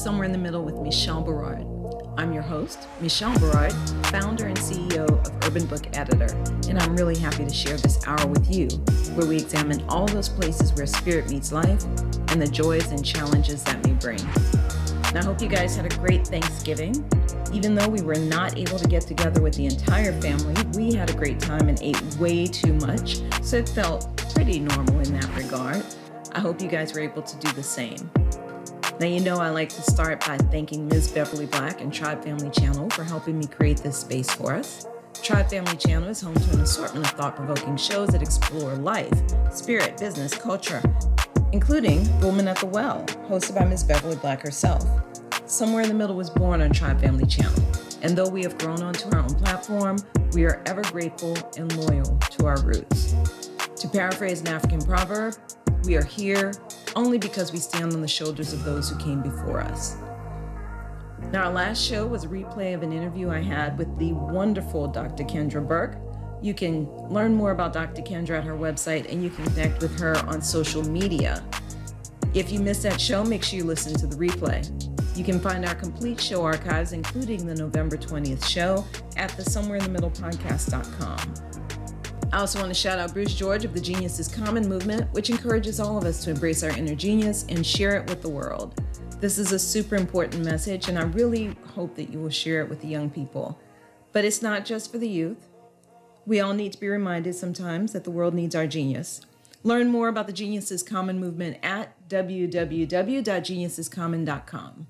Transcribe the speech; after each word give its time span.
Somewhere 0.00 0.24
in 0.24 0.32
the 0.32 0.38
Middle 0.38 0.62
with 0.62 0.76
Michelle 0.76 1.20
Berard. 1.20 1.66
I'm 2.16 2.32
your 2.32 2.42
host, 2.42 2.88
Michelle 3.02 3.38
Berard, 3.38 3.74
founder 4.06 4.46
and 4.46 4.56
CEO 4.56 5.06
of 5.06 5.44
Urban 5.44 5.66
Book 5.66 5.94
Editor, 5.94 6.34
and 6.70 6.78
I'm 6.78 6.96
really 6.96 7.18
happy 7.18 7.44
to 7.44 7.52
share 7.52 7.76
this 7.76 8.00
hour 8.06 8.26
with 8.26 8.50
you, 8.50 8.68
where 9.14 9.26
we 9.26 9.36
examine 9.36 9.84
all 9.90 10.06
those 10.06 10.26
places 10.26 10.72
where 10.72 10.86
spirit 10.86 11.28
meets 11.28 11.52
life 11.52 11.84
and 12.28 12.40
the 12.40 12.48
joys 12.50 12.90
and 12.92 13.04
challenges 13.04 13.62
that 13.64 13.86
may 13.86 13.92
bring. 13.92 14.20
And 15.08 15.18
I 15.18 15.22
hope 15.22 15.42
you 15.42 15.48
guys 15.48 15.76
had 15.76 15.92
a 15.92 15.94
great 15.98 16.26
Thanksgiving. 16.26 17.04
Even 17.52 17.74
though 17.74 17.88
we 17.88 18.00
were 18.00 18.14
not 18.14 18.56
able 18.56 18.78
to 18.78 18.88
get 18.88 19.02
together 19.02 19.42
with 19.42 19.54
the 19.54 19.66
entire 19.66 20.18
family, 20.22 20.54
we 20.78 20.94
had 20.94 21.10
a 21.10 21.14
great 21.14 21.40
time 21.40 21.68
and 21.68 21.78
ate 21.82 22.00
way 22.16 22.46
too 22.46 22.72
much, 22.72 23.20
so 23.42 23.58
it 23.58 23.68
felt 23.68 24.16
pretty 24.34 24.60
normal 24.60 24.98
in 25.00 25.12
that 25.20 25.36
regard. 25.36 25.84
I 26.32 26.40
hope 26.40 26.62
you 26.62 26.68
guys 26.68 26.94
were 26.94 27.00
able 27.00 27.20
to 27.20 27.36
do 27.36 27.52
the 27.52 27.62
same. 27.62 28.10
Now, 29.00 29.06
you 29.06 29.20
know, 29.20 29.38
I 29.38 29.48
like 29.48 29.70
to 29.70 29.80
start 29.80 30.26
by 30.26 30.36
thanking 30.36 30.86
Ms. 30.86 31.10
Beverly 31.12 31.46
Black 31.46 31.80
and 31.80 31.90
Tribe 31.90 32.22
Family 32.22 32.50
Channel 32.50 32.90
for 32.90 33.02
helping 33.02 33.38
me 33.38 33.46
create 33.46 33.78
this 33.78 33.96
space 33.96 34.30
for 34.30 34.52
us. 34.52 34.86
Tribe 35.22 35.48
Family 35.48 35.74
Channel 35.78 36.10
is 36.10 36.20
home 36.20 36.34
to 36.34 36.52
an 36.52 36.60
assortment 36.60 37.06
of 37.06 37.12
thought 37.12 37.34
provoking 37.34 37.78
shows 37.78 38.10
that 38.10 38.20
explore 38.20 38.74
life, 38.74 39.10
spirit, 39.50 39.96
business, 39.96 40.34
culture, 40.34 40.82
including 41.52 42.20
Woman 42.20 42.46
at 42.46 42.58
the 42.58 42.66
Well, 42.66 43.06
hosted 43.26 43.54
by 43.54 43.64
Ms. 43.64 43.84
Beverly 43.84 44.16
Black 44.16 44.42
herself. 44.42 44.84
Somewhere 45.46 45.82
in 45.82 45.88
the 45.88 45.94
Middle 45.94 46.14
was 46.14 46.28
born 46.28 46.60
on 46.60 46.70
Tribe 46.70 47.00
Family 47.00 47.24
Channel, 47.24 47.58
and 48.02 48.14
though 48.14 48.28
we 48.28 48.42
have 48.42 48.58
grown 48.58 48.82
onto 48.82 49.08
our 49.14 49.20
own 49.20 49.34
platform, 49.34 49.96
we 50.34 50.44
are 50.44 50.62
ever 50.66 50.82
grateful 50.82 51.38
and 51.56 51.74
loyal 51.74 52.18
to 52.18 52.44
our 52.44 52.60
roots. 52.60 53.14
To 53.76 53.88
paraphrase 53.88 54.42
an 54.42 54.48
African 54.48 54.82
proverb, 54.82 55.36
we 55.84 55.96
are 55.96 56.04
here 56.04 56.52
only 56.96 57.18
because 57.18 57.52
we 57.52 57.58
stand 57.58 57.92
on 57.92 58.00
the 58.00 58.08
shoulders 58.08 58.52
of 58.52 58.64
those 58.64 58.90
who 58.90 58.98
came 58.98 59.22
before 59.22 59.60
us. 59.60 59.96
Now, 61.32 61.44
our 61.44 61.52
last 61.52 61.82
show 61.82 62.06
was 62.06 62.24
a 62.24 62.28
replay 62.28 62.74
of 62.74 62.82
an 62.82 62.92
interview 62.92 63.30
I 63.30 63.40
had 63.40 63.78
with 63.78 63.98
the 63.98 64.12
wonderful 64.12 64.88
Dr. 64.88 65.24
Kendra 65.24 65.66
Burke. 65.66 65.96
You 66.42 66.54
can 66.54 66.86
learn 67.08 67.34
more 67.34 67.52
about 67.52 67.72
Dr. 67.72 68.02
Kendra 68.02 68.38
at 68.38 68.44
her 68.44 68.56
website 68.56 69.10
and 69.10 69.22
you 69.22 69.30
can 69.30 69.44
connect 69.46 69.82
with 69.82 69.98
her 70.00 70.16
on 70.26 70.42
social 70.42 70.82
media. 70.82 71.44
If 72.34 72.50
you 72.50 72.60
missed 72.60 72.82
that 72.84 73.00
show, 73.00 73.22
make 73.24 73.44
sure 73.44 73.58
you 73.58 73.64
listen 73.64 73.94
to 73.94 74.06
the 74.06 74.16
replay. 74.16 74.66
You 75.16 75.24
can 75.24 75.40
find 75.40 75.64
our 75.64 75.74
complete 75.74 76.20
show 76.20 76.42
archives, 76.42 76.92
including 76.92 77.46
the 77.46 77.54
November 77.54 77.96
20th 77.96 78.44
show, 78.46 78.84
at 79.16 79.30
the 79.36 79.44
Somewhere 79.44 79.80
I 82.32 82.38
also 82.38 82.60
want 82.60 82.70
to 82.70 82.74
shout 82.74 83.00
out 83.00 83.12
Bruce 83.12 83.34
George 83.34 83.64
of 83.64 83.74
the 83.74 83.80
Genius 83.80 84.20
is 84.20 84.28
Common 84.28 84.68
movement, 84.68 85.12
which 85.12 85.30
encourages 85.30 85.80
all 85.80 85.98
of 85.98 86.04
us 86.04 86.22
to 86.22 86.30
embrace 86.30 86.62
our 86.62 86.70
inner 86.70 86.94
genius 86.94 87.44
and 87.48 87.66
share 87.66 87.96
it 87.96 88.08
with 88.08 88.22
the 88.22 88.28
world. 88.28 88.80
This 89.18 89.36
is 89.36 89.50
a 89.50 89.58
super 89.58 89.96
important 89.96 90.44
message, 90.44 90.88
and 90.88 90.96
I 90.96 91.02
really 91.02 91.56
hope 91.74 91.96
that 91.96 92.12
you 92.12 92.20
will 92.20 92.30
share 92.30 92.62
it 92.62 92.68
with 92.68 92.82
the 92.82 92.86
young 92.86 93.10
people. 93.10 93.58
But 94.12 94.24
it's 94.24 94.42
not 94.42 94.64
just 94.64 94.92
for 94.92 94.98
the 94.98 95.08
youth. 95.08 95.48
We 96.24 96.38
all 96.38 96.54
need 96.54 96.72
to 96.72 96.78
be 96.78 96.86
reminded 96.86 97.34
sometimes 97.34 97.92
that 97.94 98.04
the 98.04 98.12
world 98.12 98.34
needs 98.34 98.54
our 98.54 98.68
genius. 98.68 99.22
Learn 99.64 99.88
more 99.88 100.06
about 100.06 100.28
the 100.28 100.32
Genius 100.32 100.70
is 100.70 100.84
Common 100.84 101.18
movement 101.18 101.58
at 101.64 102.08
www.geniusiscommon.com. 102.08 104.86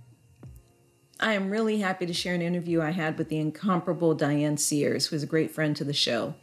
I 1.18 1.32
am 1.32 1.50
really 1.50 1.78
happy 1.78 2.04
to 2.04 2.12
share 2.12 2.34
an 2.34 2.42
interview 2.42 2.82
I 2.82 2.90
had 2.90 3.16
with 3.16 3.30
the 3.30 3.38
incomparable 3.38 4.14
Diane 4.14 4.58
Sears, 4.58 5.06
who 5.06 5.16
is 5.16 5.22
a 5.22 5.26
great 5.26 5.50
friend 5.50 5.74
to 5.76 5.84
the 5.84 5.94
show. 5.94 6.34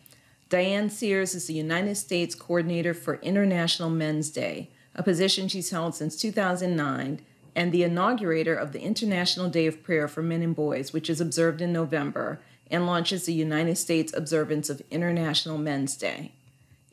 Diane 0.49 0.89
Sears 0.89 1.35
is 1.35 1.47
the 1.47 1.53
United 1.53 1.95
States 1.95 2.33
Coordinator 2.33 2.93
for 2.93 3.15
International 3.15 3.89
Men's 3.89 4.29
Day, 4.29 4.69
a 4.95 5.03
position 5.03 5.49
she's 5.49 5.71
held 5.71 5.93
since 5.93 6.15
2009, 6.15 7.19
and 7.53 7.71
the 7.71 7.83
inaugurator 7.83 8.55
of 8.55 8.71
the 8.71 8.79
International 8.79 9.49
Day 9.49 9.67
of 9.67 9.83
Prayer 9.83 10.07
for 10.07 10.21
Men 10.21 10.41
and 10.41 10.55
Boys, 10.55 10.93
which 10.93 11.09
is 11.09 11.19
observed 11.19 11.59
in 11.59 11.73
November 11.73 12.39
and 12.71 12.85
launches 12.85 13.25
the 13.25 13.33
United 13.33 13.77
States 13.77 14.13
observance 14.15 14.69
of 14.69 14.81
International 14.89 15.57
Men's 15.57 15.97
Day. 15.97 16.31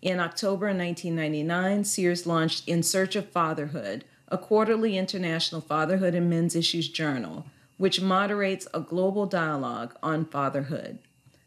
In 0.02 0.18
October 0.18 0.66
1999, 0.66 1.84
Sears 1.84 2.26
launched 2.26 2.66
In 2.68 2.82
Search 2.82 3.14
of 3.14 3.28
Fatherhood, 3.28 4.04
a 4.28 4.38
quarterly 4.38 4.98
international 4.98 5.60
fatherhood 5.60 6.14
and 6.14 6.28
men's 6.28 6.56
issues 6.56 6.88
journal, 6.88 7.46
which 7.76 8.00
moderates 8.00 8.66
a 8.74 8.80
global 8.80 9.26
dialogue 9.26 9.94
on 10.02 10.24
fatherhood. 10.24 10.98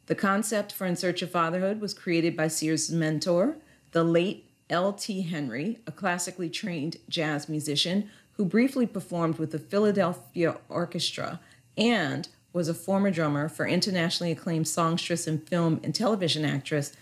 The 0.07 0.15
concept 0.15 0.71
for 0.71 0.87
In 0.87 0.95
Search 0.95 1.21
of 1.21 1.31
Fatherhood 1.31 1.81
was 1.81 1.93
created 1.93 2.35
by 2.35 2.47
Sears' 2.47 2.89
mentor, 2.89 3.57
the 3.91 4.05
late 4.05 4.49
L.T. 4.69 5.21
Henry, 5.23 5.79
a 5.85 5.91
classically 5.91 6.49
trained 6.49 6.97
jazz 7.09 7.49
musician 7.49 8.09
who 8.33 8.45
briefly 8.45 8.85
performed 8.85 9.37
with 9.37 9.51
the 9.51 9.59
Philadelphia 9.59 10.57
Orchestra 10.69 11.41
and 11.77 12.29
was 12.53 12.69
a 12.69 12.73
former 12.73 13.11
drummer 13.11 13.49
for 13.49 13.67
internationally 13.67 14.31
acclaimed 14.31 14.67
songstress 14.67 15.27
and 15.27 15.45
film 15.47 15.79
and 15.83 15.93
television 15.93 16.45
actress 16.45 16.93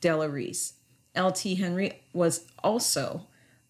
Della 0.00 0.28
Reese. 0.28 0.74
L.T. 1.14 1.56
Henry 1.56 2.00
was 2.14 2.46
also 2.62 3.26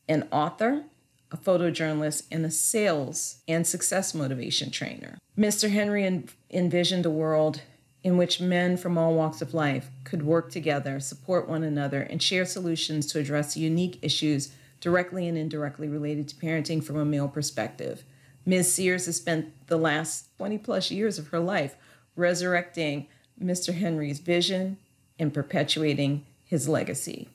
an 0.09 0.29
author, 0.31 0.85
a 1.33 1.37
photojournalist, 1.37 2.25
and 2.31 2.47
a 2.47 2.51
sales 2.51 3.39
and 3.49 3.67
success 3.67 4.15
motivation 4.15 4.71
trainer. 4.71 5.19
Mr. 5.37 5.71
Henry 5.71 6.05
en- 6.05 6.29
envisioned 6.51 7.05
a 7.05 7.11
world 7.11 7.63
in 8.05 8.19
which 8.19 8.39
men 8.41 8.77
from 8.77 8.99
all 8.99 9.15
walks 9.15 9.41
of 9.41 9.55
life 9.55 9.89
could 10.05 10.23
work 10.23 10.51
together, 10.53 11.01
support 11.01 11.49
one 11.49 11.65
another, 11.65 12.03
and 12.03 12.23
share 12.23 12.45
solutions 12.45 13.07
to 13.07 13.19
address 13.19 13.57
unique 13.57 13.99
issues 14.03 14.53
directly 14.79 15.27
and 15.27 15.39
indirectly 15.39 15.89
related 15.89 16.29
to 16.29 16.37
parenting 16.37 16.85
from 16.85 16.97
a 16.97 17.05
male 17.05 17.29
perspective. 17.29 18.05
Ms. 18.45 18.75
Sears 18.75 19.07
has 19.07 19.17
spent 19.17 19.67
the 19.69 19.79
last 19.79 20.37
20 20.37 20.59
plus 20.59 20.91
years 20.91 21.19
of 21.19 21.29
her 21.29 21.41
life 21.41 21.77
resurrecting 22.15 23.07
Mr. 23.43 23.73
Henry's 23.73 24.21
vision 24.21 24.77
and 25.19 25.33
perpetuating 25.33 26.27
his 26.45 26.69
legacy. 26.69 27.29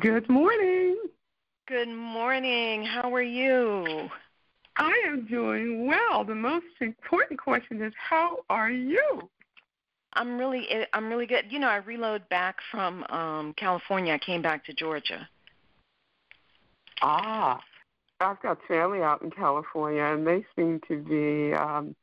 Good 0.00 0.28
morning. 0.28 0.98
Good 1.66 1.88
morning. 1.88 2.84
How 2.84 3.14
are 3.14 3.22
you? 3.22 4.10
I 4.76 5.02
am 5.06 5.24
doing 5.24 5.86
well. 5.86 6.24
The 6.24 6.34
most 6.34 6.66
important 6.80 7.40
question 7.40 7.82
is 7.82 7.94
how 7.96 8.40
are 8.50 8.70
you? 8.70 9.30
I'm 10.18 10.36
really 10.36 10.68
eh, 10.68 10.84
I'm 10.92 11.08
really 11.08 11.26
good. 11.26 11.46
You 11.48 11.60
know, 11.60 11.68
I 11.68 11.76
reload 11.76 12.28
back 12.28 12.56
from 12.70 13.04
um 13.08 13.54
California. 13.54 14.12
I 14.12 14.18
came 14.18 14.42
back 14.42 14.64
to 14.66 14.74
Georgia. 14.74 15.28
Ah, 17.00 17.60
I've 18.20 18.42
got 18.42 18.58
family 18.66 19.00
out 19.00 19.22
in 19.22 19.30
California, 19.30 20.02
and 20.02 20.26
they 20.26 20.44
seem 20.56 20.80
to 20.88 20.98
be 20.98 21.54
um, 21.54 21.94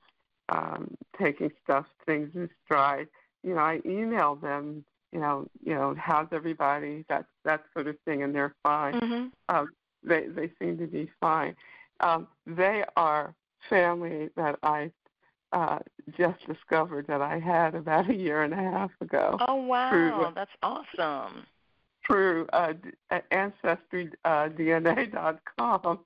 um, 0.47 0.95
taking 1.19 1.51
stuff 1.63 1.85
things 2.05 2.29
in 2.33 2.49
stride. 2.63 3.07
You 3.43 3.55
know, 3.55 3.59
I 3.59 3.81
email 3.85 4.35
them. 4.35 4.85
You 5.11 5.19
know, 5.19 5.47
you 5.63 5.75
know, 5.75 5.95
how's 5.97 6.27
everybody? 6.31 7.05
That 7.09 7.25
that 7.43 7.65
sort 7.73 7.87
of 7.87 7.97
thing, 8.05 8.23
and 8.23 8.33
they're 8.33 8.55
fine. 8.63 8.93
Mm-hmm. 8.93 9.55
Um, 9.55 9.69
they 10.03 10.27
they 10.27 10.49
seem 10.59 10.77
to 10.77 10.87
be 10.87 11.11
fine. 11.19 11.55
Um, 11.99 12.27
they 12.47 12.85
are 12.95 13.33
family 13.69 14.29
that 14.37 14.57
I 14.63 14.91
uh, 15.55 15.79
just 16.17 16.45
discovered 16.45 17.07
that 17.07 17.21
I 17.21 17.39
had 17.39 17.73
about 17.75 18.09
a 18.09 18.13
year 18.13 18.43
and 18.43 18.53
a 18.53 18.57
half 18.57 18.91
ago. 18.99 19.37
Oh 19.47 19.55
wow, 19.55 19.89
through, 19.89 20.33
that's 20.35 20.51
awesome. 20.61 21.45
Through 22.05 22.47
uh, 22.51 22.73
uh 23.09 23.21
ancestry.dna.com. 23.31 25.99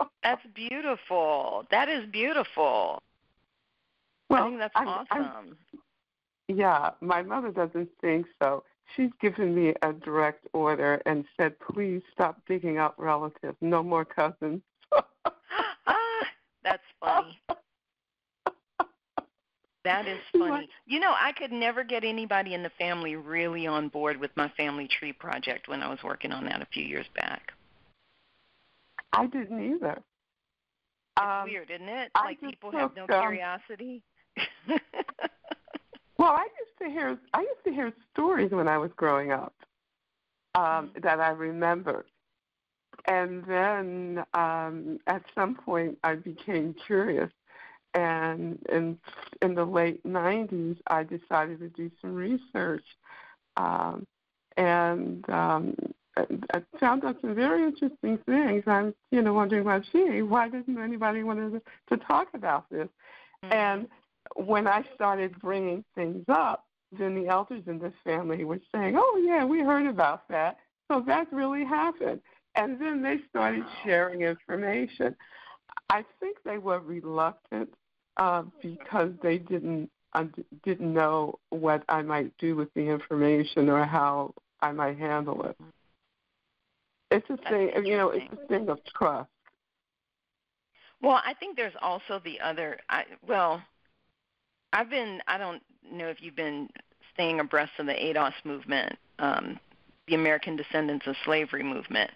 Uh, 0.00 0.04
that's 0.22 0.44
beautiful. 0.54 1.64
That 1.70 1.88
is 1.88 2.04
beautiful. 2.10 3.00
Well, 4.28 4.42
I 4.42 4.48
think 4.48 4.58
that's 4.58 4.74
I'm, 4.74 4.88
awesome. 4.88 5.06
I'm, 5.12 5.56
yeah, 6.48 6.90
my 7.00 7.22
mother 7.22 7.52
doesn't 7.52 7.88
think 8.00 8.26
so. 8.42 8.64
She's 8.96 9.10
given 9.20 9.54
me 9.54 9.74
a 9.82 9.92
direct 9.92 10.48
order 10.52 11.00
and 11.06 11.24
said, 11.36 11.54
please 11.60 12.02
stop 12.12 12.40
digging 12.48 12.78
up 12.78 12.96
relatives. 12.98 13.56
No 13.60 13.80
more 13.82 14.04
cousins. 14.04 14.60
ah, 14.92 15.04
that's 16.64 16.82
funny. 17.00 17.40
That 19.84 20.06
is 20.06 20.18
funny. 20.32 20.68
You 20.86 21.00
know, 21.00 21.12
I 21.18 21.32
could 21.32 21.50
never 21.50 21.82
get 21.82 22.04
anybody 22.04 22.54
in 22.54 22.62
the 22.62 22.70
family 22.78 23.16
really 23.16 23.66
on 23.66 23.88
board 23.88 24.18
with 24.18 24.30
my 24.36 24.48
family 24.50 24.88
tree 24.88 25.12
project 25.12 25.68
when 25.68 25.82
I 25.82 25.88
was 25.88 25.98
working 26.04 26.32
on 26.32 26.44
that 26.44 26.62
a 26.62 26.66
few 26.66 26.84
years 26.84 27.06
back. 27.16 27.52
I 29.12 29.26
didn't 29.26 29.60
either. 29.60 30.00
It's 31.16 31.24
um, 31.24 31.44
weird, 31.44 31.70
isn't 31.70 31.88
it? 31.88 32.10
I 32.14 32.24
Like 32.26 32.40
people 32.40 32.70
have 32.70 32.94
no 32.96 33.02
um, 33.02 33.08
curiosity. 33.08 34.02
Well, 36.18 36.30
I 36.30 36.46
used 36.60 36.78
to 36.80 36.88
hear 36.88 37.18
I 37.34 37.40
used 37.40 37.64
to 37.64 37.72
hear 37.72 37.92
stories 38.12 38.52
when 38.52 38.68
I 38.68 38.78
was 38.78 38.92
growing 38.94 39.32
up 39.32 39.54
um, 40.54 40.62
Mm-hmm. 40.62 41.00
that 41.02 41.18
I 41.18 41.30
remembered, 41.30 42.04
and 43.06 43.44
then 43.44 44.22
um, 44.32 44.98
at 45.08 45.22
some 45.34 45.56
point 45.56 45.98
I 46.04 46.14
became 46.14 46.76
curious, 46.86 47.30
and 47.94 48.58
in 48.70 48.98
in 49.40 49.54
the 49.54 49.64
late 49.64 50.02
'90s 50.04 50.78
I 50.86 51.02
decided 51.04 51.60
to 51.60 51.68
do 51.68 51.90
some 52.00 52.14
research, 52.14 52.84
um, 53.56 54.06
and 54.56 55.28
um, 55.30 55.76
I 56.16 56.62
found 56.78 57.04
out 57.04 57.16
some 57.20 57.34
very 57.34 57.64
interesting 57.64 58.18
things. 58.26 58.64
I'm, 58.66 58.94
you 59.10 59.22
know, 59.22 59.32
wondering 59.32 59.64
why 59.64 59.80
gee, 59.80 60.22
why 60.22 60.48
didn't 60.48 60.78
anybody 60.78 61.22
want 61.22 61.38
to, 61.38 61.62
to 61.90 62.04
talk 62.04 62.28
about 62.34 62.68
this? 62.70 62.88
Mm-hmm. 63.44 63.52
And 63.52 63.88
when 64.36 64.66
I 64.66 64.84
started 64.94 65.38
bringing 65.40 65.84
things 65.94 66.24
up, 66.28 66.66
then 66.96 67.14
the 67.14 67.28
elders 67.28 67.62
in 67.66 67.78
this 67.78 67.94
family 68.04 68.44
were 68.44 68.60
saying, 68.74 68.94
"Oh 68.96 69.22
yeah, 69.24 69.44
we 69.44 69.60
heard 69.60 69.86
about 69.86 70.28
that. 70.28 70.58
So 70.90 71.02
that 71.06 71.32
really 71.32 71.64
happened." 71.64 72.20
And 72.54 72.78
then 72.78 73.02
they 73.02 73.18
started 73.30 73.64
sharing 73.82 74.20
information. 74.22 75.16
I 75.88 76.04
think 76.20 76.36
they 76.44 76.58
were 76.58 76.80
reluctant 76.80 77.72
uh, 78.16 78.42
because 78.60 79.10
they 79.22 79.38
didn't 79.38 79.90
uh, 80.14 80.24
didn't 80.64 80.92
know 80.92 81.38
what 81.50 81.82
I 81.88 82.02
might 82.02 82.36
do 82.38 82.54
with 82.56 82.72
the 82.74 82.82
information 82.82 83.68
or 83.68 83.84
how 83.84 84.34
I 84.60 84.72
might 84.72 84.98
handle 84.98 85.44
it. 85.44 85.56
It's 87.10 87.28
a 87.30 87.36
thing, 87.48 87.84
you 87.84 87.96
know, 87.96 88.10
it's 88.10 88.32
a 88.32 88.46
thing 88.46 88.68
of 88.68 88.78
trust. 88.84 89.28
Well, 91.02 91.20
I 91.24 91.34
think 91.34 91.56
there's 91.56 91.74
also 91.82 92.20
the 92.24 92.40
other. 92.40 92.78
I, 92.88 93.04
well, 93.26 93.62
I've 94.72 94.88
been. 94.88 95.20
I 95.26 95.36
don't 95.36 95.62
know 95.90 96.06
if 96.08 96.18
you've 96.20 96.36
been 96.36 96.68
staying 97.12 97.40
abreast 97.40 97.72
of 97.78 97.86
the 97.86 97.92
ADOS 97.92 98.32
movement, 98.44 98.96
um, 99.18 99.58
the 100.06 100.14
American 100.14 100.56
Descendants 100.56 101.06
of 101.06 101.16
Slavery 101.24 101.64
movement, 101.64 102.10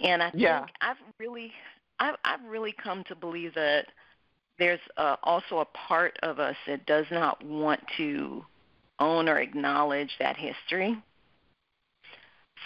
and 0.00 0.22
I 0.22 0.30
think 0.30 0.42
yeah. 0.42 0.66
I've 0.80 0.96
really, 1.18 1.52
I've, 2.00 2.16
I've 2.24 2.44
really 2.44 2.74
come 2.82 3.04
to 3.04 3.14
believe 3.14 3.54
that 3.54 3.86
there's 4.58 4.80
uh, 4.96 5.16
also 5.22 5.58
a 5.58 5.64
part 5.64 6.18
of 6.22 6.38
us 6.38 6.56
that 6.66 6.86
does 6.86 7.06
not 7.10 7.44
want 7.44 7.80
to 7.96 8.44
own 8.98 9.28
or 9.28 9.38
acknowledge 9.38 10.10
that 10.18 10.36
history 10.36 10.96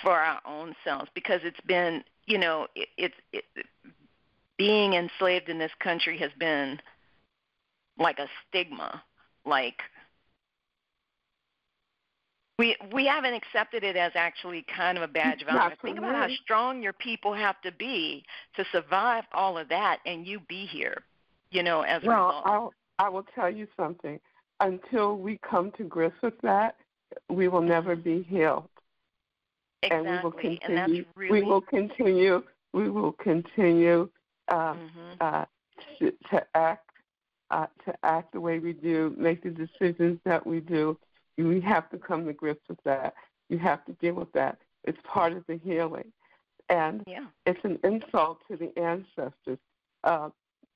for 0.02 0.12
our 0.12 0.40
own 0.46 0.74
selves 0.84 1.10
because 1.14 1.40
it's 1.42 1.60
been 1.66 2.04
you 2.26 2.38
know 2.38 2.66
it's 2.74 3.14
it, 3.32 3.44
it 3.56 3.66
being 4.56 4.94
enslaved 4.94 5.48
in 5.48 5.58
this 5.58 5.72
country 5.80 6.16
has 6.16 6.30
been 6.38 6.80
like 7.98 8.18
a 8.18 8.28
stigma 8.48 9.02
like 9.44 9.82
we 12.60 12.76
we 12.92 13.06
haven't 13.06 13.32
accepted 13.32 13.82
it 13.82 13.96
as 13.96 14.12
actually 14.14 14.64
kind 14.76 14.98
of 14.98 15.02
a 15.02 15.08
badge 15.08 15.40
of 15.40 15.48
honor. 15.48 15.74
Think 15.82 15.96
about 15.96 16.14
how 16.14 16.28
strong 16.42 16.82
your 16.82 16.92
people 16.92 17.32
have 17.32 17.58
to 17.62 17.72
be 17.72 18.22
to 18.54 18.66
survive 18.70 19.24
all 19.32 19.56
of 19.56 19.70
that, 19.70 20.00
and 20.04 20.26
you 20.26 20.40
be 20.46 20.66
here, 20.66 21.02
you 21.50 21.62
know, 21.62 21.82
as 21.82 22.02
a 22.02 22.06
well, 22.06 22.26
result. 22.26 22.46
I'll, 22.46 22.74
I 22.98 23.08
will 23.08 23.26
tell 23.34 23.50
you 23.50 23.66
something. 23.76 24.20
Until 24.60 25.16
we 25.16 25.38
come 25.38 25.72
to 25.78 25.84
grips 25.84 26.20
with 26.22 26.38
that, 26.42 26.76
we 27.28 27.48
will 27.48 27.62
never 27.62 27.96
be 27.96 28.22
healed. 28.22 28.68
Exactly. 29.82 30.06
And 30.06 30.16
we 30.16 30.22
will 30.22 30.32
continue. 30.32 31.04
Really... 31.16 31.40
We 31.40 31.42
will 31.42 31.60
continue. 31.62 32.42
We 32.72 32.90
will 32.90 33.12
continue 33.12 34.08
uh, 34.48 34.74
mm-hmm. 34.74 35.12
uh, 35.20 35.44
to, 35.98 36.12
to 36.30 36.46
act 36.54 36.86
uh, 37.50 37.66
to 37.84 37.94
act 38.04 38.32
the 38.32 38.40
way 38.40 38.60
we 38.60 38.72
do, 38.72 39.12
make 39.16 39.42
the 39.42 39.50
decisions 39.50 40.20
that 40.24 40.46
we 40.46 40.60
do. 40.60 40.96
We 41.36 41.60
have 41.62 41.90
to 41.90 41.98
come 41.98 42.26
to 42.26 42.32
grips 42.32 42.68
with 42.68 42.78
that. 42.84 43.14
You 43.48 43.58
have 43.58 43.84
to 43.86 43.92
deal 43.94 44.14
with 44.14 44.30
that. 44.32 44.58
It's 44.84 44.98
part 45.04 45.32
of 45.32 45.44
the 45.48 45.56
healing, 45.56 46.12
and 46.68 47.02
yeah. 47.06 47.24
it's 47.46 47.64
an 47.64 47.78
insult 47.82 48.38
to 48.48 48.56
the 48.56 48.78
ancestors 48.78 49.58
uh, 50.04 50.28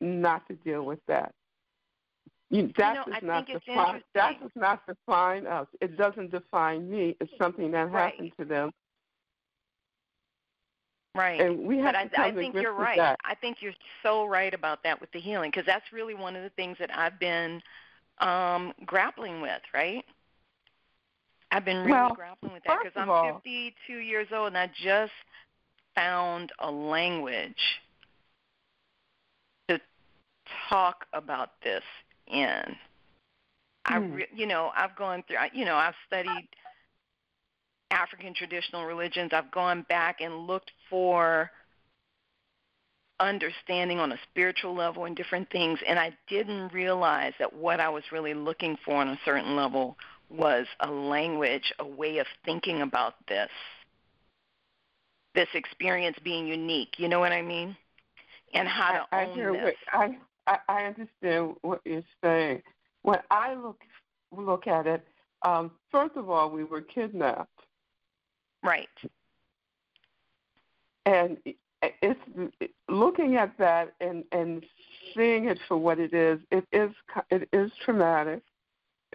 not 0.05 0.47
to 0.49 0.55
deal 0.55 0.85
with 0.85 1.01
that. 1.09 1.33
You, 2.51 2.71
that 2.77 3.07
you 3.07 3.13
know, 3.13 3.19
does 3.19 3.23
not 3.23 3.47
define 3.47 4.03
that 4.15 4.41
does 4.41 4.51
not 4.55 4.87
define 4.87 5.47
us. 5.47 5.67
It 5.81 5.97
doesn't 5.97 6.31
define 6.31 6.89
me. 6.89 7.17
It's 7.21 7.33
something 7.39 7.71
that 7.73 7.91
right. 7.91 8.13
happened 8.13 8.33
to 8.39 8.45
them 8.45 8.71
Right. 11.15 11.41
And 11.41 11.61
we 11.61 11.79
have 11.79 11.95
but 11.95 12.13
to 12.13 12.21
I, 12.21 12.27
I 12.27 12.33
think 12.33 12.55
you're 12.55 12.73
right. 12.73 12.97
That. 12.97 13.19
I 13.25 13.37
think 13.37 13.59
you're 13.61 13.75
so 14.03 14.27
right 14.27 14.53
about 14.53 14.83
that 14.83 15.01
with 15.01 15.13
the 15.13 15.21
healing 15.21 15.51
because 15.51 15.67
that's 15.67 15.85
really 15.93 16.15
one 16.15 16.35
of 16.35 16.43
the 16.43 16.51
things 16.51 16.77
that 16.81 16.91
I've 16.93 17.21
been 17.21 17.63
um, 18.19 18.73
grappling 18.85 19.41
with, 19.41 19.63
right? 19.73 20.05
I've 21.53 21.65
been 21.65 21.79
really 21.79 21.93
well, 21.93 22.15
grappling 22.15 22.53
with 22.53 22.65
that 22.67 22.81
because 22.83 23.01
I'm 23.01 23.09
all, 23.09 23.41
52 23.45 23.93
years 23.99 24.27
old 24.35 24.49
and 24.49 24.59
I 24.59 24.69
just 24.83 25.13
found 25.95 26.51
a 26.59 26.69
language 26.69 27.55
talk 30.69 31.07
about 31.13 31.51
this 31.63 31.83
in. 32.27 32.63
Hmm. 33.87 33.93
I, 33.95 33.97
re- 33.99 34.29
you 34.35 34.47
know, 34.47 34.71
I've 34.77 34.97
gone 34.97 35.25
through. 35.27 35.37
You 35.53 35.65
know, 35.65 35.77
I've 35.77 35.95
studied 36.07 36.49
African 37.95 38.35
traditional 38.35 38.85
religions, 38.85 39.31
I've 39.33 39.51
gone 39.51 39.87
back 39.89 40.21
and 40.21 40.47
looked 40.47 40.73
for 40.91 41.51
understanding 43.21 44.01
on 44.01 44.13
a 44.13 44.19
spiritual 44.31 44.75
level 44.75 45.05
and 45.05 45.17
different 45.17 45.49
things, 45.51 45.79
and 45.87 45.99
I 45.99 46.13
didn't 46.29 46.73
realize 46.73 47.33
that 47.39 47.55
what 47.55 47.81
I 47.81 47.89
was 47.89 48.03
really 48.11 48.35
looking 48.35 48.77
for 48.85 48.97
on 48.97 49.09
a 49.09 49.19
certain 49.25 49.55
level 49.55 49.97
was 50.29 50.67
a 50.81 50.91
language, 50.91 51.73
a 51.79 51.87
way 51.87 52.19
of 52.19 52.27
thinking 52.45 52.83
about 52.83 53.15
this, 53.29 53.51
this 55.35 55.49
experience 55.55 56.17
being 56.25 56.47
unique. 56.47 56.99
You 56.99 57.09
know 57.09 57.21
what 57.21 57.33
I 57.33 57.43
mean? 57.43 57.77
And 58.53 58.67
how 58.67 58.93
to 58.93 59.07
I, 59.13 59.25
own 59.25 59.31
I 59.31 59.35
hear 59.35 59.53
this. 59.53 59.75
What, 59.93 60.11
I, 60.11 60.19
I 60.47 60.85
understand 60.85 61.55
what 61.63 61.81
you're 61.85 62.03
saying. 62.23 62.63
When 63.03 63.19
I 63.31 63.55
look 63.55 63.81
look 64.37 64.67
at 64.67 64.87
it, 64.87 65.07
um, 65.43 65.71
first 65.91 66.17
of 66.17 66.29
all, 66.29 66.51
we 66.51 66.65
were 66.65 66.81
kidnapped. 66.81 67.51
Right. 68.63 68.89
And 71.07 71.37
it's 72.03 72.21
looking 72.89 73.37
at 73.37 73.57
that 73.59 73.95
and 74.01 74.25
and 74.33 74.65
seeing 75.15 75.47
it 75.47 75.59
for 75.69 75.77
what 75.77 75.99
it 75.99 76.15
is. 76.15 76.41
It 76.51 76.67
is 76.73 76.91
it 77.31 77.49
is 77.53 77.71
traumatic, 77.85 78.43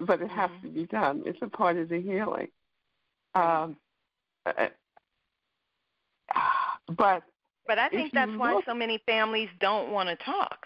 but 0.01 0.21
it 0.21 0.29
has 0.29 0.49
mm-hmm. 0.49 0.67
to 0.67 0.73
be 0.73 0.85
done. 0.85 1.23
It's 1.25 1.39
a 1.41 1.47
part 1.47 1.77
of 1.77 1.89
the 1.89 2.01
healing. 2.01 2.47
Um, 3.35 3.75
uh, 4.45 4.67
but 6.95 7.23
but 7.67 7.79
I 7.79 7.89
think 7.89 8.13
that's 8.13 8.31
look, 8.31 8.39
why 8.39 8.61
so 8.65 8.73
many 8.73 9.01
families 9.05 9.49
don't 9.59 9.91
want 9.91 10.09
to 10.09 10.15
talk. 10.23 10.65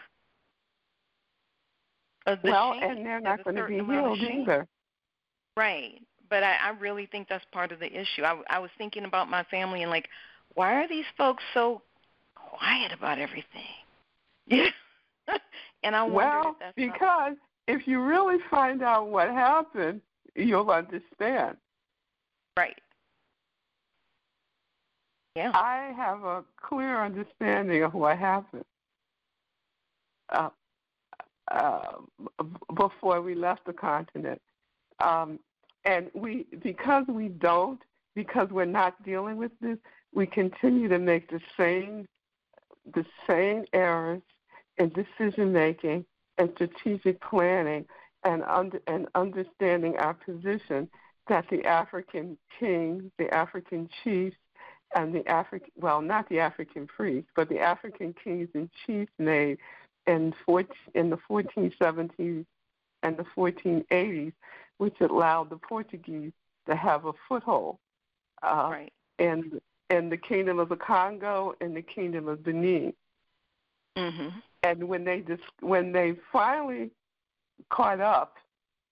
Well, 2.44 2.74
and 2.82 3.06
they're 3.06 3.22
not 3.22 3.44
going 3.44 3.56
to 3.56 3.68
be 3.68 3.76
healed 3.76 4.20
either. 4.20 4.68
Right 5.56 6.02
but 6.34 6.42
I, 6.42 6.56
I 6.56 6.70
really 6.80 7.06
think 7.06 7.30
that's 7.30 7.46
part 7.52 7.72
of 7.72 7.80
the 7.80 7.86
issue. 7.86 8.24
I, 8.24 8.42
I 8.50 8.58
was 8.58 8.72
thinking 8.76 9.06
about 9.06 9.30
my 9.30 9.44
family 9.52 9.84
and 9.84 9.92
like, 9.92 10.10
why 10.56 10.74
are 10.84 10.88
these 10.88 11.06
folks 11.16 11.44
so 11.54 11.84
quiet 12.36 12.92
about 12.92 13.20
everything? 13.20 13.46
Yeah, 14.46 14.68
and 15.84 15.96
I 15.96 16.04
wonder 16.04 16.42
well, 16.42 16.58
if 16.60 16.76
because 16.76 17.36
if 17.70 17.88
you 17.88 18.02
really 18.02 18.40
find 18.52 18.84
out 18.84 19.08
what 19.08 19.30
happened, 19.30 20.02
you'll 20.36 20.70
understand. 20.70 21.56
Right. 22.58 22.76
Yeah. 25.38 25.52
I 25.54 25.94
have 25.96 26.24
a 26.26 26.44
clear 26.62 27.02
understanding 27.02 27.84
of 27.84 27.94
what 27.94 28.18
happened 28.18 28.66
uh, 30.34 30.50
uh, 31.52 31.98
before 32.76 33.22
we 33.22 33.36
left 33.36 33.66
the 33.66 33.74
continent. 33.74 34.42
Um, 35.00 35.40
and 35.86 36.10
we, 36.14 36.46
because 36.62 37.06
we 37.08 37.28
don't, 37.28 37.82
because 38.16 38.50
we're 38.50 38.66
not 38.66 39.02
dealing 39.04 39.38
with 39.38 39.52
this, 39.62 39.78
we 40.14 40.26
continue 40.26 40.88
to 40.88 41.00
make 41.00 41.30
the 41.30 41.42
same, 41.58 42.08
the 42.94 43.06
same 43.28 43.66
errors 43.74 44.22
in 44.78 44.90
decision 44.90 45.52
making 45.52 46.06
and 46.38 46.52
strategic 46.56 47.22
planning 47.22 47.86
and 48.24 48.44
under, 48.44 48.82
and 48.88 49.08
understanding 49.16 49.98
our 49.98 50.14
position 50.14 50.88
that 51.28 51.46
the 51.50 51.66
African 51.66 52.38
king, 52.60 53.12
the 53.18 53.34
African 53.34 53.90
chiefs, 54.04 54.38
and 54.96 55.14
the 55.14 55.28
African 55.28 55.72
well, 55.76 56.02
not 56.02 56.30
the 56.30 56.40
African 56.40 56.86
priests, 56.86 57.30
but 57.36 57.50
the 57.50 57.60
African 57.60 58.14
kings 58.24 58.50
and 58.54 58.70
chiefs 58.86 59.12
made 59.18 59.58
in 60.08 60.34
14, 60.46 60.76
in 60.96 61.10
the 61.10 61.18
1470s 61.30 62.46
and 63.04 63.18
the 63.18 63.26
1480s 63.36 64.34
which 64.78 65.00
allowed 65.02 65.50
the 65.50 65.58
Portuguese 65.58 66.32
to 66.68 66.76
have 66.76 67.06
a 67.06 67.14
foothold 67.28 67.78
uh, 68.42 68.68
right. 68.70 68.94
in 69.20 69.60
in 69.90 70.10
the 70.10 70.18
kingdom 70.18 70.60
of 70.60 70.70
the 70.70 70.76
Congo 70.76 71.54
and 71.62 71.76
the 71.76 71.82
kingdom 71.82 72.28
of 72.28 72.44
Benin. 72.44 72.94
Mm-hmm. 73.98 74.30
And 74.64 74.88
when 74.88 75.04
they 75.04 75.20
dis- 75.20 75.40
when 75.60 75.92
they 75.92 76.16
finally 76.32 76.90
caught 77.70 78.00
up 78.02 78.36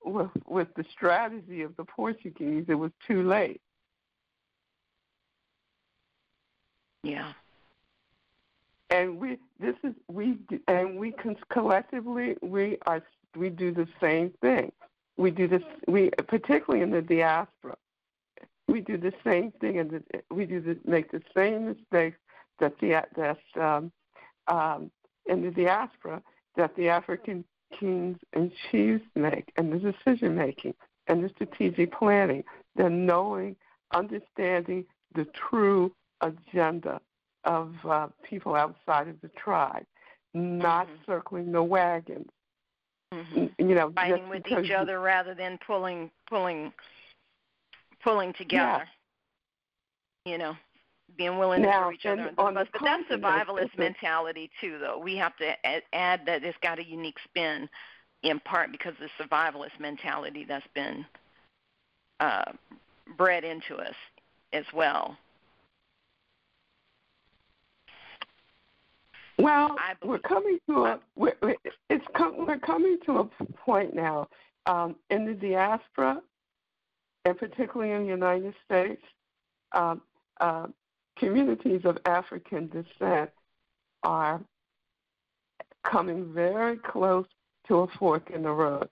with 0.03 0.29
with 0.47 0.67
the 0.75 0.85
strategy 0.91 1.61
of 1.61 1.75
the 1.77 1.85
Portuguese, 1.85 2.65
it 2.67 2.75
was 2.75 2.91
too 3.07 3.27
late. 3.27 3.61
Yeah. 7.03 7.33
And 8.91 9.19
we 9.19 9.37
this 9.59 9.75
is 9.83 9.93
we 10.09 10.37
and 10.67 10.99
we 10.99 11.13
collectively 11.49 12.35
we 12.41 12.77
are 12.85 13.01
we 13.35 13.49
do 13.49 13.71
the 13.71 13.87
same 14.01 14.31
thing. 14.41 14.71
We 15.17 15.31
do 15.31 15.47
this, 15.47 15.63
we 15.87 16.09
particularly 16.27 16.83
in 16.83 16.91
the 16.91 17.01
diaspora, 17.01 17.77
we 18.67 18.73
we 18.75 18.81
do 18.81 18.97
the 18.97 19.13
same 19.23 19.51
thing, 19.61 19.79
and 19.79 20.03
we 20.29 20.45
do 20.45 20.61
the, 20.61 20.77
make 20.85 21.11
the 21.11 21.21
same 21.35 21.67
mistakes 21.67 22.17
that 22.59 22.77
the 22.79 23.03
that 23.15 23.61
um, 23.61 23.91
um, 24.47 24.91
in 25.25 25.41
the 25.41 25.51
diaspora 25.51 26.21
that 26.55 26.75
the 26.75 26.89
African 26.89 27.45
kings 27.79 28.17
and 28.33 28.51
chiefs 28.69 29.05
make, 29.15 29.51
and 29.55 29.71
the 29.71 29.91
decision 29.91 30.35
making, 30.35 30.73
and 31.07 31.23
the 31.23 31.29
strategic 31.29 31.91
planning, 31.93 32.43
the 32.75 32.89
knowing, 32.89 33.55
understanding 33.93 34.85
the 35.13 35.25
true 35.25 35.93
agenda 36.21 36.99
of 37.43 37.73
uh, 37.87 38.07
people 38.27 38.55
outside 38.55 39.07
of 39.07 39.19
the 39.21 39.29
tribe, 39.29 39.85
not 40.33 40.87
mm-hmm. 40.87 41.11
circling 41.11 41.51
the 41.51 41.63
wagons. 41.63 42.29
Mm-hmm. 43.13 43.69
You 43.69 43.75
know, 43.75 43.91
fighting 43.93 44.29
with 44.29 44.43
each 44.47 44.71
other 44.71 45.01
rather 45.01 45.33
than 45.33 45.59
pulling, 45.67 46.09
pulling, 46.29 46.71
pulling 48.03 48.33
together. 48.33 48.85
Yeah. 50.25 50.31
You 50.31 50.37
know, 50.37 50.55
being 51.17 51.37
willing 51.37 51.63
now, 51.63 51.71
to 51.71 51.77
throw 51.79 51.91
each 51.91 52.05
other 52.05 52.31
on 52.37 52.53
the 52.53 52.59
bus. 52.61 52.67
But 52.71 52.81
that's 52.83 53.03
survivalist 53.11 53.77
mentality 53.77 54.49
too, 54.61 54.77
though. 54.79 54.97
We 54.97 55.17
have 55.17 55.35
to 55.37 55.53
add 55.93 56.21
that 56.25 56.43
it's 56.43 56.57
got 56.61 56.79
a 56.79 56.85
unique 56.85 57.17
spin, 57.25 57.67
in 58.23 58.39
part 58.41 58.71
because 58.71 58.93
of 58.93 59.09
the 59.09 59.23
survivalist 59.23 59.79
mentality 59.79 60.45
that's 60.47 60.65
been 60.73 61.05
uh, 62.19 62.51
bred 63.17 63.43
into 63.43 63.75
us 63.75 63.95
as 64.53 64.65
well. 64.73 65.17
Well, 69.41 69.75
we're 70.03 70.19
coming 70.19 70.59
to 70.69 70.85
a 70.85 70.99
we're, 71.15 71.35
it's 71.89 72.05
com- 72.15 72.45
we're 72.45 72.59
coming 72.59 72.97
to 73.05 73.19
a 73.19 73.23
point 73.55 73.95
now 73.95 74.27
um, 74.65 74.95
in 75.09 75.25
the 75.25 75.33
diaspora, 75.33 76.21
and 77.25 77.37
particularly 77.37 77.91
in 77.93 78.03
the 78.03 78.09
United 78.09 78.53
States, 78.65 79.01
um, 79.71 80.01
uh, 80.39 80.67
communities 81.17 81.81
of 81.85 81.97
African 82.05 82.67
descent 82.67 83.29
are 84.03 84.41
coming 85.89 86.33
very 86.33 86.77
close 86.77 87.25
to 87.67 87.79
a 87.79 87.87
fork 87.99 88.29
in 88.33 88.43
the 88.43 88.51
road. 88.51 88.89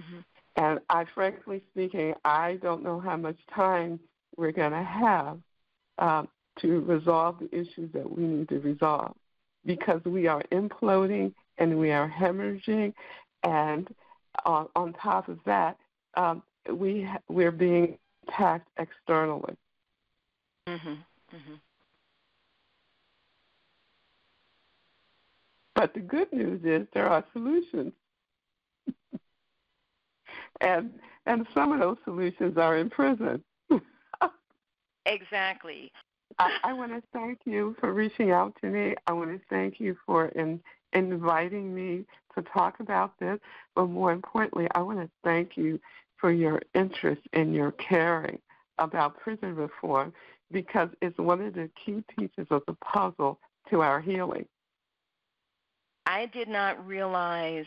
Mm-hmm. 0.00 0.20
And 0.56 0.80
I, 0.90 1.04
frankly 1.14 1.62
speaking, 1.72 2.14
I 2.24 2.58
don't 2.62 2.82
know 2.82 3.00
how 3.00 3.16
much 3.16 3.38
time 3.54 4.00
we're 4.36 4.52
going 4.52 4.72
to 4.72 4.82
have 4.82 5.38
um, 5.98 6.28
to 6.60 6.80
resolve 6.80 7.38
the 7.38 7.54
issues 7.54 7.92
that 7.92 8.10
we 8.10 8.24
need 8.24 8.48
to 8.48 8.58
resolve 8.58 9.14
because 9.64 10.02
we 10.04 10.26
are 10.26 10.42
imploding 10.52 11.32
and 11.58 11.78
we 11.78 11.90
are 11.90 12.08
hemorrhaging, 12.08 12.94
and 13.42 13.88
uh, 14.46 14.64
on 14.74 14.92
top 14.94 15.28
of 15.28 15.38
that, 15.44 15.76
um, 16.16 16.42
we 16.72 17.02
ha- 17.02 17.20
we're 17.28 17.50
being 17.50 17.98
attacked 18.28 18.68
externally. 18.78 19.54
Mm-hmm. 20.66 20.88
Mm-hmm. 20.88 21.54
But 25.74 25.94
the 25.94 26.00
good 26.00 26.32
news 26.32 26.60
is 26.64 26.86
there 26.92 27.08
are 27.08 27.24
solutions. 27.32 27.92
and 30.60 30.92
and 31.26 31.46
some 31.54 31.72
of 31.72 31.80
those 31.80 31.96
solutions 32.04 32.56
are 32.56 32.76
in 32.76 32.90
prison. 32.90 33.42
exactly. 35.06 35.92
I, 36.62 36.72
want 36.72 36.92
to 36.92 37.02
thank 37.12 37.40
you 37.44 37.76
for 37.80 37.92
reaching 37.92 38.30
out 38.30 38.54
to 38.60 38.68
me. 38.68 38.94
I 39.06 39.12
want 39.12 39.30
to 39.30 39.40
thank 39.50 39.78
you 39.78 39.96
for 40.06 40.26
in, 40.28 40.60
inviting 40.92 41.74
me 41.74 42.04
to 42.34 42.42
talk 42.42 42.80
about 42.80 43.18
this. 43.18 43.38
But 43.74 43.86
more 43.86 44.12
importantly, 44.12 44.66
I 44.74 44.80
want 44.80 45.00
to 45.00 45.10
thank 45.22 45.56
you 45.56 45.78
for 46.16 46.32
your 46.32 46.60
interest 46.74 47.22
and 47.32 47.54
your 47.54 47.72
caring 47.72 48.38
about 48.78 49.18
prison 49.18 49.54
reform 49.54 50.12
because 50.50 50.88
it's 51.02 51.18
one 51.18 51.40
of 51.40 51.54
the 51.54 51.70
key 51.84 52.02
pieces 52.16 52.46
of 52.50 52.62
the 52.66 52.74
puzzle 52.74 53.38
to 53.70 53.82
our 53.82 54.00
healing. 54.00 54.46
I 56.06 56.26
did 56.26 56.48
not 56.48 56.84
realize 56.86 57.66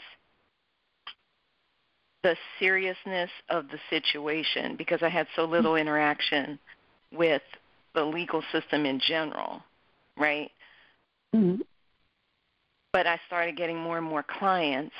the 2.23 2.35
seriousness 2.59 3.29
of 3.49 3.67
the 3.69 3.77
situation 3.89 4.75
because 4.77 5.03
I 5.03 5.09
had 5.09 5.27
so 5.35 5.45
little 5.45 5.75
interaction 5.75 6.57
with 7.11 7.41
the 7.93 8.03
legal 8.03 8.43
system 8.51 8.85
in 8.85 8.99
general, 8.99 9.61
right? 10.17 10.51
Mm-hmm. 11.35 11.61
But 12.91 13.07
I 13.07 13.19
started 13.27 13.57
getting 13.57 13.77
more 13.77 13.97
and 13.97 14.07
more 14.07 14.23
clients 14.39 14.95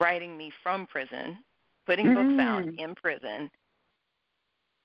writing 0.00 0.36
me 0.36 0.52
from 0.62 0.86
prison, 0.86 1.38
putting 1.86 2.06
mm-hmm. 2.06 2.36
books 2.36 2.42
out 2.42 2.64
in 2.78 2.94
prison, 2.94 3.50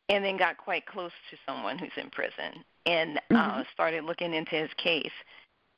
and 0.10 0.24
then 0.24 0.38
got 0.38 0.58
quite 0.58 0.86
close 0.86 1.12
to 1.32 1.38
someone 1.46 1.78
who's 1.78 1.92
in 1.98 2.10
prison 2.12 2.64
and 2.86 3.18
uh, 3.18 3.22
mm-hmm. 3.34 3.60
uh, 3.60 3.64
started 3.74 4.04
looking 4.04 4.34
into 4.34 4.56
his 4.56 4.70
case. 4.78 5.12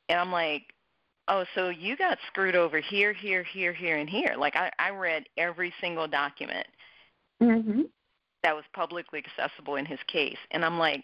And 0.10 0.20
I'm 0.20 0.32
like, 0.32 0.63
oh, 1.27 1.46
so 1.56 1.70
you 1.70 1.96
got 1.96 2.17
screwed 2.27 2.56
over 2.56 2.79
here, 2.79 3.13
here, 3.13 3.44
here, 3.44 3.74
here, 3.74 3.98
and 3.98 4.10
here. 4.10 4.36
Like 4.38 4.56
I, 4.56 4.72
I 4.79 4.89
read 4.89 5.24
every 5.38 5.74
single 5.79 6.08
document 6.08 6.67
mm-hmm. 7.41 7.82
That 8.48 8.56
was 8.56 8.63
publicly 8.72 9.22
accessible 9.25 9.75
in 9.75 9.86
his 9.86 10.00
case, 10.08 10.38
and 10.51 10.63
I'm 10.63 10.80
like, 10.80 11.04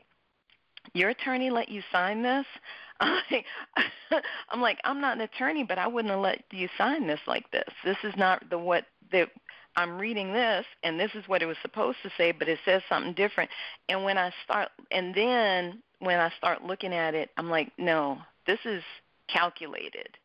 your 0.94 1.10
attorney 1.10 1.50
let 1.50 1.68
you 1.68 1.82
sign 1.92 2.24
this? 2.24 2.46
I'm 3.02 4.62
like, 4.62 4.80
I'm 4.86 5.02
not 5.02 5.18
an 5.18 5.22
attorney, 5.22 5.66
but 5.66 5.78
I 5.78 5.86
wouldn't 5.88 6.14
have 6.14 6.22
let 6.22 6.42
you 6.52 6.70
sign 6.78 7.06
this 7.06 7.20
like 7.28 7.52
this. 7.52 7.68
This 7.84 7.98
is 8.06 8.14
not 8.16 8.50
the 8.50 8.58
what 8.58 8.86
that 9.12 9.28
I'm 9.76 9.98
reading 9.98 10.32
this 10.32 10.66
and 10.84 10.98
this 10.98 11.12
is 11.16 11.28
what 11.28 11.42
it 11.42 11.48
was 11.48 11.58
supposed 11.62 11.98
to 12.04 12.12
say, 12.18 12.32
but 12.32 12.48
it 12.48 12.60
says 12.64 12.82
something 12.88 13.14
different. 13.14 13.50
And 13.90 14.06
when 14.06 14.18
I 14.18 14.32
start, 14.46 14.70
and 14.90 15.14
then 15.14 15.84
when 16.00 16.20
I 16.20 16.32
start 16.38 16.64
looking 16.64 16.94
at 16.94 17.14
it, 17.14 17.30
I'm 17.36 17.50
like, 17.50 17.74
no, 17.78 18.20
this 18.48 18.60
is 18.64 18.84
calculated. 19.28 20.18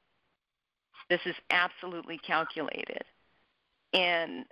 This 1.11 1.21
is 1.27 1.35
absolutely 1.51 2.19
calculated. 2.19 3.03
And 3.93 4.45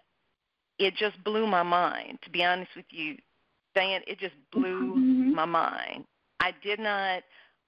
it 0.78 0.94
just 0.96 1.22
blew 1.24 1.46
my 1.46 1.62
mind, 1.62 2.18
to 2.24 2.30
be 2.30 2.44
honest 2.44 2.70
with 2.76 2.86
you. 2.90 3.16
Diane, 3.74 4.02
it 4.06 4.18
just 4.18 4.34
blew 4.52 4.94
mm-hmm. 4.94 5.34
my 5.34 5.44
mind. 5.44 6.04
I 6.40 6.52
did 6.62 6.78
not 6.78 7.22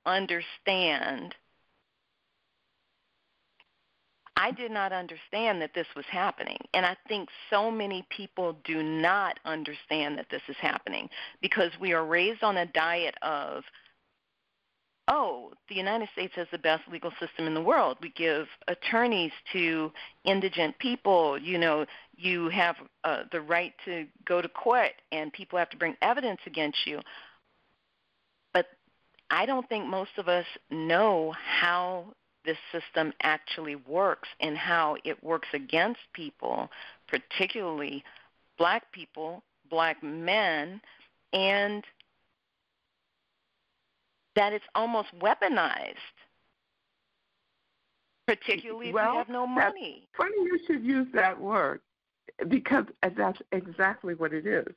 understand 0.07 1.35
I 4.41 4.53
did 4.53 4.71
not 4.71 4.93
understand 4.93 5.61
that 5.63 5.75
this 5.75 5.89
was 5.97 6.05
happening. 6.09 6.59
And 6.73 6.87
I 6.87 6.97
think 7.09 7.29
so 7.51 7.73
many 7.73 8.07
people 8.09 8.57
do 8.65 8.85
not 8.85 9.41
understand 9.45 10.17
that 10.17 10.27
this 10.31 10.43
is 10.49 10.55
happening 10.61 11.11
because 11.43 11.73
we 11.81 11.93
are 11.93 12.07
raised 12.07 12.45
on 12.45 12.59
a 12.59 12.67
diet 12.67 13.17
of, 13.23 13.65
oh, 15.09 15.53
the 15.69 15.75
United 15.75 16.09
States 16.13 16.35
has 16.37 16.47
the 16.53 16.59
best 16.59 16.83
legal 16.91 17.11
system 17.19 17.47
in 17.47 17.55
the 17.55 17.63
world. 17.63 17.97
We 18.01 18.11
give 18.11 18.47
attorneys 18.69 19.33
to 19.53 19.91
indigent 20.25 20.79
people. 20.79 21.39
You 21.39 21.59
know, 21.59 21.87
you 22.17 22.49
have 22.51 22.77
uh, 23.05 23.23
the 23.33 23.41
right 23.41 23.73
to 23.87 24.07
go 24.27 24.41
to 24.43 24.49
court, 24.49 24.93
and 25.11 25.33
people 25.33 25.59
have 25.59 25.71
to 25.71 25.77
bring 25.77 25.97
evidence 26.03 26.41
against 26.47 26.79
you. 26.87 27.01
But 28.53 28.67
I 29.31 29.47
don't 29.47 29.69
think 29.69 29.87
most 29.87 30.11
of 30.19 30.29
us 30.29 30.47
know 30.71 31.35
how 31.61 32.13
this 32.45 32.59
system 32.73 33.13
actually 33.23 33.77
works 33.77 34.29
and 34.41 34.57
how 34.57 34.97
it 35.05 35.23
works 35.23 35.49
against 35.53 36.01
people, 36.13 36.71
particularly 37.09 38.05
black 38.57 38.91
people, 38.93 39.43
black 39.71 40.03
men, 40.03 40.81
and 41.33 41.85
that 44.39 44.53
it's 44.53 44.65
almost 44.77 45.09
weaponized, 45.21 45.97
particularly 48.29 48.93
well, 48.93 49.09
if 49.09 49.13
you 49.13 49.19
have 49.19 49.29
no 49.29 49.49
money. 49.49 50.09
Funny 50.17 50.37
you 50.37 50.61
should 50.65 50.85
use 50.85 51.09
that 51.13 51.39
word 51.39 51.81
because 52.47 52.85
that's 53.17 53.41
exactly 53.51 54.15
what 54.15 54.33
it 54.33 54.47
is. 54.47 54.69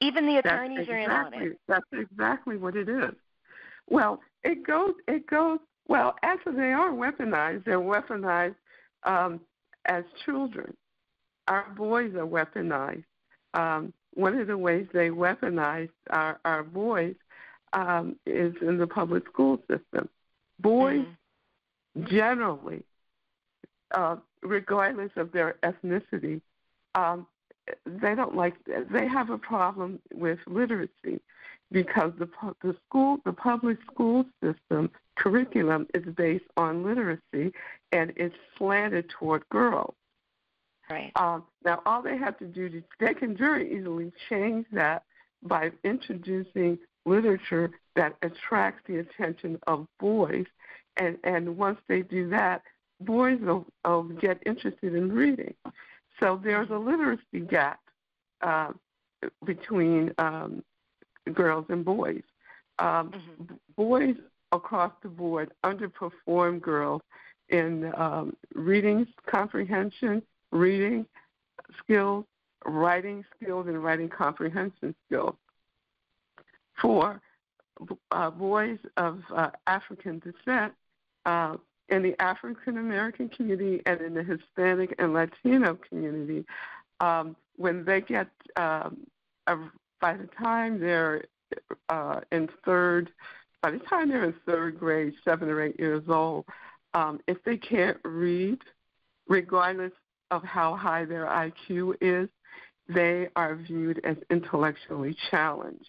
Even 0.00 0.24
the 0.26 0.36
attorneys 0.36 0.80
exactly, 0.80 0.94
are 0.94 0.98
in 0.98 1.10
on 1.10 1.34
it. 1.34 1.58
That's 1.66 1.84
exactly 1.92 2.56
what 2.58 2.76
it 2.76 2.88
is. 2.88 3.14
Well, 3.88 4.20
it 4.44 4.64
goes. 4.64 4.92
It 5.08 5.26
goes. 5.26 5.58
Well, 5.88 6.14
actually, 6.22 6.56
they 6.56 6.72
are 6.72 6.92
weaponized. 6.92 7.64
They're 7.64 7.80
weaponized 7.80 8.54
um, 9.02 9.40
as 9.86 10.04
children. 10.24 10.76
Our 11.48 11.66
boys 11.76 12.14
are 12.14 12.26
weaponized. 12.26 13.04
Um, 13.54 13.92
one 14.16 14.38
of 14.38 14.46
the 14.46 14.58
ways 14.58 14.86
they 14.92 15.10
weaponize 15.10 15.90
our, 16.10 16.40
our 16.44 16.62
boys 16.62 17.14
um, 17.72 18.16
is 18.26 18.54
in 18.62 18.78
the 18.78 18.86
public 18.86 19.26
school 19.28 19.58
system. 19.70 20.08
Boys 20.58 21.04
mm-hmm. 21.96 22.06
generally, 22.06 22.82
uh, 23.92 24.16
regardless 24.42 25.10
of 25.16 25.32
their 25.32 25.56
ethnicity, 25.62 26.40
um, 26.94 27.26
they 27.84 28.14
don't 28.14 28.34
like. 28.34 28.54
They 28.90 29.06
have 29.06 29.30
a 29.30 29.38
problem 29.38 30.00
with 30.14 30.38
literacy 30.46 31.20
because 31.70 32.12
the 32.18 32.28
the 32.62 32.76
school 32.86 33.18
the 33.24 33.32
public 33.32 33.78
school 33.90 34.24
system 34.42 34.90
curriculum 35.16 35.86
is 35.94 36.04
based 36.14 36.44
on 36.56 36.84
literacy 36.84 37.52
and 37.92 38.12
it's 38.16 38.36
slanted 38.56 39.10
toward 39.10 39.48
girls. 39.48 39.94
Right. 40.88 41.12
Um, 41.16 41.44
now, 41.64 41.82
all 41.84 42.02
they 42.02 42.16
have 42.16 42.38
to 42.38 42.46
do, 42.46 42.82
they 43.00 43.14
can 43.14 43.36
very 43.36 43.76
easily 43.76 44.12
change 44.28 44.66
that 44.72 45.02
by 45.42 45.72
introducing 45.84 46.78
literature 47.04 47.70
that 47.94 48.16
attracts 48.22 48.82
the 48.86 48.98
attention 48.98 49.58
of 49.66 49.86
boys. 49.98 50.46
And, 50.96 51.18
and 51.24 51.56
once 51.56 51.78
they 51.88 52.02
do 52.02 52.28
that, 52.30 52.62
boys 53.00 53.38
will, 53.40 53.66
will 53.84 54.04
get 54.04 54.42
interested 54.46 54.94
in 54.94 55.12
reading. 55.12 55.54
So 56.20 56.40
there's 56.42 56.70
a 56.70 56.78
literacy 56.78 57.40
gap 57.48 57.80
uh, 58.40 58.72
between 59.44 60.12
um, 60.18 60.62
girls 61.32 61.66
and 61.68 61.84
boys. 61.84 62.22
Um, 62.78 63.10
mm-hmm. 63.10 63.54
Boys 63.76 64.16
across 64.52 64.92
the 65.02 65.08
board 65.08 65.52
underperform 65.64 66.60
girls 66.60 67.02
in 67.48 67.92
um, 67.96 68.36
reading 68.54 69.06
comprehension, 69.28 70.22
reading 70.56 71.06
skills, 71.82 72.24
writing 72.64 73.24
skills, 73.36 73.66
and 73.68 73.82
writing 73.82 74.08
comprehension 74.08 74.94
skills. 75.06 75.34
For 76.80 77.20
uh, 78.10 78.30
boys 78.30 78.78
of 78.96 79.20
uh, 79.34 79.50
African 79.66 80.20
descent, 80.20 80.72
uh, 81.24 81.56
in 81.88 82.02
the 82.02 82.20
African 82.20 82.78
American 82.78 83.28
community 83.28 83.80
and 83.86 84.00
in 84.00 84.14
the 84.14 84.22
Hispanic 84.22 84.94
and 84.98 85.12
Latino 85.12 85.78
community, 85.88 86.44
um, 87.00 87.36
when 87.56 87.84
they 87.84 88.00
get 88.00 88.28
um, 88.56 89.06
by 90.00 90.16
the 90.16 90.28
time 90.38 90.80
they're 90.80 91.24
uh, 91.88 92.20
in 92.32 92.48
third, 92.64 93.10
by 93.62 93.70
the 93.70 93.78
time 93.78 94.08
they're 94.08 94.24
in 94.24 94.34
third 94.44 94.78
grade, 94.78 95.14
seven 95.24 95.48
or 95.48 95.62
eight 95.62 95.78
years 95.78 96.02
old, 96.08 96.44
um, 96.94 97.20
if 97.26 97.42
they 97.44 97.56
can't 97.56 97.98
read, 98.04 98.58
regardless 99.28 99.92
of 100.30 100.42
how 100.42 100.74
high 100.76 101.04
their 101.04 101.26
IQ 101.26 101.94
is, 102.00 102.28
they 102.88 103.28
are 103.36 103.56
viewed 103.56 104.00
as 104.04 104.16
intellectually 104.30 105.16
challenged. 105.30 105.84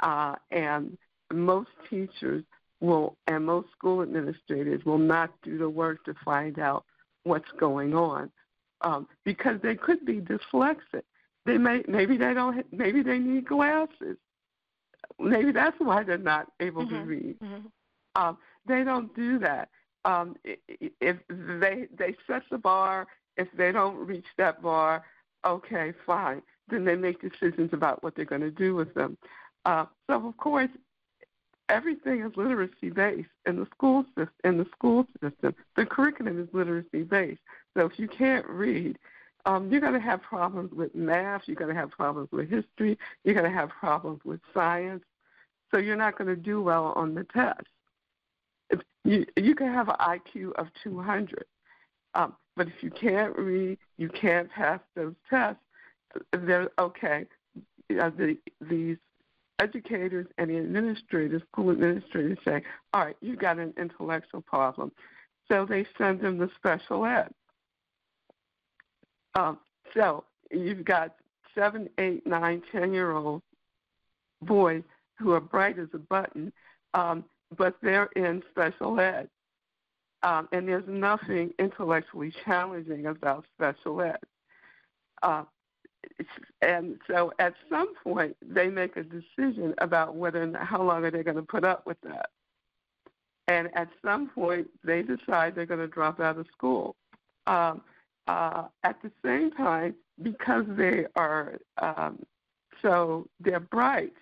Uh, 0.00 0.34
and 0.50 0.96
most 1.32 1.70
teachers 1.88 2.44
will, 2.80 3.16
and 3.26 3.46
most 3.46 3.68
school 3.76 4.02
administrators 4.02 4.84
will 4.84 4.98
not 4.98 5.30
do 5.42 5.58
the 5.58 5.68
work 5.68 6.04
to 6.04 6.14
find 6.24 6.58
out 6.58 6.84
what's 7.24 7.50
going 7.58 7.94
on 7.94 8.30
um, 8.80 9.06
because 9.24 9.60
they 9.62 9.74
could 9.74 10.04
be 10.04 10.20
dyslexic. 10.20 11.02
They 11.46 11.58
may, 11.58 11.82
maybe 11.88 12.16
they 12.16 12.34
don't, 12.34 12.64
maybe 12.72 13.02
they 13.02 13.18
need 13.18 13.46
glasses. 13.46 14.16
Maybe 15.18 15.52
that's 15.52 15.76
why 15.78 16.02
they're 16.02 16.18
not 16.18 16.48
able 16.60 16.84
mm-hmm. 16.84 16.94
to 16.94 17.02
read. 17.02 17.40
Mm-hmm. 17.40 18.22
Um, 18.22 18.38
they 18.66 18.84
don't 18.84 19.14
do 19.14 19.38
that. 19.40 19.68
Um, 20.04 20.36
if 20.44 21.16
they 21.28 21.86
they 21.96 22.16
set 22.26 22.42
the 22.50 22.58
bar, 22.58 23.06
if 23.36 23.48
they 23.56 23.72
don't 23.72 23.96
reach 23.96 24.26
that 24.38 24.62
bar, 24.62 25.04
okay, 25.44 25.92
fine. 26.06 26.42
Then 26.68 26.84
they 26.84 26.96
make 26.96 27.20
decisions 27.20 27.70
about 27.72 28.02
what 28.02 28.14
they're 28.14 28.24
going 28.24 28.42
to 28.42 28.50
do 28.50 28.74
with 28.74 28.94
them. 28.94 29.16
Uh, 29.64 29.86
so 30.08 30.28
of 30.28 30.36
course, 30.36 30.70
everything 31.68 32.22
is 32.22 32.32
literacy 32.36 32.90
based 32.90 33.28
in 33.46 33.56
the 33.56 33.66
school 33.74 34.04
system. 34.16 34.30
In 34.44 34.58
the 34.58 34.66
school 34.72 35.06
system, 35.22 35.54
the 35.76 35.86
curriculum 35.86 36.40
is 36.40 36.48
literacy 36.52 37.02
based. 37.02 37.40
So 37.76 37.86
if 37.86 37.98
you 37.98 38.08
can't 38.08 38.46
read, 38.46 38.98
um, 39.44 39.70
you're 39.70 39.80
going 39.80 39.94
to 39.94 40.00
have 40.00 40.22
problems 40.22 40.72
with 40.72 40.94
math. 40.94 41.42
You're 41.46 41.56
going 41.56 41.74
to 41.74 41.80
have 41.80 41.90
problems 41.90 42.28
with 42.30 42.48
history. 42.48 42.98
You're 43.24 43.34
going 43.34 43.50
to 43.50 43.56
have 43.56 43.70
problems 43.70 44.20
with 44.24 44.40
science. 44.54 45.02
So 45.70 45.78
you're 45.78 45.96
not 45.96 46.16
going 46.16 46.28
to 46.28 46.36
do 46.36 46.62
well 46.62 46.92
on 46.94 47.14
the 47.14 47.24
test. 47.24 47.66
You 49.04 49.26
you 49.36 49.54
can 49.54 49.72
have 49.72 49.88
an 49.88 49.96
IQ 50.00 50.52
of 50.54 50.68
200, 50.84 51.44
um, 52.14 52.36
but 52.56 52.68
if 52.68 52.82
you 52.82 52.90
can't 52.90 53.36
read, 53.38 53.78
you 53.96 54.08
can't 54.08 54.50
pass 54.50 54.80
those 54.94 55.14
tests. 55.28 55.62
They're 56.32 56.70
okay. 56.78 57.26
The, 57.88 58.36
these 58.60 58.98
educators 59.58 60.26
and 60.38 60.50
the 60.50 60.58
administrators, 60.58 61.42
school 61.52 61.70
administrators 61.70 62.38
say, 62.44 62.62
all 62.92 63.06
right, 63.06 63.16
you've 63.20 63.38
got 63.38 63.58
an 63.58 63.72
intellectual 63.78 64.42
problem. 64.42 64.92
So 65.48 65.64
they 65.64 65.86
send 65.98 66.20
them 66.20 66.38
to 66.38 66.50
special 66.56 67.04
ed. 67.04 67.32
Um, 69.34 69.58
so 69.94 70.24
you've 70.50 70.84
got 70.84 71.14
seven, 71.54 71.88
eight, 71.98 72.26
nine, 72.26 72.62
ten 72.70 72.92
year 72.92 73.12
old 73.12 73.42
boys 74.42 74.82
who 75.18 75.32
are 75.32 75.40
bright 75.40 75.78
as 75.78 75.88
a 75.94 75.98
button, 75.98 76.52
um, 76.94 77.24
but 77.56 77.76
they're 77.82 78.10
in 78.16 78.42
special 78.50 78.98
ed. 78.98 79.28
Um, 80.22 80.48
and 80.52 80.68
there's 80.68 80.86
nothing 80.86 81.52
intellectually 81.58 82.32
challenging 82.44 83.06
about 83.06 83.44
special 83.56 84.00
ed. 84.02 84.18
Uh, 85.22 85.44
and 86.60 86.98
so 87.08 87.32
at 87.38 87.54
some 87.70 87.94
point 88.02 88.36
they 88.42 88.68
make 88.68 88.96
a 88.96 89.04
decision 89.04 89.74
about 89.78 90.16
whether 90.16 90.42
and 90.42 90.56
how 90.56 90.82
long 90.82 91.04
are 91.04 91.10
they 91.10 91.22
going 91.22 91.36
to 91.36 91.42
put 91.42 91.64
up 91.64 91.86
with 91.86 92.00
that. 92.02 92.30
And 93.48 93.68
at 93.74 93.88
some 94.04 94.28
point 94.28 94.68
they 94.84 95.02
decide 95.02 95.54
they're 95.54 95.66
going 95.66 95.80
to 95.80 95.88
drop 95.88 96.20
out 96.20 96.38
of 96.38 96.46
school. 96.56 96.96
Um, 97.46 97.82
uh, 98.28 98.64
at 98.84 99.02
the 99.02 99.10
same 99.24 99.50
time, 99.50 99.94
because 100.22 100.64
they 100.68 101.06
are 101.16 101.58
um, 101.78 102.24
so 102.80 103.28
they're 103.40 103.60
bright, 103.60 104.12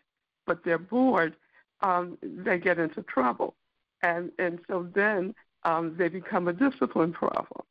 but 0.47 0.65
they're 0.65 0.79
bored, 0.79 1.37
um, 1.83 2.17
they 2.23 2.59
get 2.59 2.79
into 2.79 3.03
trouble, 3.03 3.55
and 4.03 4.31
and 4.39 4.61
so 4.69 4.89
then 4.95 5.35
um, 5.65 5.95
they 5.99 6.09
become 6.09 6.49
a 6.49 6.53
discipline 6.53 7.13
problem. 7.13 7.63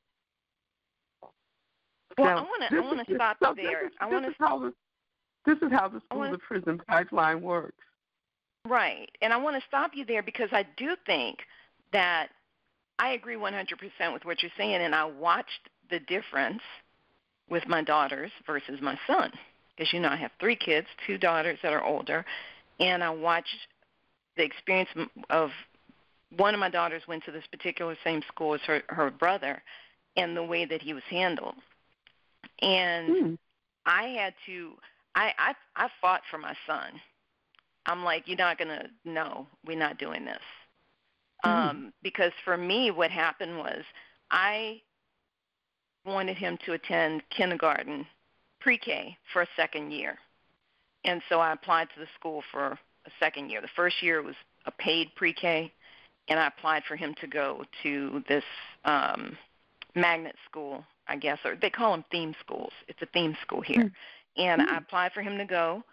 Well, 2.17 2.27
now, 2.27 2.37
I 2.37 2.41
want 2.41 2.63
to 2.69 2.77
I 2.77 2.79
want 2.81 3.07
to 3.07 3.15
stop 3.15 3.37
so 3.41 3.53
there. 3.55 3.87
Is, 3.87 3.93
I 3.99 4.07
want 4.07 4.25
to. 4.25 4.33
How 4.39 4.59
the, 4.59 4.73
this 5.45 5.57
is 5.61 5.71
how 5.71 5.87
the 5.87 6.01
school 6.01 6.29
to 6.29 6.37
prison 6.37 6.81
pipeline 6.87 7.41
works. 7.41 7.77
Right, 8.67 9.09
and 9.21 9.31
I 9.31 9.37
want 9.37 9.55
to 9.55 9.67
stop 9.67 9.91
you 9.93 10.05
there 10.05 10.21
because 10.21 10.49
I 10.51 10.65
do 10.77 10.95
think 11.05 11.39
that 11.93 12.27
I 12.99 13.11
agree 13.11 13.35
100% 13.35 14.13
with 14.13 14.25
what 14.25 14.43
you're 14.43 14.51
saying, 14.57 14.75
and 14.75 14.93
I 14.93 15.05
watched 15.05 15.69
the 15.89 15.99
difference 16.01 16.61
with 17.49 17.67
my 17.67 17.81
daughters 17.81 18.31
versus 18.45 18.79
my 18.81 18.99
son. 19.07 19.31
Because 19.75 19.93
you 19.93 20.01
know, 20.01 20.09
I 20.09 20.17
have 20.17 20.31
three 20.39 20.57
kids, 20.57 20.87
two 21.07 21.17
daughters 21.17 21.57
that 21.63 21.71
are 21.71 21.83
older, 21.83 22.25
and 22.79 23.03
I 23.03 23.09
watched 23.09 23.55
the 24.35 24.43
experience 24.43 24.89
of 25.29 25.51
one 26.37 26.53
of 26.53 26.59
my 26.59 26.69
daughters 26.69 27.03
went 27.07 27.23
to 27.25 27.31
this 27.31 27.45
particular 27.51 27.95
same 28.03 28.21
school 28.27 28.53
as 28.53 28.61
her 28.61 28.83
her 28.89 29.09
brother, 29.11 29.61
and 30.15 30.35
the 30.35 30.43
way 30.43 30.65
that 30.65 30.81
he 30.81 30.93
was 30.93 31.03
handled 31.09 31.55
and 32.61 33.07
hmm. 33.07 33.33
I 33.85 34.03
had 34.03 34.33
to. 34.45 34.73
I 35.15 35.31
I 35.37 35.53
I 35.75 35.89
fought 36.01 36.21
for 36.29 36.37
my 36.37 36.55
son. 36.67 36.99
I'm 37.85 38.03
like, 38.03 38.27
you're 38.27 38.37
not 38.37 38.57
gonna. 38.57 38.85
No, 39.05 39.47
we're 39.65 39.77
not 39.77 39.97
doing 39.97 40.25
this. 40.25 40.41
Hmm. 41.43 41.49
Um, 41.49 41.93
because 42.03 42.31
for 42.43 42.57
me, 42.57 42.91
what 42.91 43.11
happened 43.11 43.57
was 43.57 43.83
I 44.31 44.81
wanted 46.05 46.37
him 46.37 46.57
to 46.65 46.73
attend 46.73 47.23
kindergarten, 47.29 48.05
pre-K 48.61 49.17
for 49.31 49.41
a 49.41 49.47
second 49.55 49.91
year, 49.91 50.17
and 51.05 51.21
so 51.29 51.39
I 51.39 51.53
applied 51.53 51.87
to 51.93 51.99
the 51.99 52.07
school 52.17 52.43
for 52.51 52.67
a 53.05 53.11
second 53.19 53.49
year. 53.49 53.61
The 53.61 53.69
first 53.75 54.01
year 54.01 54.21
was 54.21 54.35
a 54.65 54.71
paid 54.71 55.09
pre-K, 55.15 55.71
and 56.29 56.39
I 56.39 56.47
applied 56.47 56.83
for 56.87 56.95
him 56.95 57.13
to 57.21 57.27
go 57.27 57.65
to 57.83 58.23
this 58.27 58.43
um, 58.85 59.37
magnet 59.95 60.35
school 60.49 60.85
I 61.09 61.15
guess, 61.15 61.39
or 61.43 61.55
they 61.55 61.71
call 61.71 61.91
them 61.91 62.05
theme 62.11 62.35
schools. 62.39 62.71
It's 62.87 63.01
a 63.01 63.07
theme 63.07 63.35
school 63.41 63.61
here. 63.61 63.85
Mm-hmm. 63.85 64.41
And 64.41 64.61
I 64.61 64.77
applied 64.77 65.11
for 65.11 65.21
him 65.21 65.37
to 65.37 65.45
go, 65.45 65.83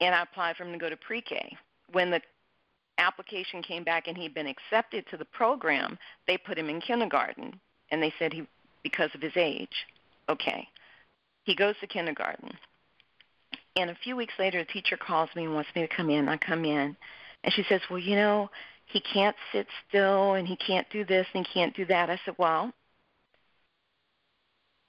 and 0.00 0.14
I 0.14 0.22
applied 0.22 0.56
for 0.56 0.64
him 0.64 0.72
to 0.72 0.78
go 0.78 0.90
to 0.90 0.96
pre 0.96 1.22
K. 1.22 1.56
When 1.92 2.10
the 2.10 2.20
application 2.98 3.62
came 3.62 3.84
back 3.84 4.08
and 4.08 4.16
he'd 4.18 4.34
been 4.34 4.48
accepted 4.48 5.06
to 5.10 5.16
the 5.16 5.24
program, 5.24 5.96
they 6.26 6.36
put 6.36 6.58
him 6.58 6.68
in 6.68 6.80
kindergarten, 6.80 7.58
and 7.90 8.02
they 8.02 8.12
said 8.18 8.32
he, 8.32 8.46
because 8.82 9.10
of 9.14 9.22
his 9.22 9.36
age, 9.36 9.86
okay. 10.28 10.66
He 11.44 11.54
goes 11.54 11.76
to 11.80 11.86
kindergarten. 11.86 12.50
And 13.76 13.90
a 13.90 13.96
few 14.02 14.16
weeks 14.16 14.34
later, 14.38 14.64
the 14.64 14.72
teacher 14.72 14.96
calls 14.96 15.30
me 15.36 15.44
and 15.44 15.54
wants 15.54 15.70
me 15.76 15.82
to 15.86 15.96
come 15.96 16.10
in. 16.10 16.28
I 16.28 16.38
come 16.38 16.64
in, 16.64 16.96
and 17.44 17.54
she 17.54 17.62
says, 17.68 17.80
Well, 17.88 18.00
you 18.00 18.16
know, 18.16 18.50
he 18.86 19.00
can't 19.00 19.36
sit 19.52 19.66
still, 19.88 20.34
and 20.34 20.46
he 20.46 20.56
can't 20.56 20.88
do 20.90 21.04
this, 21.04 21.26
and 21.34 21.46
he 21.46 21.52
can't 21.52 21.74
do 21.74 21.84
that. 21.86 22.08
I 22.08 22.18
said, 22.24 22.34
Well, 22.38 22.72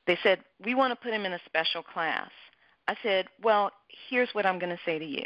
they 0.05 0.17
said, 0.23 0.39
We 0.63 0.75
want 0.75 0.91
to 0.91 1.03
put 1.03 1.13
him 1.13 1.25
in 1.25 1.33
a 1.33 1.39
special 1.45 1.83
class. 1.83 2.29
I 2.87 2.95
said, 3.03 3.25
Well, 3.43 3.71
here's 4.09 4.29
what 4.33 4.45
I'm 4.45 4.59
going 4.59 4.75
to 4.75 4.81
say 4.85 4.99
to 4.99 5.05
you. 5.05 5.25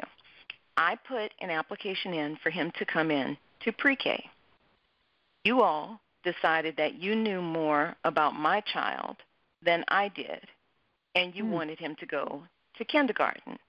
I 0.77 0.97
put 1.07 1.31
an 1.41 1.49
application 1.49 2.13
in 2.13 2.37
for 2.41 2.49
him 2.49 2.71
to 2.79 2.85
come 2.85 3.11
in 3.11 3.37
to 3.65 3.71
pre 3.73 3.95
K. 3.95 4.23
You 5.43 5.61
all 5.61 5.99
decided 6.23 6.75
that 6.77 6.95
you 6.95 7.15
knew 7.15 7.41
more 7.41 7.95
about 8.03 8.35
my 8.35 8.61
child 8.61 9.17
than 9.63 9.83
I 9.89 10.07
did, 10.09 10.41
and 11.15 11.35
you 11.35 11.43
mm. 11.43 11.49
wanted 11.49 11.79
him 11.79 11.95
to 11.99 12.05
go 12.05 12.43
to 12.77 12.85
kindergarten. 12.85 13.59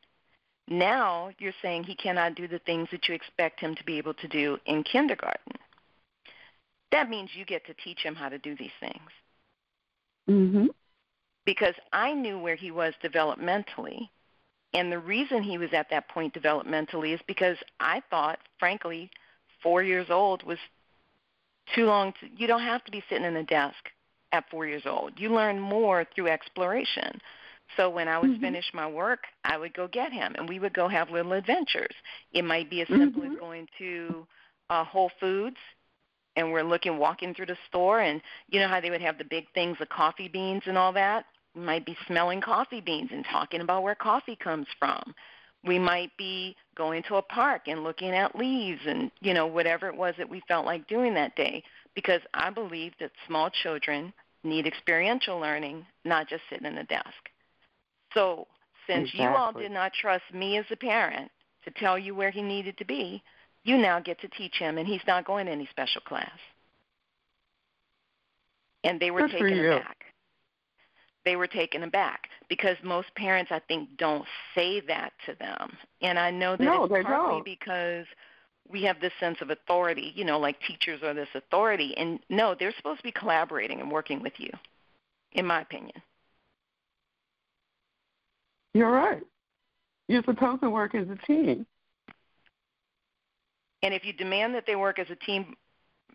Now 0.72 1.30
you're 1.38 1.52
saying 1.60 1.84
he 1.84 1.94
cannot 1.94 2.34
do 2.34 2.48
the 2.48 2.58
things 2.60 2.88
that 2.92 3.08
you 3.08 3.14
expect 3.14 3.60
him 3.60 3.74
to 3.74 3.84
be 3.84 3.98
able 3.98 4.14
to 4.14 4.28
do 4.28 4.58
in 4.66 4.82
kindergarten. 4.82 5.52
That 6.90 7.10
means 7.10 7.30
you 7.34 7.44
get 7.44 7.66
to 7.66 7.74
teach 7.74 8.00
him 8.00 8.14
how 8.14 8.28
to 8.28 8.38
do 8.38 8.56
these 8.56 8.72
things. 8.80 9.10
Mhm. 10.28 10.68
because 11.44 11.74
I 11.92 12.12
knew 12.12 12.38
where 12.38 12.54
he 12.54 12.70
was 12.70 12.94
developmentally. 13.02 14.08
And 14.74 14.90
the 14.90 14.98
reason 14.98 15.42
he 15.42 15.58
was 15.58 15.72
at 15.72 15.90
that 15.90 16.08
point 16.08 16.32
developmentally 16.34 17.12
is 17.12 17.20
because 17.26 17.56
I 17.80 18.00
thought, 18.10 18.38
frankly, 18.60 19.10
four 19.60 19.82
years 19.82 20.08
old 20.08 20.44
was 20.44 20.58
too 21.74 21.86
long. 21.86 22.12
To, 22.20 22.28
you 22.36 22.46
don't 22.46 22.62
have 22.62 22.84
to 22.84 22.92
be 22.92 23.02
sitting 23.08 23.26
in 23.26 23.36
a 23.36 23.42
desk 23.42 23.90
at 24.30 24.48
four 24.50 24.66
years 24.66 24.86
old. 24.86 25.18
You 25.18 25.30
learn 25.30 25.58
more 25.60 26.06
through 26.14 26.28
exploration. 26.28 27.20
So 27.76 27.88
when 27.88 28.08
I 28.08 28.18
would 28.18 28.30
mm-hmm. 28.32 28.42
finish 28.42 28.64
my 28.74 28.86
work, 28.86 29.20
I 29.44 29.56
would 29.56 29.74
go 29.74 29.88
get 29.88 30.12
him, 30.12 30.34
and 30.36 30.48
we 30.48 30.58
would 30.58 30.74
go 30.74 30.88
have 30.88 31.10
little 31.10 31.32
adventures. 31.32 31.94
It 32.32 32.44
might 32.44 32.68
be 32.68 32.82
as 32.82 32.88
simple 32.88 33.22
mm-hmm. 33.22 33.32
as 33.32 33.38
going 33.38 33.68
to 33.78 34.26
uh, 34.70 34.84
Whole 34.84 35.10
Foods, 35.20 35.56
and 36.36 36.52
we're 36.52 36.62
looking, 36.62 36.98
walking 36.98 37.34
through 37.34 37.46
the 37.46 37.58
store, 37.68 38.00
and 38.00 38.20
you 38.48 38.60
know 38.60 38.68
how 38.68 38.80
they 38.80 38.90
would 38.90 39.02
have 39.02 39.18
the 39.18 39.24
big 39.24 39.46
things 39.54 39.76
of 39.80 39.88
coffee 39.88 40.28
beans 40.28 40.62
and 40.66 40.78
all 40.78 40.92
that. 40.92 41.26
We 41.54 41.62
might 41.62 41.84
be 41.84 41.96
smelling 42.06 42.40
coffee 42.40 42.80
beans 42.80 43.10
and 43.12 43.24
talking 43.30 43.60
about 43.60 43.82
where 43.82 43.94
coffee 43.94 44.36
comes 44.36 44.66
from. 44.78 45.14
We 45.64 45.78
might 45.78 46.10
be 46.16 46.56
going 46.74 47.02
to 47.04 47.16
a 47.16 47.22
park 47.22 47.62
and 47.68 47.84
looking 47.84 48.10
at 48.10 48.34
leaves 48.34 48.80
and 48.86 49.10
you 49.20 49.34
know 49.34 49.46
whatever 49.46 49.86
it 49.88 49.96
was 49.96 50.14
that 50.18 50.28
we 50.28 50.42
felt 50.48 50.66
like 50.66 50.88
doing 50.88 51.14
that 51.14 51.36
day. 51.36 51.62
Because 51.94 52.22
I 52.32 52.48
believe 52.48 52.92
that 53.00 53.10
small 53.26 53.50
children 53.62 54.14
need 54.44 54.66
experiential 54.66 55.38
learning, 55.38 55.84
not 56.04 56.28
just 56.28 56.42
sitting 56.50 56.66
in 56.66 56.78
a 56.78 56.84
desk. 56.84 57.28
So, 58.14 58.46
since 58.86 59.10
exactly. 59.10 59.22
you 59.22 59.28
all 59.28 59.52
did 59.52 59.70
not 59.70 59.92
trust 59.92 60.24
me 60.32 60.56
as 60.58 60.64
a 60.70 60.76
parent 60.76 61.30
to 61.64 61.70
tell 61.72 61.98
you 61.98 62.14
where 62.14 62.30
he 62.30 62.42
needed 62.42 62.76
to 62.78 62.84
be, 62.84 63.22
you 63.64 63.76
now 63.78 64.00
get 64.00 64.20
to 64.20 64.28
teach 64.28 64.56
him, 64.58 64.78
and 64.78 64.86
he's 64.86 65.06
not 65.06 65.24
going 65.24 65.46
to 65.46 65.52
any 65.52 65.68
special 65.70 66.00
class. 66.00 66.30
And 68.84 68.98
they 68.98 69.10
were 69.10 69.22
Good 69.22 69.32
taken 69.32 69.64
aback. 69.66 69.96
They 71.24 71.36
were 71.36 71.46
taken 71.46 71.84
aback 71.84 72.28
because 72.48 72.76
most 72.82 73.14
parents, 73.14 73.52
I 73.52 73.60
think, 73.68 73.96
don't 73.96 74.24
say 74.56 74.80
that 74.88 75.12
to 75.26 75.36
them. 75.38 75.72
And 76.00 76.18
I 76.18 76.32
know 76.32 76.56
that 76.56 76.64
no, 76.64 76.84
it's 76.84 77.04
partly 77.04 77.36
don't. 77.36 77.44
because 77.44 78.06
we 78.68 78.82
have 78.82 79.00
this 79.00 79.12
sense 79.20 79.38
of 79.40 79.50
authority, 79.50 80.12
you 80.16 80.24
know, 80.24 80.40
like 80.40 80.56
teachers 80.66 81.00
are 81.04 81.14
this 81.14 81.28
authority. 81.34 81.94
And 81.96 82.18
no, 82.28 82.56
they're 82.58 82.74
supposed 82.76 82.98
to 82.98 83.04
be 83.04 83.12
collaborating 83.12 83.80
and 83.80 83.90
working 83.90 84.20
with 84.20 84.32
you, 84.38 84.50
in 85.32 85.46
my 85.46 85.60
opinion. 85.60 86.02
You're 88.74 88.90
right. 88.90 89.22
You're 90.08 90.22
supposed 90.24 90.62
to 90.62 90.70
work 90.70 90.94
as 90.94 91.08
a 91.08 91.26
team. 91.26 91.66
And 93.82 93.92
if 93.92 94.04
you 94.04 94.12
demand 94.12 94.54
that 94.54 94.64
they 94.66 94.76
work 94.76 94.98
as 94.98 95.08
a 95.10 95.16
team 95.16 95.54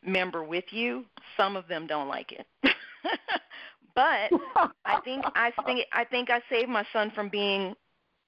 member 0.06 0.44
with 0.44 0.66
you, 0.72 1.06
some 1.36 1.56
of 1.56 1.68
them 1.68 1.88
don't 1.88 2.08
like 2.08 2.32
it. 2.32 2.46
but 3.96 4.32
I 4.86 5.00
think 5.04 5.26
I 5.36 5.52
think 5.66 5.86
I 5.92 6.04
think 6.06 6.30
I 6.30 6.42
saved 6.50 6.70
my 6.70 6.86
son 6.94 7.12
from 7.14 7.30
being 7.30 7.76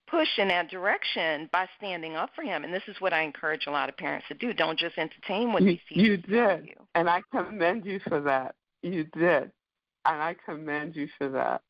pushed 0.10 0.39
in 0.39 0.48
that 0.48 0.70
direction 0.70 1.50
by 1.52 1.68
standing 1.78 2.15
up 2.15 2.32
for 2.36 2.42
him. 2.42 2.63
And 2.63 2.74
this 2.74 2.84
is 2.88 2.96
what 3.00 3.13
I 3.13 3.22
encourage 3.22 3.68
a 3.68 3.72
lot 3.72 3.89
of 3.89 3.98
parents 3.98 4.28
to 4.28 4.34
do. 4.34 4.54
Don't 4.54 4.78
just 4.78 4.98
entertain 4.98 5.54
what 5.54 5.62
you, 5.62 5.70
these 5.70 5.80
teachers 5.88 6.04
you 6.04 6.18
did, 6.18 6.65
you. 6.65 6.76
and 6.96 7.10
I 7.10 7.22
commend 7.32 7.86
you 7.86 8.00
for 8.08 8.20
that. 8.22 8.56
You 8.82 9.04
did, 9.06 9.52
and 10.06 10.22
I 10.22 10.36
commend 10.46 10.96
you 10.96 11.08
for 11.18 11.30
that. 11.30 11.62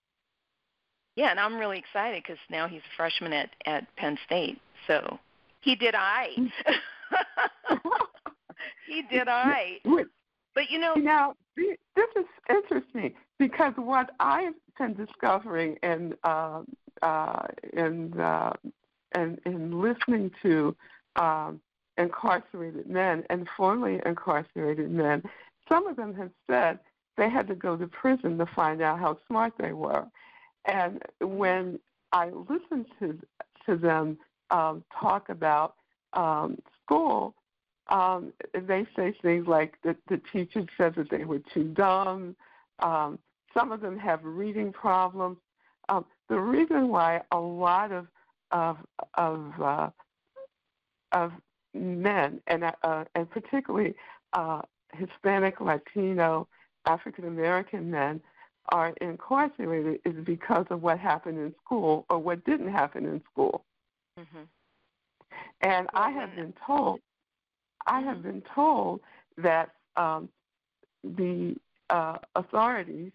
Yeah, 1.19 1.31
and 1.31 1.39
I'm 1.41 1.57
really 1.57 1.77
excited 1.77 2.23
because 2.23 2.39
now 2.49 2.69
he's 2.69 2.79
a 2.79 2.95
freshman 2.95 3.33
at 3.33 3.49
at 3.65 3.93
Penn 3.97 4.17
State. 4.25 4.57
So 4.87 5.19
he 5.59 5.75
did 5.75 5.93
I. 5.93 6.29
he 8.87 9.01
did 9.11 9.27
I. 9.27 9.79
But 9.83 10.69
you 10.69 10.79
know, 10.79 10.93
now 10.95 11.35
this 11.57 12.07
is 12.15 12.23
interesting 12.49 13.13
because 13.37 13.73
what 13.75 14.11
I've 14.21 14.53
been 14.77 14.93
discovering 14.93 15.77
and 15.83 16.15
uh, 16.23 16.61
uh, 17.01 17.47
in 17.73 18.17
uh, 18.17 18.53
and 19.11 19.41
in 19.45 19.81
listening 19.81 20.31
to 20.41 20.73
um, 21.17 21.59
incarcerated 21.97 22.89
men 22.89 23.25
and 23.29 23.45
formerly 23.57 23.99
incarcerated 24.05 24.89
men, 24.89 25.21
some 25.67 25.85
of 25.85 25.97
them 25.97 26.13
have 26.13 26.31
said 26.49 26.79
they 27.17 27.29
had 27.29 27.45
to 27.49 27.55
go 27.55 27.75
to 27.75 27.87
prison 27.87 28.37
to 28.37 28.45
find 28.55 28.81
out 28.81 28.99
how 28.99 29.17
smart 29.27 29.51
they 29.59 29.73
were. 29.73 30.07
And 30.65 31.01
when 31.21 31.79
I 32.11 32.29
listen 32.29 32.85
to 32.99 33.19
to 33.65 33.75
them 33.75 34.17
um, 34.49 34.83
talk 34.99 35.29
about 35.29 35.75
um, 36.13 36.57
school, 36.83 37.35
um, 37.89 38.33
they 38.53 38.85
say 38.95 39.13
things 39.21 39.47
like 39.47 39.75
that 39.83 39.97
the 40.07 40.21
teacher 40.31 40.65
said 40.77 40.95
that 40.95 41.09
they 41.09 41.25
were 41.25 41.41
too 41.53 41.65
dumb. 41.65 42.35
Um, 42.79 43.19
some 43.53 43.71
of 43.71 43.81
them 43.81 43.97
have 43.97 44.23
reading 44.23 44.71
problems. 44.71 45.37
Um, 45.89 46.05
the 46.29 46.39
reason 46.39 46.89
why 46.89 47.21
a 47.31 47.39
lot 47.39 47.91
of 47.91 48.07
of 48.51 48.77
of, 49.15 49.61
uh, 49.61 49.89
of 51.11 51.31
men 51.73 52.41
and 52.47 52.63
uh, 52.83 53.05
and 53.15 53.29
particularly 53.29 53.95
uh, 54.33 54.61
Hispanic, 54.93 55.59
Latino, 55.61 56.47
African 56.85 57.25
American 57.25 57.89
men 57.91 58.21
are 58.71 58.93
incarcerated 59.01 59.99
is 60.05 60.15
because 60.25 60.65
of 60.69 60.81
what 60.81 60.99
happened 60.99 61.37
in 61.37 61.53
school 61.63 62.05
or 62.09 62.19
what 62.19 62.43
didn't 62.45 62.71
happen 62.71 63.05
in 63.05 63.21
school. 63.31 63.63
Mm-hmm. 64.19 64.43
And 65.61 65.87
well, 65.93 66.03
I 66.03 66.11
have 66.11 66.35
been 66.35 66.53
told, 66.65 66.99
I 67.87 68.01
have 68.01 68.23
been 68.23 68.43
told 68.53 69.01
that 69.37 69.71
um, 69.95 70.29
the 71.03 71.55
uh, 71.89 72.17
authorities 72.35 73.11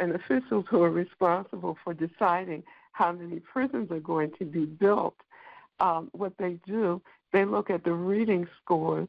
and 0.00 0.14
officials 0.14 0.64
who 0.68 0.82
are 0.82 0.90
responsible 0.90 1.76
for 1.84 1.94
deciding 1.94 2.62
how 2.92 3.12
many 3.12 3.40
prisons 3.40 3.90
are 3.90 4.00
going 4.00 4.32
to 4.38 4.44
be 4.44 4.64
built, 4.64 5.16
um, 5.80 6.08
what 6.12 6.32
they 6.38 6.56
do, 6.66 7.00
they 7.32 7.44
look 7.44 7.70
at 7.70 7.84
the 7.84 7.92
reading 7.92 8.46
scores 8.62 9.08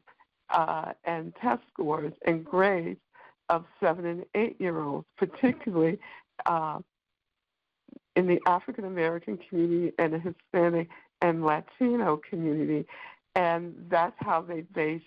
uh, 0.50 0.92
and 1.04 1.34
test 1.36 1.62
scores 1.72 2.12
and 2.26 2.44
grades 2.44 3.00
of 3.48 3.64
seven 3.80 4.06
and 4.06 4.24
eight 4.34 4.60
year 4.60 4.80
olds, 4.82 5.06
particularly 5.16 5.98
uh, 6.46 6.78
in 8.14 8.26
the 8.26 8.40
African 8.46 8.84
American 8.84 9.38
community 9.48 9.92
and 9.98 10.12
the 10.12 10.18
Hispanic 10.18 10.88
and 11.22 11.44
Latino 11.44 12.20
community, 12.28 12.86
and 13.34 13.74
that's 13.90 14.16
how 14.18 14.42
they 14.42 14.62
base. 14.62 15.02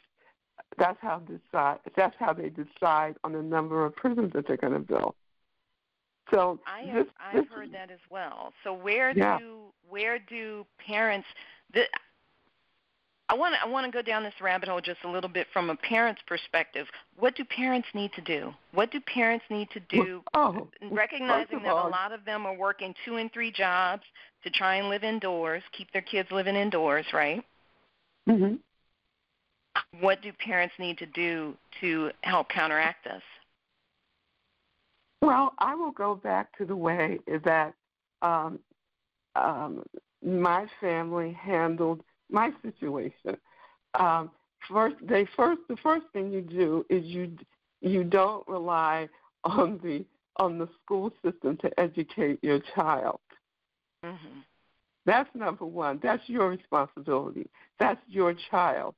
That's 0.78 0.98
how 1.02 1.20
decide. 1.20 1.80
That's 1.96 2.16
how 2.20 2.34
they 2.34 2.50
decide 2.50 3.16
on 3.24 3.34
the 3.34 3.42
number 3.42 3.86
of 3.86 3.96
prisons 3.96 4.34
that 4.34 4.48
they're 4.48 4.58
going 4.58 4.74
to 4.74 4.80
build. 4.80 5.16
So 6.32 6.60
I 6.68 6.82
have, 6.82 7.06
this, 7.06 7.14
I've 7.20 7.36
this, 7.36 7.46
heard 7.52 7.74
that 7.74 7.90
as 7.90 8.00
well. 8.10 8.54
So 8.64 8.74
where 8.74 9.12
yeah. 9.18 9.40
do 9.40 9.74
where 9.90 10.20
do 10.20 10.66
parents? 10.86 11.28
The, 11.74 11.84
I 13.30 13.36
want 13.36 13.54
to 13.54 13.62
I 13.62 13.70
want 13.70 13.86
to 13.86 13.92
go 13.92 14.02
down 14.02 14.24
this 14.24 14.34
rabbit 14.42 14.70
hole 14.70 14.82
just 14.82 15.00
a 15.04 15.10
little 15.10 15.30
bit 15.30 15.46
from 15.54 15.70
a 15.70 15.76
parent's 15.76 16.22
perspective. 16.28 16.88
What 17.18 17.36
do 17.36 17.46
parents 17.46 17.88
need 17.94 18.12
to 18.14 18.22
do? 18.22 18.52
What 18.74 18.92
do 18.92 19.00
parents 19.02 19.46
need 19.52 19.70
to 19.70 19.80
do? 19.82 20.24
Oh, 20.34 20.68
recognizing 20.92 21.62
that 21.62 21.72
a 21.72 21.88
lot 21.90 22.12
of 22.12 22.26
them 22.26 22.48
are 22.48 22.56
working 22.56 22.96
two 23.06 23.18
and 23.18 23.32
three 23.32 23.52
jobs 23.52 24.02
to 24.44 24.50
try 24.50 24.76
and 24.76 24.90
live 24.90 25.04
indoors, 25.04 25.62
keep 25.78 25.92
their 25.94 26.02
kids 26.02 26.30
living 26.32 26.56
indoors, 26.56 27.06
right? 27.14 27.44
Mm-hmm. 28.28 28.56
What 30.02 30.22
do 30.24 30.32
parents 30.34 30.74
need 30.80 30.98
to 30.98 31.06
do 31.06 31.56
to 31.82 32.12
help 32.22 32.50
counteract 32.50 33.04
this? 33.04 33.22
Well, 35.22 35.54
I 35.60 35.76
will 35.76 35.92
go 35.92 36.16
back 36.16 36.58
to 36.58 36.66
the 36.66 36.76
way 36.76 37.20
that 37.44 37.74
um, 38.22 38.60
um, 39.36 39.84
my 40.24 40.66
family 40.82 41.38
handled 41.40 42.02
my 42.30 42.52
situation. 42.62 43.38
Um, 44.00 44.32
first, 44.68 44.96
they 45.02 45.28
first 45.36 45.62
the 45.68 45.78
first 45.78 46.06
thing 46.14 46.32
you 46.32 46.42
do 46.42 46.86
is 46.90 47.06
you 47.06 47.36
you 47.82 48.04
don't 48.04 48.48
rely 48.48 49.10
on 49.44 49.80
the 49.84 50.06
on 50.38 50.58
the 50.58 50.70
school 50.84 51.12
system 51.24 51.58
to 51.58 51.80
educate 51.80 52.40
your 52.42 52.60
child. 52.76 53.20
Mm-hmm. 54.04 54.40
That's 55.06 55.30
number 55.34 55.66
one. 55.66 56.00
That's 56.02 56.24
your 56.28 56.50
responsibility. 56.50 57.50
That's 57.80 58.02
your 58.08 58.36
child. 58.50 58.96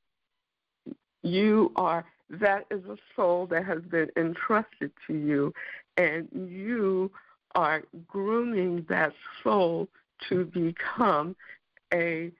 You 1.23 1.71
are 1.75 2.05
that 2.29 2.65
is 2.71 2.83
a 2.85 2.97
soul 3.15 3.47
that 3.47 3.65
has 3.65 3.81
been 3.83 4.09
entrusted 4.17 4.91
to 5.07 5.13
you, 5.13 5.53
and 5.97 6.27
you 6.33 7.11
are 7.55 7.83
grooming 8.07 8.85
that 8.89 9.13
soul 9.43 9.87
to 10.29 10.45
become 10.45 11.35
a 11.93 12.31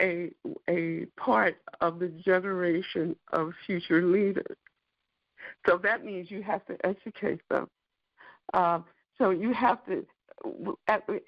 a 0.00 0.30
a 0.68 1.06
part 1.16 1.58
of 1.80 1.98
the 1.98 2.08
generation 2.08 3.16
of 3.32 3.52
future 3.66 4.02
leaders. 4.02 4.56
So 5.66 5.78
that 5.78 6.04
means 6.04 6.30
you 6.30 6.42
have 6.42 6.64
to 6.66 6.76
educate 6.84 7.40
them. 7.48 7.68
Um, 8.54 8.84
so 9.16 9.30
you 9.30 9.52
have 9.52 9.78
to, 9.86 10.06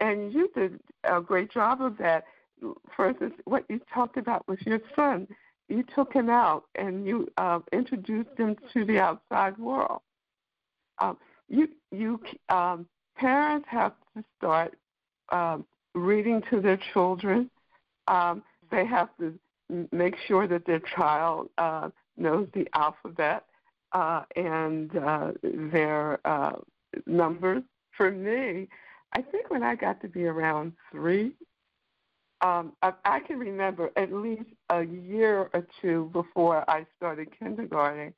and 0.01 0.33
you 0.33 0.51
did 0.55 0.81
a 1.05 1.21
great 1.21 1.51
job 1.51 1.83
of 1.83 1.99
that. 1.99 2.25
For 2.95 3.09
instance, 3.09 3.35
what 3.45 3.65
you 3.69 3.81
talked 3.93 4.17
about 4.17 4.47
with 4.47 4.61
your 4.67 4.81
son, 4.95 5.27
you 5.69 5.85
took 5.95 6.13
him 6.13 6.29
out 6.29 6.65
and 6.75 7.07
you 7.07 7.29
uh, 7.37 7.61
introduced 7.73 8.37
him 8.37 8.57
to 8.73 8.85
the 8.85 9.01
outside 9.01 9.57
world. 9.59 10.01
Um, 11.01 11.17
you 11.49 11.69
you 11.91 12.21
um, 12.49 12.87
parents 13.17 13.67
have 13.71 13.95
to 14.17 14.25
start 14.39 14.77
um, 15.31 15.65
reading 15.95 16.43
to 16.51 16.61
their 16.61 16.79
children. 16.93 17.51
Um, 18.09 18.43
they 18.71 18.87
have 18.87 19.09
to 19.19 19.39
make 19.93 20.17
sure 20.27 20.47
that 20.47 20.67
their 20.67 20.81
child 20.97 21.49
uh, 21.59 21.91
knows 22.17 22.49
the 22.55 22.67
alphabet 22.75 23.45
uh, 23.93 24.23
and 24.37 24.97
uh, 24.97 25.33
their 25.43 26.21
uh, 26.27 26.57
numbers. 27.07 27.63
For 27.97 28.11
me, 28.11 28.69
I 29.15 29.23
think 29.23 29.51
when 29.51 29.63
I 29.63 29.75
got 29.75 30.01
to 30.03 30.09
be 30.09 30.25
around 30.25 30.73
three, 30.91 31.33
um, 32.41 32.73
I, 32.83 32.93
I 33.05 33.21
can 33.21 33.39
remember 33.39 33.91
at 33.97 34.13
least 34.13 34.49
a 34.71 34.83
year 34.83 35.51
or 35.53 35.67
two 35.83 36.11
before 36.13 36.69
I 36.71 36.87
started 36.97 37.29
kindergarten, 37.39 38.15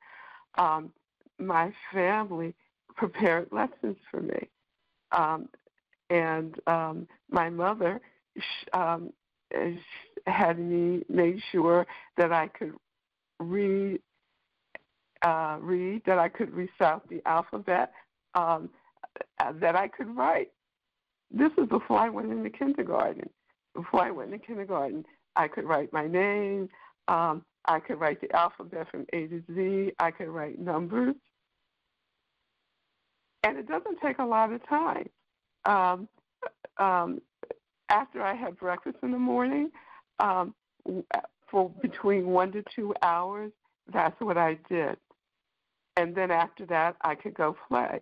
um, 0.57 0.91
my 1.39 1.73
family 1.91 2.55
prepared 2.95 3.49
lessons 3.51 3.97
for 4.09 4.21
me. 4.21 4.47
Um, 5.11 5.49
and 6.09 6.55
um, 6.67 7.07
my 7.29 7.49
mother 7.49 7.99
um, 8.73 9.11
had 10.27 10.59
me 10.59 11.03
made 11.09 11.41
sure 11.51 11.85
that 12.17 12.31
I 12.31 12.47
could 12.47 12.73
read, 13.39 13.99
uh, 15.21 15.57
read, 15.61 16.01
that 16.05 16.19
I 16.19 16.29
could 16.29 16.53
recite 16.53 17.07
the 17.09 17.21
alphabet, 17.25 17.91
um, 18.35 18.69
that 19.59 19.75
I 19.75 19.87
could 19.87 20.15
write. 20.15 20.51
This 21.31 21.51
is 21.57 21.67
before 21.67 21.97
I 21.97 22.09
went 22.09 22.31
into 22.31 22.49
kindergarten. 22.49 23.29
Before 23.73 24.01
I 24.01 24.11
went 24.11 24.33
into 24.33 24.45
kindergarten, 24.45 25.05
I 25.35 25.47
could 25.47 25.65
write 25.65 25.91
my 25.91 26.07
name. 26.07 26.69
Um, 27.07 27.43
I 27.65 27.79
could 27.79 27.99
write 27.99 28.21
the 28.21 28.31
alphabet 28.35 28.87
from 28.91 29.05
A 29.13 29.27
to 29.27 29.43
Z. 29.53 29.93
I 29.99 30.11
could 30.11 30.27
write 30.27 30.59
numbers. 30.59 31.15
And 33.43 33.57
it 33.57 33.67
doesn't 33.67 33.99
take 34.01 34.19
a 34.19 34.25
lot 34.25 34.53
of 34.53 34.67
time. 34.67 35.09
Um, 35.65 36.07
um, 36.77 37.21
after 37.93 38.23
I 38.23 38.33
had 38.33 38.57
breakfast 38.57 38.97
in 39.03 39.11
the 39.11 39.19
morning, 39.19 39.69
um, 40.19 40.55
for 41.49 41.69
between 41.81 42.27
one 42.27 42.51
to 42.53 42.63
two 42.75 42.93
hours, 43.03 43.51
that's 43.93 44.19
what 44.19 44.37
I 44.37 44.57
did. 44.67 44.97
And 45.95 46.15
then 46.15 46.31
after 46.31 46.65
that, 46.65 46.95
I 47.01 47.13
could 47.13 47.35
go 47.35 47.55
play. 47.67 48.01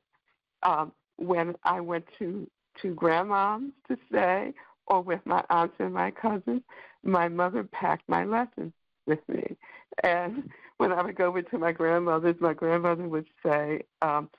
Um, 0.64 0.94
when 1.18 1.56
I 1.64 1.82
went 1.82 2.06
to 2.20 2.50
to 2.82 2.94
grandmom's 2.96 3.74
to 3.90 3.98
stay, 4.08 4.54
or 4.88 5.02
with 5.02 5.20
my 5.26 5.44
aunts 5.50 5.76
and 5.80 5.94
my 5.94 6.10
cousins, 6.10 6.62
my 7.04 7.28
mother 7.28 7.64
packed 7.64 8.08
my 8.08 8.24
lessons 8.24 8.72
with 9.06 9.20
me. 9.28 9.58
And 10.04 10.50
when 10.78 10.94
I 10.94 11.04
would 11.04 11.18
go 11.18 11.26
over 11.26 11.42
to 11.42 11.58
my 11.58 11.74
grandmother's, 11.74 12.40
my 12.40 12.54
grandmother 12.54 13.08
would 13.10 13.28
say, 13.46 13.84
um, 14.02 14.30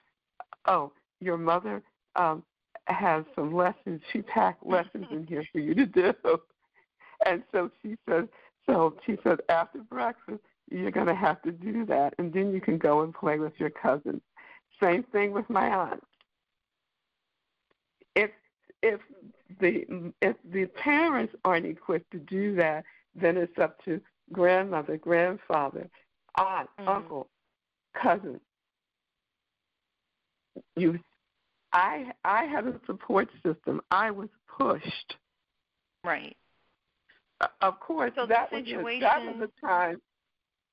"Oh, 0.65 0.93
your 1.21 1.37
mother 1.37 1.83
um, 2.17 2.43
has 2.87 3.25
some 3.35 3.55
lessons. 3.55 4.03
She 4.13 4.23
packed 4.23 4.65
lessons 4.67 5.07
in 5.11 5.27
here 5.27 5.45
for 5.53 5.59
you 5.59 5.75
to 5.75 5.87
do." 5.87 6.15
And 7.25 7.43
so 7.53 7.71
she 7.83 7.97
said, 8.09 8.29
"So 8.67 8.99
she 9.07 9.19
said 9.23 9.41
after 9.49 9.79
breakfast, 9.79 10.43
you're 10.71 10.91
going 10.91 11.07
to 11.07 11.15
have 11.15 11.41
to 11.43 11.53
do 11.53 11.85
that, 11.87 12.15
and 12.19 12.33
then 12.33 12.53
you 12.53 12.61
can 12.61 12.79
go 12.79 13.03
and 13.03 13.15
play 13.15 13.39
with 13.39 13.59
your 13.59 13.71
cousins." 13.71 14.23
Same 14.81 15.03
thing 15.05 15.33
with 15.33 15.49
my 15.49 15.69
aunt. 15.69 16.03
If 18.15 18.31
if 18.83 19.01
the 19.61 20.13
if 20.21 20.37
the 20.45 20.67
parents 20.67 21.35
aren't 21.45 21.67
equipped 21.67 22.11
to 22.13 22.19
do 22.19 22.57
that, 22.57 22.85
then 23.15 23.37
it's 23.37 23.59
up 23.59 23.83
to 23.85 24.01
grandmother, 24.33 24.97
grandfather, 24.97 25.89
aunt, 26.37 26.69
mm-hmm. 26.79 26.89
uncle, 26.89 27.29
cousin. 27.95 28.41
You, 30.77 30.99
I, 31.73 32.13
I 32.25 32.45
had 32.45 32.67
a 32.67 32.81
support 32.87 33.29
system. 33.43 33.81
I 33.91 34.11
was 34.11 34.29
pushed. 34.59 35.17
Right. 36.05 36.37
Uh, 37.41 37.47
of 37.61 37.81
course, 37.81 38.13
so 38.17 38.27
that 38.27 38.53
was 38.53 38.63
a, 38.67 39.01
that 39.01 39.23
was 39.25 39.49
a 39.49 39.67
time. 39.67 40.01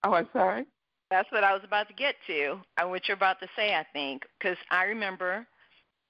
Oh, 0.04 0.14
I'm 0.14 0.28
sorry. 0.34 0.66
That's 1.10 1.32
what 1.32 1.44
I 1.44 1.54
was 1.54 1.64
about 1.64 1.88
to 1.88 1.94
get 1.94 2.16
to. 2.28 2.60
Uh, 2.78 2.88
what 2.88 3.08
you're 3.08 3.18
about 3.18 3.40
to 3.40 3.48
say, 3.56 3.74
I 3.74 3.86
think, 3.94 4.24
because 4.38 4.58
I 4.70 4.84
remember 4.84 5.48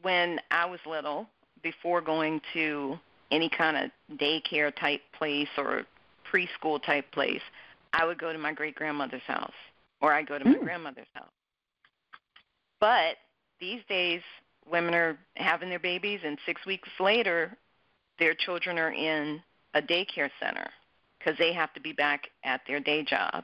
when 0.01 0.39
I 0.51 0.65
was 0.65 0.79
little, 0.85 1.27
before 1.63 2.01
going 2.01 2.41
to 2.53 2.97
any 3.31 3.49
kind 3.49 3.77
of 3.77 4.17
daycare 4.17 4.75
type 4.75 5.01
place 5.17 5.47
or 5.57 5.83
preschool 6.31 6.83
type 6.83 7.09
place, 7.11 7.41
I 7.93 8.05
would 8.05 8.19
go 8.19 8.31
to 8.33 8.39
my 8.39 8.53
great 8.53 8.75
grandmother's 8.75 9.21
house 9.23 9.53
or 10.01 10.13
I 10.13 10.23
go 10.23 10.37
to 10.37 10.45
my 10.45 10.55
mm. 10.55 10.63
grandmother's 10.63 11.07
house. 11.13 11.29
But 12.79 13.17
these 13.59 13.81
days, 13.89 14.21
women 14.69 14.93
are 14.93 15.17
having 15.35 15.69
their 15.69 15.79
babies, 15.79 16.19
and 16.23 16.37
six 16.45 16.65
weeks 16.65 16.89
later, 16.99 17.57
their 18.17 18.33
children 18.33 18.77
are 18.77 18.91
in 18.91 19.41
a 19.73 19.81
daycare 19.81 20.29
center 20.39 20.67
because 21.17 21.37
they 21.37 21.53
have 21.53 21.73
to 21.73 21.81
be 21.81 21.93
back 21.93 22.27
at 22.43 22.61
their 22.67 22.79
day 22.79 23.03
job. 23.03 23.43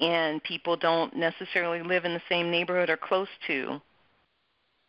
And 0.00 0.42
people 0.42 0.76
don't 0.76 1.14
necessarily 1.16 1.82
live 1.82 2.04
in 2.04 2.14
the 2.14 2.22
same 2.28 2.50
neighborhood 2.50 2.90
or 2.90 2.96
close 2.96 3.28
to 3.46 3.80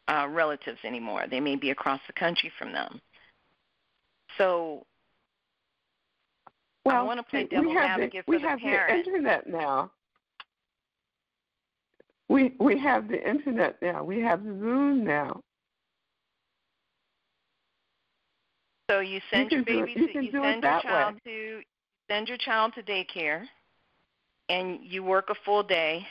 uh, 0.07 0.27
relatives 0.29 0.79
anymore. 0.83 1.25
They 1.29 1.39
may 1.39 1.55
be 1.55 1.69
across 1.71 1.99
the 2.07 2.13
country 2.13 2.51
from 2.57 2.71
them. 2.71 2.99
So 4.38 4.86
well, 6.86 6.97
I 6.97 7.01
want 7.01 7.19
to 7.19 7.23
play 7.23 7.45
devil's 7.45 7.77
advocate 7.77 8.25
for 8.25 8.33
the 8.33 8.39
parent. 8.39 8.62
We 8.63 8.71
have 8.71 8.88
the 8.88 8.93
internet 8.93 9.47
now. 9.47 9.91
We 12.29 12.55
we 12.59 12.79
have 12.79 13.07
the 13.07 13.29
internet 13.29 13.81
now. 13.81 14.03
We 14.03 14.19
have 14.21 14.41
Zoom 14.43 15.03
now. 15.03 15.41
So 18.89 19.00
you 19.00 19.22
send 19.32 19.52
you 19.52 19.58
your 19.58 19.65
baby 19.65 19.93
you 19.96 20.08
to 20.08 20.24
you 20.26 20.32
send 20.32 20.63
your 20.63 20.82
child 20.82 21.15
way. 21.15 21.22
to 21.26 21.62
send 22.10 22.28
your 22.28 22.38
child 22.38 22.74
to 22.76 22.84
daycare, 22.84 23.46
and 24.50 24.80
you 24.82 25.04
work 25.04 25.30
a 25.30 25.36
full 25.46 25.63
day, 25.63 26.06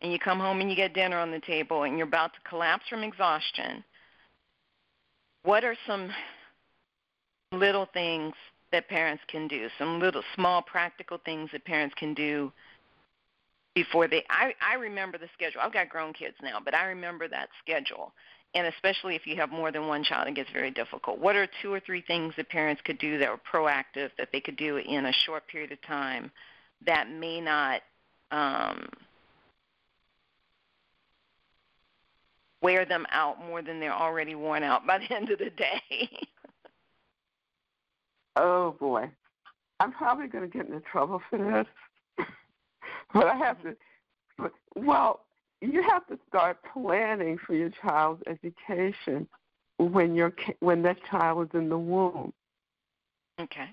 and 0.00 0.10
you 0.12 0.18
come 0.18 0.40
home 0.40 0.60
and 0.60 0.70
you 0.70 0.76
get 0.76 0.94
dinner 0.94 1.18
on 1.18 1.30
the 1.30 1.40
table, 1.40 1.82
and 1.82 1.98
you're 1.98 2.06
about 2.06 2.32
to 2.34 2.40
collapse 2.48 2.84
from 2.88 3.02
exhaustion. 3.02 3.84
What 5.42 5.62
are 5.62 5.76
some 5.86 6.10
little 7.52 7.86
things 7.92 8.34
that 8.72 8.88
parents 8.88 9.22
can 9.28 9.46
do, 9.46 9.68
some 9.78 10.00
little 10.00 10.22
small 10.34 10.62
practical 10.62 11.18
things 11.24 11.50
that 11.52 11.64
parents 11.64 11.94
can 11.98 12.14
do 12.14 12.52
before 13.74 14.08
they 14.08 14.24
I 14.30 14.54
I 14.60 14.74
remember 14.74 15.18
the 15.18 15.28
schedule. 15.34 15.60
I've 15.62 15.72
got 15.72 15.88
grown 15.88 16.12
kids 16.12 16.34
now, 16.42 16.58
but 16.64 16.74
I 16.74 16.86
remember 16.86 17.28
that 17.28 17.50
schedule. 17.62 18.12
And 18.54 18.66
especially 18.68 19.16
if 19.16 19.26
you 19.26 19.36
have 19.36 19.50
more 19.50 19.70
than 19.70 19.86
one 19.86 20.02
child, 20.02 20.28
it 20.28 20.34
gets 20.34 20.50
very 20.50 20.70
difficult. 20.70 21.18
What 21.18 21.36
are 21.36 21.46
two 21.60 21.72
or 21.72 21.80
three 21.80 22.00
things 22.00 22.32
that 22.36 22.48
parents 22.48 22.80
could 22.84 22.98
do 22.98 23.18
that 23.18 23.28
were 23.28 23.40
proactive 23.52 24.10
that 24.18 24.28
they 24.32 24.40
could 24.40 24.56
do 24.56 24.78
in 24.78 25.06
a 25.06 25.12
short 25.26 25.46
period 25.48 25.72
of 25.72 25.82
time 25.82 26.30
that 26.86 27.10
may 27.10 27.40
not 27.40 27.82
um, 28.30 28.88
wear 32.62 32.84
them 32.84 33.06
out 33.10 33.38
more 33.44 33.62
than 33.62 33.78
they're 33.78 33.92
already 33.92 34.34
worn 34.34 34.62
out 34.62 34.86
by 34.86 34.98
the 34.98 35.14
end 35.14 35.30
of 35.30 35.38
the 35.38 35.50
day? 35.50 36.10
oh 38.36 38.74
boy, 38.78 39.10
I'm 39.80 39.92
probably 39.92 40.28
going 40.28 40.50
to 40.50 40.58
get 40.58 40.66
into 40.66 40.80
trouble 40.80 41.20
for 41.28 41.38
this, 41.38 42.26
but 43.14 43.26
I 43.26 43.36
have 43.36 43.62
to. 43.62 43.76
Well, 44.74 45.25
you 45.60 45.82
have 45.82 46.06
to 46.08 46.18
start 46.28 46.58
planning 46.72 47.38
for 47.38 47.54
your 47.54 47.70
child's 47.70 48.22
education 48.26 49.26
when 49.78 50.14
your 50.14 50.32
when 50.60 50.82
that 50.82 50.98
child 51.10 51.48
is 51.48 51.58
in 51.58 51.68
the 51.68 51.78
womb. 51.78 52.32
Okay. 53.40 53.68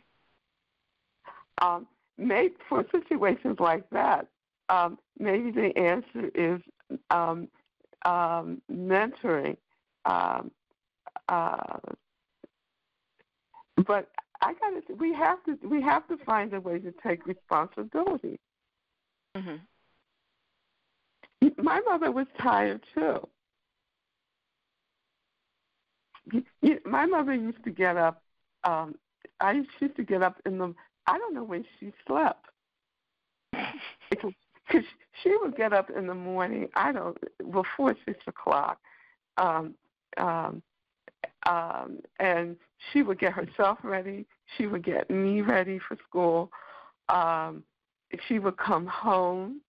Um, 1.62 1.88
maybe 2.18 2.56
for 2.68 2.86
situations 2.92 3.58
like 3.60 3.90
that, 3.92 4.28
um, 4.70 4.98
maybe 5.20 5.52
the 5.52 5.78
answer 5.78 6.30
is 6.36 6.62
um, 7.10 7.48
um, 8.06 8.62
mentoring. 8.72 9.58
Um, 10.06 10.52
uh, 11.30 11.78
but 13.88 14.10
I 14.42 14.54
got 14.54 14.88
to. 14.88 14.94
We 14.96 15.14
have 15.14 15.44
to. 15.46 15.58
We 15.68 15.82
have 15.82 16.08
to 16.10 16.18
find 16.26 16.54
a 16.54 16.60
way 16.60 16.80
to 16.80 16.94
take 17.06 17.26
responsibility. 17.26 18.40
Mm-hmm. 19.36 19.56
My 21.64 21.80
mother 21.80 22.12
was 22.12 22.28
tired 22.42 22.84
too. 22.94 23.26
My 26.86 27.06
mother 27.06 27.34
used 27.34 27.64
to 27.64 27.72
get 27.72 27.96
up. 27.96 28.22
Um, 28.66 28.96
I 29.40 29.54
used 29.54 29.96
to 29.96 30.04
get 30.04 30.22
up 30.22 30.42
in 30.46 30.58
the. 30.58 30.76
I 31.08 31.18
don't 31.18 31.34
know 31.34 31.44
when 31.44 31.66
she 31.80 31.94
slept. 32.06 32.46
Because 34.66 34.86
she 35.22 35.36
would 35.42 35.58
get 35.58 35.74
up 35.74 35.90
in 35.90 36.08
the 36.08 36.16
morning. 36.16 36.70
I 36.76 36.94
don't 36.94 37.18
before 37.52 37.96
six 38.06 38.20
o'clock. 38.28 38.80
Um, 39.36 39.76
um, 40.16 40.64
um, 41.46 42.00
and 42.20 42.56
she 42.92 43.04
would 43.04 43.20
get 43.20 43.34
herself 43.34 43.80
ready. 43.84 44.26
She 44.58 44.68
would 44.68 44.84
get 44.86 45.10
me 45.10 45.42
ready 45.42 45.80
for 45.86 45.98
school. 46.08 46.50
Um, 47.10 47.64
she 48.28 48.40
would 48.40 48.56
come 48.56 48.88
home 48.88 49.60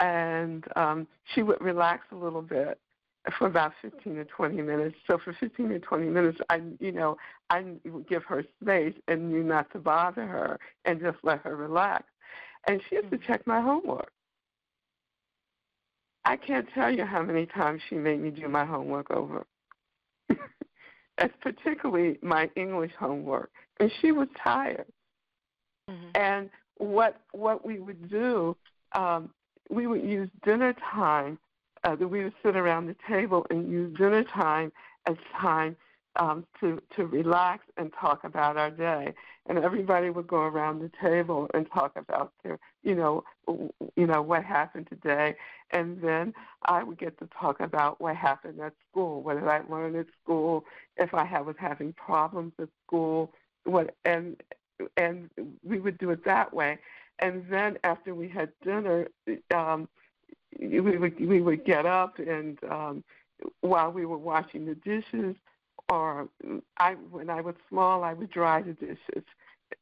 and 0.00 0.64
um, 0.76 1.06
she 1.34 1.42
would 1.42 1.60
relax 1.60 2.06
a 2.12 2.16
little 2.16 2.42
bit, 2.42 2.78
for 3.38 3.46
about 3.46 3.72
15 3.80 4.16
to 4.16 4.24
20 4.24 4.62
minutes. 4.62 4.96
So 5.06 5.18
for 5.18 5.32
15 5.40 5.68
to 5.70 5.78
20 5.78 6.06
minutes, 6.08 6.38
I, 6.50 6.60
you 6.78 6.92
know, 6.92 7.16
I 7.50 7.64
would 7.84 8.08
give 8.08 8.22
her 8.24 8.44
space 8.62 8.94
and 9.08 9.30
knew 9.30 9.42
not 9.42 9.70
to 9.72 9.78
bother 9.78 10.26
her 10.26 10.58
and 10.84 11.00
just 11.00 11.18
let 11.22 11.40
her 11.40 11.56
relax. 11.56 12.04
And 12.66 12.80
she 12.88 12.96
used 12.96 13.10
to 13.10 13.18
check 13.18 13.46
my 13.46 13.60
homework. 13.60 14.10
I 16.24 16.36
can't 16.36 16.66
tell 16.74 16.90
you 16.90 17.04
how 17.04 17.22
many 17.22 17.46
times 17.46 17.82
she 17.88 17.96
made 17.96 18.20
me 18.20 18.30
do 18.30 18.48
my 18.48 18.64
homework 18.64 19.10
over. 19.10 19.46
It's 21.16 21.34
particularly 21.40 22.18
my 22.22 22.50
English 22.56 22.90
homework. 22.98 23.52
And 23.78 23.88
she 24.00 24.10
was 24.10 24.26
tired. 24.42 24.86
Mm-hmm. 25.88 26.08
And 26.16 26.50
what 26.78 27.20
what 27.30 27.64
we 27.64 27.78
would 27.78 28.10
do, 28.10 28.56
um, 28.96 29.30
we 29.70 29.86
would 29.86 30.04
use 30.04 30.28
dinner 30.44 30.74
time 30.74 31.38
uh, 31.84 31.96
that 31.96 32.08
we 32.08 32.24
would 32.24 32.34
sit 32.42 32.56
around 32.56 32.86
the 32.86 32.96
table 33.08 33.46
and 33.50 33.70
use 33.70 33.96
dinner 33.96 34.24
time 34.24 34.72
as 35.06 35.16
time 35.38 35.76
um, 36.16 36.46
to 36.60 36.80
to 36.96 37.06
relax 37.06 37.64
and 37.76 37.92
talk 37.92 38.24
about 38.24 38.56
our 38.56 38.70
day. 38.70 39.12
And 39.46 39.58
everybody 39.58 40.08
would 40.08 40.26
go 40.26 40.38
around 40.38 40.80
the 40.80 40.90
table 41.02 41.50
and 41.52 41.66
talk 41.70 41.92
about 41.96 42.32
their, 42.42 42.58
you 42.82 42.94
know, 42.94 43.24
you 43.96 44.06
know 44.06 44.22
what 44.22 44.44
happened 44.44 44.86
today. 44.88 45.34
And 45.70 46.00
then 46.00 46.32
I 46.64 46.82
would 46.82 46.98
get 46.98 47.18
to 47.18 47.28
talk 47.38 47.60
about 47.60 48.00
what 48.00 48.16
happened 48.16 48.60
at 48.60 48.72
school, 48.90 49.22
what 49.22 49.34
did 49.34 49.48
I 49.48 49.60
learn 49.68 49.96
at 49.96 50.06
school, 50.22 50.64
if 50.96 51.12
I 51.12 51.40
was 51.42 51.56
having 51.58 51.92
problems 51.92 52.52
at 52.58 52.68
school, 52.86 53.32
what 53.64 53.94
and 54.04 54.40
and 54.96 55.30
we 55.62 55.78
would 55.78 55.98
do 55.98 56.10
it 56.10 56.24
that 56.24 56.54
way. 56.54 56.78
And 57.20 57.44
then 57.48 57.78
after 57.84 58.14
we 58.14 58.28
had 58.28 58.52
dinner, 58.62 59.08
um, 59.54 59.88
we 60.58 60.80
would 60.80 61.18
we 61.20 61.40
would 61.40 61.64
get 61.64 61.86
up 61.86 62.18
and 62.18 62.58
um, 62.70 63.04
while 63.60 63.90
we 63.90 64.06
were 64.06 64.18
washing 64.18 64.66
the 64.66 64.74
dishes, 64.74 65.36
or 65.88 66.28
I 66.78 66.94
when 67.10 67.30
I 67.30 67.40
was 67.40 67.54
small, 67.68 68.04
I 68.04 68.12
would 68.12 68.30
dry 68.30 68.62
the 68.62 68.72
dishes, 68.72 69.24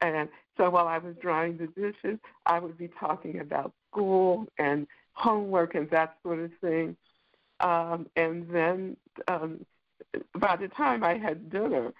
and 0.00 0.28
so 0.56 0.70
while 0.70 0.88
I 0.88 0.98
was 0.98 1.14
drying 1.20 1.58
the 1.58 1.66
dishes, 1.68 2.18
I 2.46 2.58
would 2.58 2.78
be 2.78 2.88
talking 2.88 3.40
about 3.40 3.72
school 3.90 4.46
and 4.58 4.86
homework 5.12 5.74
and 5.74 5.88
that 5.90 6.16
sort 6.22 6.38
of 6.40 6.50
thing. 6.60 6.96
Um, 7.60 8.06
and 8.16 8.48
then 8.50 8.96
um, 9.28 9.64
by 10.38 10.56
the 10.56 10.68
time 10.68 11.04
I 11.04 11.16
had 11.16 11.50
dinner, 11.50 11.92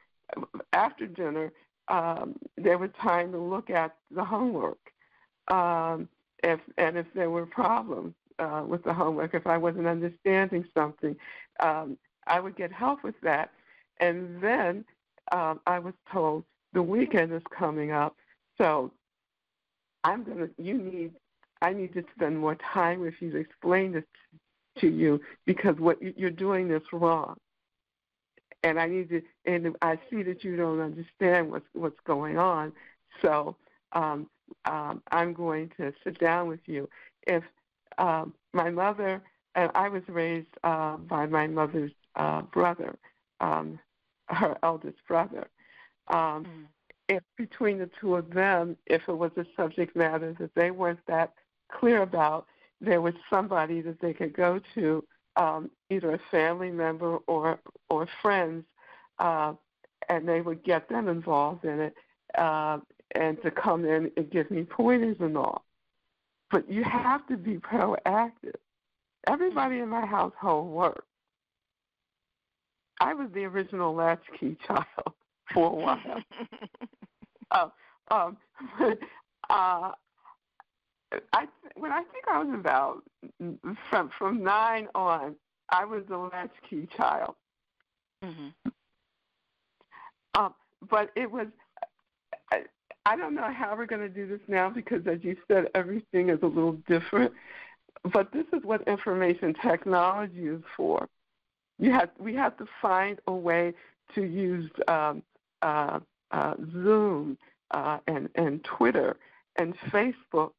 after 0.72 1.06
dinner, 1.06 1.52
um, 1.88 2.36
there 2.56 2.78
was 2.78 2.90
time 3.00 3.32
to 3.32 3.38
look 3.38 3.70
at 3.70 3.94
the 4.10 4.24
homework. 4.24 4.78
Um, 5.48 6.08
if 6.42 6.60
and 6.78 6.96
if 6.96 7.06
there 7.14 7.30
were 7.30 7.46
problems, 7.46 8.14
uh, 8.38 8.62
with 8.66 8.82
the 8.84 8.92
homework. 8.92 9.34
If 9.34 9.46
I 9.46 9.56
wasn't 9.56 9.86
understanding 9.86 10.64
something, 10.76 11.16
um, 11.60 11.96
I 12.26 12.40
would 12.40 12.56
get 12.56 12.72
help 12.72 13.04
with 13.04 13.14
that. 13.22 13.50
And 14.00 14.42
then 14.42 14.84
um, 15.32 15.60
I 15.66 15.78
was 15.78 15.94
told 16.12 16.44
the 16.72 16.82
weekend 16.82 17.32
is 17.32 17.42
coming 17.56 17.92
up, 17.92 18.16
so 18.58 18.90
I'm 20.04 20.24
gonna. 20.24 20.48
You 20.58 20.78
need. 20.78 21.12
I 21.60 21.72
need 21.72 21.92
to 21.94 22.02
spend 22.16 22.38
more 22.38 22.56
time 22.72 23.00
with 23.00 23.14
you 23.20 23.30
to 23.30 23.36
explain 23.36 23.92
this 23.92 24.04
to 24.78 24.88
you 24.88 25.20
because 25.46 25.76
what 25.78 25.98
you're 26.18 26.30
doing 26.30 26.66
this 26.66 26.82
wrong. 26.92 27.36
And 28.64 28.80
I 28.80 28.88
need 28.88 29.10
to. 29.10 29.22
And 29.44 29.76
I 29.82 29.98
see 30.10 30.22
that 30.24 30.42
you 30.42 30.56
don't 30.56 30.80
understand 30.80 31.50
what's 31.50 31.66
what's 31.74 32.00
going 32.04 32.38
on. 32.38 32.72
So 33.20 33.56
um, 33.92 34.28
um, 34.64 35.02
I'm 35.10 35.32
going 35.32 35.70
to 35.76 35.92
sit 36.04 36.18
down 36.18 36.48
with 36.48 36.60
you. 36.66 36.88
If 37.26 37.44
um, 37.98 38.34
my 38.52 38.70
mother, 38.70 39.22
and 39.54 39.70
I 39.74 39.88
was 39.88 40.02
raised 40.08 40.48
uh, 40.64 40.96
by 40.96 41.26
my 41.26 41.46
mother's 41.46 41.92
uh, 42.16 42.42
brother, 42.42 42.96
um, 43.40 43.78
her 44.28 44.56
eldest 44.62 44.98
brother. 45.06 45.48
Um, 46.08 46.44
mm. 46.44 46.66
If 47.08 47.22
between 47.36 47.78
the 47.78 47.90
two 48.00 48.14
of 48.14 48.30
them, 48.30 48.76
if 48.86 49.02
it 49.08 49.16
was 49.16 49.32
a 49.36 49.44
subject 49.56 49.96
matter 49.96 50.34
that 50.38 50.54
they 50.54 50.70
weren't 50.70 51.04
that 51.08 51.34
clear 51.70 52.02
about, 52.02 52.46
there 52.80 53.00
was 53.00 53.14
somebody 53.28 53.80
that 53.82 54.00
they 54.00 54.14
could 54.14 54.32
go 54.32 54.60
to, 54.74 55.04
um, 55.36 55.70
either 55.90 56.14
a 56.14 56.20
family 56.30 56.70
member 56.70 57.18
or 57.26 57.58
or 57.90 58.08
friends, 58.22 58.64
uh, 59.18 59.52
and 60.08 60.28
they 60.28 60.40
would 60.40 60.64
get 60.64 60.88
them 60.88 61.08
involved 61.08 61.64
in 61.64 61.80
it, 61.80 61.94
uh, 62.36 62.78
and 63.14 63.40
to 63.42 63.50
come 63.50 63.84
in 63.84 64.10
and 64.16 64.30
give 64.30 64.50
me 64.50 64.64
pointers 64.64 65.16
and 65.20 65.36
all. 65.36 65.64
But 66.50 66.70
you 66.70 66.84
have 66.84 67.26
to 67.28 67.36
be 67.36 67.56
proactive. 67.56 68.56
Everybody 69.26 69.78
in 69.78 69.88
my 69.88 70.04
household 70.04 70.70
worked. 70.70 71.06
I 73.00 73.14
was 73.14 73.28
the 73.34 73.44
original 73.44 73.94
latchkey 73.94 74.56
child 74.66 75.14
for 75.52 75.70
a 75.70 75.74
while. 75.74 76.22
uh, 77.50 77.68
um, 78.10 78.36
uh, 79.50 79.90
I 81.32 81.46
when 81.74 81.92
I 81.92 82.02
think 82.12 82.24
I 82.30 82.42
was 82.42 82.54
about 82.54 83.02
from 83.90 84.10
from 84.18 84.42
nine 84.42 84.88
on, 84.94 85.36
I 85.68 85.84
was 85.84 86.02
the 86.08 86.16
latchkey 86.16 86.88
child. 86.96 87.34
Mm-hmm. 88.24 88.70
Um, 90.34 90.54
but 90.88 91.10
it 91.16 91.30
was 91.30 91.48
I 93.04 93.16
don't 93.16 93.34
know 93.34 93.52
how 93.52 93.74
we're 93.76 93.86
going 93.86 94.02
to 94.02 94.08
do 94.08 94.28
this 94.28 94.40
now 94.46 94.70
because, 94.70 95.06
as 95.06 95.18
you 95.22 95.36
said, 95.48 95.66
everything 95.74 96.28
is 96.28 96.38
a 96.42 96.46
little 96.46 96.78
different. 96.86 97.32
But 98.12 98.32
this 98.32 98.46
is 98.52 98.64
what 98.64 98.86
information 98.88 99.54
technology 99.62 100.46
is 100.46 100.62
for. 100.76 101.08
You 101.78 101.92
have, 101.92 102.10
we 102.18 102.34
have 102.34 102.56
to 102.58 102.66
find 102.80 103.18
a 103.26 103.32
way 103.32 103.74
to 104.14 104.22
use 104.22 104.70
um, 104.88 105.22
uh, 105.62 106.00
uh, 106.30 106.54
Zoom 106.72 107.38
uh, 107.72 107.98
and, 108.06 108.28
and 108.36 108.62
Twitter 108.64 109.16
and 109.56 109.74
Facebook 109.90 110.52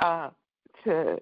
uh, 0.00 0.30
to 0.84 1.20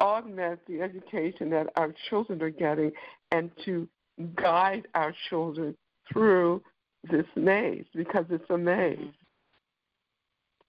augment 0.00 0.60
the 0.66 0.80
education 0.80 1.50
that 1.50 1.68
our 1.76 1.94
children 2.08 2.42
are 2.42 2.50
getting 2.50 2.92
and 3.30 3.50
to 3.64 3.88
guide 4.36 4.86
our 4.94 5.14
children 5.28 5.76
through 6.12 6.62
this 7.10 7.26
maze 7.36 7.84
because 7.94 8.24
it's 8.30 8.48
a 8.50 8.58
maze. 8.58 8.98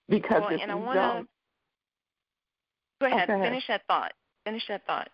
Because 0.09 0.41
well, 0.41 0.53
if 0.53 0.61
and 0.61 0.71
I 0.71 0.75
wanna, 0.75 0.99
don't, 0.99 1.29
go 3.01 3.07
ahead, 3.07 3.29
okay. 3.29 3.41
finish 3.41 3.63
that 3.67 3.81
thought. 3.87 4.13
Finish 4.45 4.63
that 4.67 4.85
thought. 4.85 5.09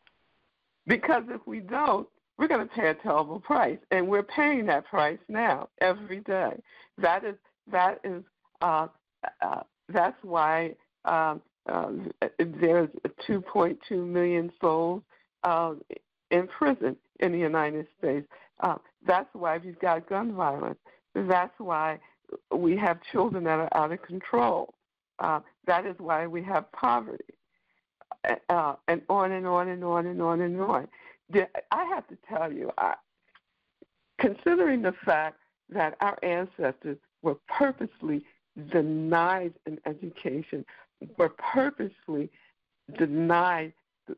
Because 0.88 1.24
if 1.30 1.46
we 1.46 1.60
don't, 1.60 2.08
we're 2.38 2.48
going 2.48 2.68
to 2.68 2.74
pay 2.74 2.90
a 2.90 2.96
terrible 2.96 3.40
price, 3.40 3.78
and 3.92 4.08
we're 4.08 4.24
paying 4.24 4.66
that 4.66 4.86
price 4.86 5.20
now 5.30 5.70
every 5.80 6.22
day. 6.22 6.54
That 6.98 7.24
is 7.24 7.36
that 7.72 8.00
is 8.04 8.24
uh, 8.62 8.88
uh, 9.42 9.62
that's 9.90 10.18
why 10.24 10.74
um, 11.06 11.42
uh, 11.72 11.92
there's 12.40 12.90
2.2 13.30 13.78
million 13.92 14.52
souls 14.60 15.04
uh, 15.44 15.74
in 16.32 16.48
prison 16.48 16.96
in 17.20 17.32
the 17.32 17.38
United 17.38 17.88
States. 18.00 18.28
Uh, 18.62 18.76
that's 19.06 19.30
why 19.34 19.58
we've 19.58 19.80
got 19.80 20.10
gun 20.10 20.34
violence. 20.34 20.80
That's 21.14 21.54
why 21.60 22.00
we 22.56 22.78
have 22.78 23.00
children 23.12 23.44
that 23.44 23.60
are 23.60 23.70
out 23.76 23.92
of 23.92 24.02
control. 24.02 24.74
Uh, 25.22 25.40
that 25.68 25.86
is 25.86 25.96
why 26.00 26.28
we 26.28 26.44
have 26.44 26.70
poverty. 26.72 27.24
Uh, 28.50 28.76
and 28.88 29.02
on 29.10 29.32
and 29.32 29.48
on 29.48 29.70
and 29.70 29.84
on 29.84 30.06
and 30.06 30.22
on 30.22 30.42
and 30.42 30.60
on. 30.62 30.88
I 31.72 31.86
have 31.86 32.08
to 32.10 32.18
tell 32.28 32.52
you, 32.52 32.72
I, 32.78 32.96
considering 34.20 34.82
the 34.82 34.94
fact 35.06 35.38
that 35.70 35.96
our 36.02 36.20
ancestors 36.22 36.98
were 37.22 37.38
purposely 37.48 38.24
denied 38.72 39.54
an 39.66 39.80
education, 39.86 40.66
were 41.18 41.30
purposely 41.30 42.30
denied 42.98 43.74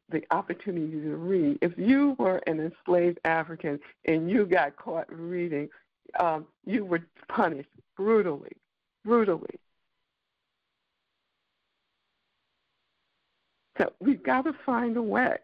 the 0.09 0.23
opportunity 0.31 0.99
to 1.01 1.15
read. 1.15 1.59
If 1.61 1.73
you 1.77 2.15
were 2.17 2.41
an 2.47 2.59
enslaved 2.59 3.19
African 3.25 3.79
and 4.05 4.29
you 4.29 4.45
got 4.45 4.75
caught 4.75 5.05
reading, 5.11 5.69
um, 6.19 6.47
you 6.65 6.83
were 6.83 7.01
punished 7.29 7.69
brutally, 7.95 8.51
brutally. 9.05 9.59
So 13.77 13.91
we've 13.99 14.23
got 14.23 14.43
to 14.43 14.53
find 14.65 14.97
a 14.97 15.01
way. 15.01 15.37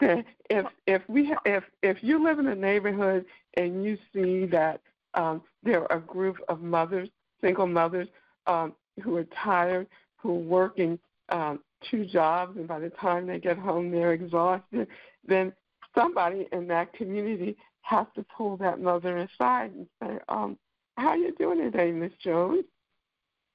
That 0.00 0.24
If 0.50 0.66
if 0.86 1.02
we 1.08 1.34
if 1.44 1.64
if 1.82 1.98
you 2.02 2.22
live 2.22 2.38
in 2.38 2.48
a 2.48 2.54
neighborhood 2.54 3.24
and 3.54 3.84
you 3.84 3.96
see 4.12 4.46
that 4.46 4.80
um, 5.14 5.42
there 5.62 5.90
are 5.90 5.98
a 5.98 6.00
group 6.00 6.36
of 6.48 6.60
mothers, 6.60 7.08
single 7.40 7.66
mothers, 7.66 8.08
um, 8.46 8.74
who 9.02 9.16
are 9.16 9.26
tired, 9.44 9.86
who 10.16 10.30
are 10.30 10.38
working 10.38 10.98
um, 11.28 11.60
two 11.90 12.04
jobs, 12.04 12.56
and 12.56 12.66
by 12.66 12.78
the 12.78 12.90
time 12.90 13.26
they 13.26 13.38
get 13.38 13.58
home 13.58 13.90
they're 13.90 14.12
exhausted, 14.12 14.88
then 15.26 15.52
somebody 15.94 16.48
in 16.52 16.66
that 16.68 16.92
community 16.92 17.56
has 17.82 18.06
to 18.14 18.24
pull 18.36 18.56
that 18.56 18.80
mother 18.80 19.18
aside 19.18 19.72
and 19.72 19.86
say, 20.02 20.18
um, 20.28 20.58
"How 20.96 21.08
are 21.08 21.16
you 21.16 21.34
doing 21.38 21.58
today, 21.58 21.92
Miss 21.92 22.12
Jones? 22.22 22.64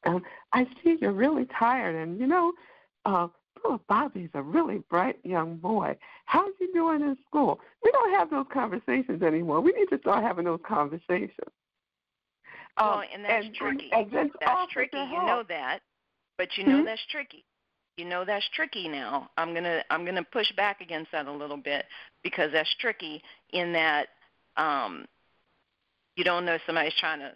Um, 0.05 0.23
I 0.53 0.65
see 0.83 0.97
you're 1.01 1.11
really 1.11 1.45
tired, 1.59 1.95
and 1.95 2.19
you 2.19 2.27
know, 2.27 2.53
uh, 3.07 3.27
oh, 3.63 3.79
Bobby's 3.87 4.29
a 4.33 4.41
really 4.41 4.83
bright 4.89 5.17
young 5.23 5.55
boy. 5.55 5.95
How's 6.25 6.51
he 6.59 6.67
doing 6.73 7.01
in 7.01 7.17
school? 7.25 7.59
We 7.83 7.91
don't 7.91 8.13
have 8.13 8.29
those 8.29 8.45
conversations 8.51 9.23
anymore. 9.23 9.61
We 9.61 9.71
need 9.71 9.87
to 9.87 9.99
start 9.99 10.23
having 10.23 10.45
those 10.45 10.59
conversations. 10.67 11.31
Well, 12.77 12.99
um, 12.99 13.03
and 13.13 13.23
that's 13.23 13.45
and, 13.45 13.55
tricky. 13.55 13.89
And, 13.91 14.13
and 14.13 14.31
that's 14.39 14.71
tricky. 14.73 14.97
You 14.97 15.25
know 15.25 15.43
that, 15.47 15.79
but 16.37 16.49
you 16.57 16.65
know 16.65 16.73
mm-hmm. 16.73 16.85
that's 16.85 17.01
tricky. 17.09 17.45
You 17.95 18.05
know 18.05 18.25
that's 18.25 18.47
tricky 18.53 18.87
now. 18.87 19.29
I'm 19.37 19.53
gonna 19.53 19.81
I'm 19.89 20.05
gonna 20.05 20.25
push 20.31 20.51
back 20.55 20.81
against 20.81 21.11
that 21.13 21.25
a 21.25 21.31
little 21.31 21.57
bit 21.57 21.85
because 22.23 22.51
that's 22.51 22.73
tricky 22.79 23.23
in 23.53 23.73
that 23.73 24.07
um, 24.57 25.05
you 26.15 26.23
don't 26.23 26.45
know 26.45 26.53
if 26.53 26.61
somebody's 26.67 26.93
trying 26.99 27.19
to 27.19 27.31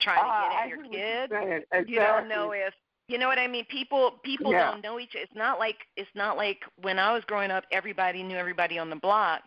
trying 0.00 0.22
to 0.22 0.30
uh, 0.30 0.48
get 0.48 0.62
at 0.62 0.68
your 0.68 0.84
kid. 0.84 1.58
Exactly. 1.72 1.92
You 1.92 2.00
don't 2.00 2.28
know 2.28 2.52
if 2.52 2.72
you 3.08 3.18
know 3.18 3.28
what 3.28 3.38
I 3.38 3.46
mean. 3.46 3.64
People 3.66 4.12
people 4.22 4.52
yeah. 4.52 4.70
don't 4.70 4.82
know 4.82 4.98
each. 4.98 5.14
It's 5.14 5.34
not 5.34 5.58
like 5.58 5.76
it's 5.96 6.10
not 6.14 6.36
like 6.36 6.58
when 6.80 6.98
I 6.98 7.12
was 7.12 7.22
growing 7.26 7.50
up, 7.50 7.64
everybody 7.70 8.22
knew 8.22 8.36
everybody 8.36 8.78
on 8.78 8.90
the 8.90 8.96
block. 8.96 9.42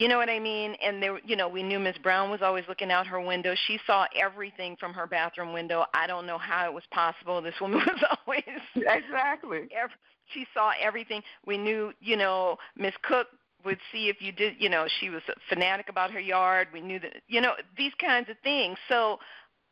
You 0.00 0.08
know 0.08 0.18
what 0.18 0.28
I 0.28 0.40
mean? 0.40 0.74
And 0.82 1.00
there, 1.00 1.20
you 1.24 1.36
know, 1.36 1.48
we 1.48 1.62
knew 1.62 1.78
Miss 1.78 1.96
Brown 1.98 2.28
was 2.28 2.42
always 2.42 2.64
looking 2.68 2.90
out 2.90 3.06
her 3.06 3.20
window. 3.20 3.54
She 3.66 3.78
saw 3.86 4.06
everything 4.16 4.76
from 4.80 4.92
her 4.92 5.06
bathroom 5.06 5.52
window. 5.52 5.84
I 5.94 6.08
don't 6.08 6.26
know 6.26 6.38
how 6.38 6.66
it 6.66 6.74
was 6.74 6.82
possible. 6.90 7.40
This 7.40 7.54
woman 7.60 7.78
was 7.86 8.18
always 8.26 8.42
exactly. 8.74 9.68
Every, 9.72 9.94
she 10.32 10.46
saw 10.52 10.72
everything. 10.80 11.22
We 11.46 11.58
knew, 11.58 11.92
you 12.00 12.16
know, 12.16 12.56
Miss 12.76 12.94
Cook 13.02 13.28
would 13.64 13.78
see 13.92 14.08
if 14.08 14.20
you 14.20 14.32
did, 14.32 14.54
you 14.58 14.68
know, 14.68 14.86
she 15.00 15.10
was 15.10 15.22
a 15.28 15.34
fanatic 15.48 15.88
about 15.88 16.10
her 16.10 16.20
yard. 16.20 16.68
We 16.72 16.80
knew 16.80 16.98
that, 16.98 17.22
you 17.28 17.40
know, 17.40 17.52
these 17.76 17.92
kinds 18.00 18.28
of 18.28 18.36
things. 18.42 18.78
So, 18.88 19.18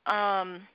um 0.07 0.67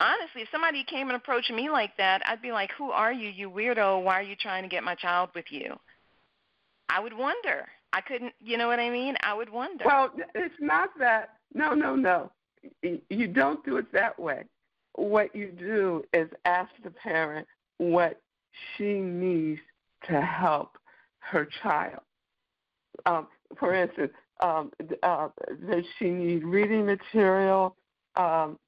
honestly, 0.00 0.42
if 0.42 0.48
somebody 0.50 0.84
came 0.84 1.08
and 1.08 1.16
approached 1.16 1.50
me 1.50 1.70
like 1.70 1.96
that, 1.96 2.22
I'd 2.26 2.42
be 2.42 2.52
like, 2.52 2.70
"Who 2.78 2.90
are 2.90 3.12
you, 3.12 3.28
you 3.28 3.50
weirdo? 3.50 4.02
Why 4.02 4.18
are 4.18 4.22
you 4.22 4.36
trying 4.36 4.62
to 4.62 4.68
get 4.68 4.84
my 4.84 4.94
child 4.94 5.30
with 5.34 5.46
you?" 5.50 5.78
I 6.88 7.00
would 7.00 7.16
wonder. 7.16 7.66
I 7.92 8.00
couldn't, 8.00 8.34
you 8.40 8.56
know 8.56 8.68
what 8.68 8.80
I 8.80 8.90
mean? 8.90 9.16
I 9.22 9.34
would 9.34 9.50
wonder. 9.50 9.84
Well, 9.86 10.10
it's 10.34 10.54
not 10.60 10.90
that. 10.98 11.34
No, 11.54 11.74
no, 11.74 11.94
no. 11.96 12.30
You 12.82 13.28
don't 13.28 13.64
do 13.64 13.76
it 13.78 13.90
that 13.92 14.18
way. 14.18 14.44
What 14.94 15.34
you 15.34 15.52
do 15.52 16.04
is 16.12 16.28
ask 16.44 16.70
the 16.82 16.90
parent 16.90 17.46
what 17.78 18.20
she 18.76 18.94
needs 18.94 19.60
to 20.08 20.20
help 20.20 20.76
her 21.20 21.48
child. 21.62 22.00
Um, 23.06 23.28
for 23.58 23.74
instance, 23.74 24.12
um, 24.40 24.72
uh, 25.02 25.28
does 25.70 25.84
she 25.98 26.10
need 26.10 26.44
reading 26.44 26.84
material? 26.84 27.76
Um, 28.16 28.58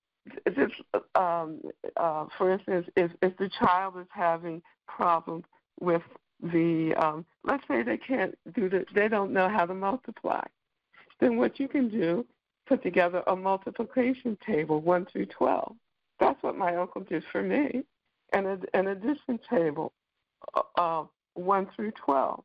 this, 0.45 0.71
um, 1.15 1.61
uh, 1.97 2.27
for 2.37 2.53
instance, 2.53 2.87
if, 2.97 3.11
if 3.23 3.37
the 3.39 3.49
child 3.59 3.95
is 3.99 4.07
having 4.11 4.63
problems 4.87 5.45
with 5.81 6.03
the 6.43 6.95
um, 6.97 7.25
let's 7.45 7.63
say 7.69 7.83
they 7.83 7.97
can't 7.97 8.37
do 8.55 8.69
the 8.69 8.85
they 8.95 9.09
don't 9.09 9.33
know 9.33 9.49
how 9.49 9.67
to 9.67 9.75
multiply 9.75 10.43
then 11.21 11.37
what 11.37 11.61
you 11.61 11.69
can 11.69 11.89
do 11.89 12.25
put 12.67 12.83
together 12.83 13.23
a 13.27 13.37
multiplication 13.37 14.39
table 14.47 14.81
one 14.81 15.07
through 15.07 15.27
twelve. 15.27 15.75
That's 16.19 16.43
what 16.43 16.57
my 16.57 16.77
uncle 16.77 17.03
did 17.03 17.25
for 17.33 17.43
me. 17.43 17.83
And 18.33 18.47
a, 18.47 18.59
an 18.75 18.89
addition 18.89 19.39
table 19.49 19.93
uh, 20.55 20.63
uh 20.77 21.05
one 21.35 21.69
through 21.75 21.93
twelve. 21.93 22.45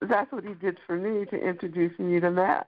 That's 0.00 0.30
what 0.30 0.44
he 0.44 0.54
did 0.54 0.78
for 0.86 0.96
me 0.96 1.24
to 1.26 1.36
introduce 1.36 1.98
me 1.98 2.20
to 2.20 2.30
math 2.30 2.66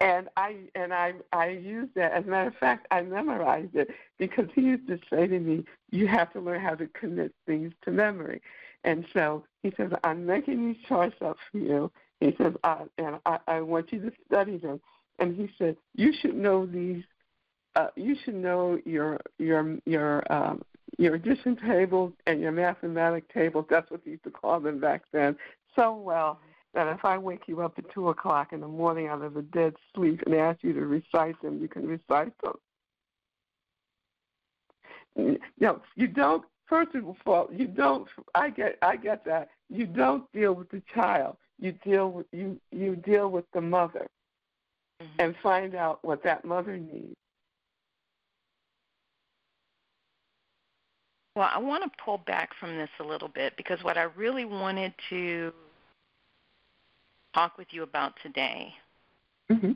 and 0.00 0.28
I 0.36 0.56
and 0.74 0.92
I 0.92 1.14
I 1.32 1.48
used 1.48 1.94
that. 1.94 2.12
As 2.12 2.24
a 2.24 2.28
matter 2.28 2.48
of 2.48 2.56
fact, 2.56 2.86
I 2.90 3.02
memorized 3.02 3.74
it 3.76 3.90
because 4.18 4.46
he 4.54 4.62
used 4.62 4.88
to 4.88 4.98
say 5.10 5.26
to 5.26 5.38
me, 5.38 5.64
"You 5.90 6.06
have 6.08 6.32
to 6.32 6.40
learn 6.40 6.60
how 6.60 6.74
to 6.74 6.86
commit 6.88 7.32
things 7.46 7.72
to 7.82 7.90
memory." 7.90 8.42
And 8.82 9.06
so 9.12 9.44
he 9.62 9.72
says, 9.76 9.92
"I'm 10.02 10.26
making 10.26 10.66
these 10.66 10.82
charts 10.86 11.16
up 11.22 11.36
for 11.50 11.58
you." 11.58 11.90
He 12.20 12.34
says, 12.36 12.54
I, 12.64 12.82
"And 12.98 13.18
I, 13.24 13.38
I 13.46 13.60
want 13.60 13.92
you 13.92 14.00
to 14.00 14.12
study 14.26 14.56
them." 14.58 14.80
And 15.18 15.36
he 15.36 15.50
said, 15.58 15.76
"You 15.94 16.12
should 16.12 16.34
know 16.34 16.66
these. 16.66 17.04
Uh, 17.76 17.88
you 17.96 18.16
should 18.24 18.36
know 18.36 18.80
your 18.84 19.20
your 19.38 19.78
your 19.86 20.32
um, 20.32 20.62
your 20.98 21.14
addition 21.14 21.56
tables 21.56 22.12
and 22.26 22.40
your 22.40 22.52
mathematic 22.52 23.32
tables. 23.32 23.66
That's 23.70 23.90
what 23.90 24.04
they 24.04 24.12
used 24.12 24.24
to 24.24 24.30
call 24.30 24.60
them 24.60 24.80
back 24.80 25.02
then. 25.12 25.36
So 25.76 25.94
well." 25.94 26.40
That 26.74 26.88
if 26.88 27.04
I 27.04 27.16
wake 27.16 27.42
you 27.46 27.62
up 27.62 27.74
at 27.78 27.92
2 27.94 28.08
o'clock 28.08 28.52
in 28.52 28.60
the 28.60 28.68
morning 28.68 29.06
out 29.06 29.22
of 29.22 29.36
a 29.36 29.42
dead 29.42 29.74
sleep 29.94 30.22
and 30.26 30.34
ask 30.34 30.62
you 30.62 30.72
to 30.72 30.80
recite 30.80 31.40
them, 31.40 31.60
you 31.60 31.68
can 31.68 31.86
recite 31.86 32.32
them. 32.42 32.54
You 35.16 35.38
know, 35.60 35.80
you 35.94 36.08
don't, 36.08 36.44
first 36.66 36.94
of 36.96 37.04
all, 37.26 37.48
you 37.52 37.68
don't, 37.68 38.08
I 38.34 38.50
get, 38.50 38.78
I 38.82 38.96
get 38.96 39.24
that. 39.26 39.50
You 39.70 39.86
don't 39.86 40.30
deal 40.32 40.54
with 40.54 40.68
the 40.70 40.82
child. 40.92 41.36
You 41.60 41.72
deal 41.84 42.10
with, 42.10 42.26
you, 42.32 42.60
you 42.72 42.96
deal 42.96 43.28
with 43.30 43.44
the 43.54 43.60
mother 43.60 44.08
mm-hmm. 45.00 45.20
and 45.20 45.36
find 45.42 45.76
out 45.76 46.04
what 46.04 46.24
that 46.24 46.44
mother 46.44 46.76
needs. 46.76 47.14
Well, 51.36 51.50
I 51.52 51.58
want 51.58 51.82
to 51.84 51.90
pull 52.04 52.18
back 52.18 52.50
from 52.58 52.76
this 52.76 52.90
a 53.00 53.04
little 53.04 53.28
bit 53.28 53.56
because 53.56 53.82
what 53.82 53.98
I 53.98 54.04
really 54.16 54.44
wanted 54.44 54.92
to 55.10 55.52
talk 57.34 57.58
with 57.58 57.68
you 57.70 57.82
about 57.82 58.14
today 58.22 58.72
mm-hmm. 59.50 59.72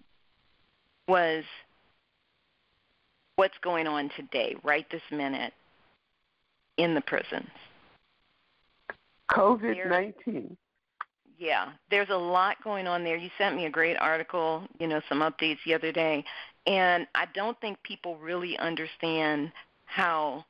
was 1.06 1.44
what's 3.36 3.58
going 3.62 3.86
on 3.86 4.10
today, 4.16 4.54
right 4.62 4.86
this 4.90 5.02
minute, 5.10 5.52
in 6.76 6.94
the 6.94 7.00
prisons. 7.02 7.50
COVID 9.30 9.88
19. 9.88 10.56
Yeah, 11.38 11.66
there's 11.90 12.08
a 12.10 12.16
lot 12.16 12.56
going 12.64 12.88
on 12.88 13.04
there. 13.04 13.16
You 13.16 13.30
sent 13.38 13.54
me 13.54 13.66
a 13.66 13.70
great 13.70 13.96
article, 13.96 14.64
you 14.80 14.88
know, 14.88 15.00
some 15.08 15.20
updates 15.20 15.58
the 15.64 15.74
other 15.74 15.92
day, 15.92 16.24
and 16.66 17.06
I 17.14 17.26
don't 17.34 17.58
think 17.60 17.80
people 17.84 18.16
really 18.16 18.58
understand 18.58 19.52
how 19.84 20.44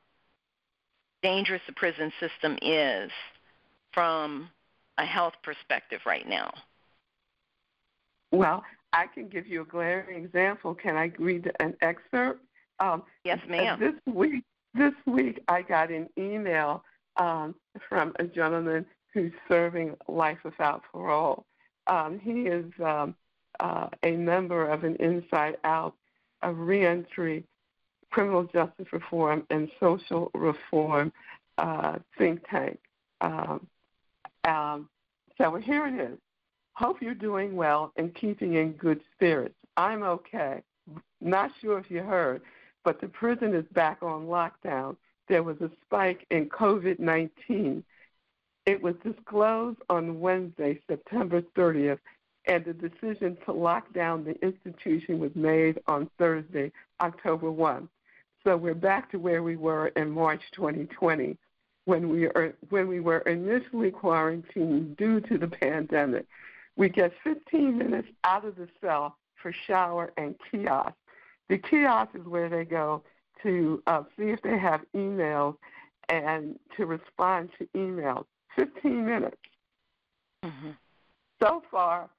dangerous 1.21 1.61
the 1.67 1.73
prison 1.73 2.11
system 2.19 2.57
is 2.61 3.11
from 3.93 4.49
a 4.97 5.05
health 5.05 5.33
perspective 5.43 5.99
right 6.05 6.27
now. 6.27 6.51
Well, 8.31 8.63
I 8.93 9.07
can 9.07 9.27
give 9.27 9.47
you 9.47 9.61
a 9.61 9.65
glaring 9.65 10.23
example. 10.23 10.75
Can 10.75 10.95
I 10.95 11.11
read 11.17 11.51
an 11.59 11.75
excerpt? 11.81 12.43
Um, 12.79 13.03
yes, 13.23 13.39
ma'am. 13.47 13.79
This 13.79 14.13
week, 14.13 14.43
this 14.73 14.93
week 15.05 15.43
I 15.47 15.61
got 15.61 15.91
an 15.91 16.09
email 16.17 16.83
um, 17.17 17.55
from 17.87 18.13
a 18.19 18.23
gentleman 18.23 18.85
who's 19.13 19.33
serving 19.47 19.95
life 20.07 20.37
without 20.43 20.83
parole. 20.91 21.45
Um, 21.87 22.19
he 22.19 22.41
is 22.43 22.71
um, 22.83 23.15
uh, 23.59 23.89
a 24.03 24.11
member 24.11 24.67
of 24.67 24.83
an 24.83 24.95
Inside 24.97 25.57
Out, 25.63 25.95
a 26.41 26.53
reentry, 26.53 27.43
criminal 28.11 28.43
justice 28.43 28.87
reform, 28.91 29.45
and 29.49 29.69
social 29.79 30.31
reform 30.33 31.11
uh, 31.57 31.97
think 32.17 32.41
tank. 32.49 32.79
Um, 33.21 33.67
um, 34.47 34.89
so 35.37 35.55
here 35.55 35.87
it 35.87 35.95
is. 35.95 36.17
Hope 36.79 37.01
you're 37.01 37.13
doing 37.13 37.57
well 37.57 37.91
and 37.97 38.15
keeping 38.15 38.53
in 38.53 38.71
good 38.71 39.01
spirits. 39.13 39.55
I'm 39.75 40.01
okay. 40.01 40.63
Not 41.19 41.51
sure 41.59 41.77
if 41.77 41.91
you 41.91 42.01
heard, 42.01 42.41
but 42.85 43.01
the 43.01 43.09
prison 43.09 43.53
is 43.53 43.65
back 43.73 44.01
on 44.01 44.27
lockdown. 44.27 44.95
There 45.27 45.43
was 45.43 45.57
a 45.59 45.69
spike 45.85 46.25
in 46.31 46.47
COVID 46.47 46.97
19. 46.97 47.83
It 48.65 48.81
was 48.81 48.95
disclosed 49.03 49.79
on 49.89 50.21
Wednesday, 50.21 50.79
September 50.87 51.41
30th, 51.57 51.99
and 52.45 52.63
the 52.63 52.71
decision 52.71 53.37
to 53.43 53.51
lock 53.51 53.91
down 53.91 54.23
the 54.23 54.41
institution 54.41 55.19
was 55.19 55.35
made 55.35 55.81
on 55.85 56.09
Thursday, 56.17 56.71
October 57.01 57.51
1. 57.51 57.89
So 58.45 58.55
we're 58.55 58.73
back 58.73 59.11
to 59.11 59.19
where 59.19 59.43
we 59.43 59.57
were 59.57 59.89
in 59.97 60.11
March 60.11 60.43
2020 60.53 61.37
when 61.83 62.07
we, 62.07 62.27
are, 62.27 62.53
when 62.69 62.87
we 62.87 63.01
were 63.01 63.19
initially 63.19 63.91
quarantined 63.91 64.95
due 64.95 65.19
to 65.19 65.37
the 65.37 65.47
pandemic. 65.47 66.25
We 66.79 66.87
get 66.87 67.11
15 67.25 67.77
minutes 67.77 68.07
out 68.23 68.45
of 68.45 68.55
the 68.55 68.69
cell 68.79 69.17
for 69.35 69.51
shower 69.51 70.13
and 70.15 70.33
kiosk. 70.49 70.93
The 71.49 71.57
kiosk 71.57 72.11
is 72.15 72.25
where 72.25 72.47
they 72.47 72.63
go 72.63 73.03
to 73.43 73.83
uh, 73.85 74.03
see 74.17 74.29
if 74.29 74.41
they 74.43 74.57
have 74.57 74.85
emails 74.95 75.57
and 76.07 76.57
to 76.77 76.85
respond 76.85 77.49
to 77.59 77.67
emails. 77.75 78.23
15 78.55 79.05
minutes. 79.05 79.35
Mm-hmm. 80.45 80.69
So 81.43 81.61
far, 81.69 82.09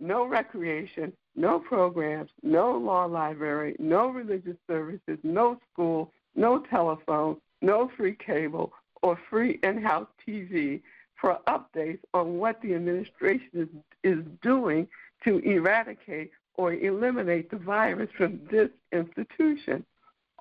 no 0.00 0.26
recreation, 0.26 1.12
no 1.34 1.58
programs, 1.58 2.30
no 2.42 2.72
law 2.72 3.04
library, 3.04 3.76
no 3.78 4.08
religious 4.08 4.56
services, 4.66 5.18
no 5.24 5.58
school, 5.70 6.10
no 6.34 6.60
telephone, 6.70 7.36
no 7.60 7.90
free 7.98 8.16
cable 8.16 8.72
or 9.02 9.18
free 9.28 9.60
in 9.62 9.82
house 9.82 10.08
TV 10.26 10.80
for 11.26 11.40
updates 11.48 11.98
on 12.14 12.38
what 12.38 12.62
the 12.62 12.72
administration 12.72 13.48
is, 13.52 13.68
is 14.04 14.24
doing 14.42 14.86
to 15.24 15.38
eradicate 15.38 16.30
or 16.54 16.72
eliminate 16.72 17.50
the 17.50 17.56
virus 17.56 18.08
from 18.16 18.38
this 18.48 18.70
institution. 18.92 19.84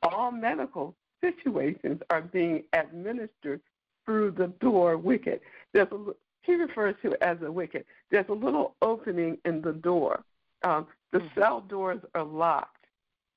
all 0.04 0.30
medical 0.30 0.94
situations 1.22 2.00
are 2.12 2.22
being 2.22 2.66
administered 2.74 3.62
through 4.06 4.30
the 4.30 4.46
door 4.60 4.96
wicket. 4.96 5.42
There's 5.74 5.88
a, 5.92 6.14
he 6.44 6.54
refers 6.54 6.94
to 7.02 7.14
it 7.14 7.22
as 7.22 7.42
a 7.42 7.52
wicket. 7.52 7.88
There's 8.12 8.30
a 8.30 8.34
little 8.34 8.76
opening 8.84 9.40
in 9.44 9.64
the 9.64 9.74
door. 9.74 10.24
Um, 10.62 10.86
the 11.12 11.18
mm-hmm. 11.18 11.40
cell 11.40 11.62
doors 11.62 12.02
are 12.14 12.24
locked, 12.24 12.86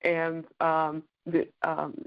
and 0.03 0.44
um, 0.61 1.03
the, 1.24 1.49
um, 1.62 2.05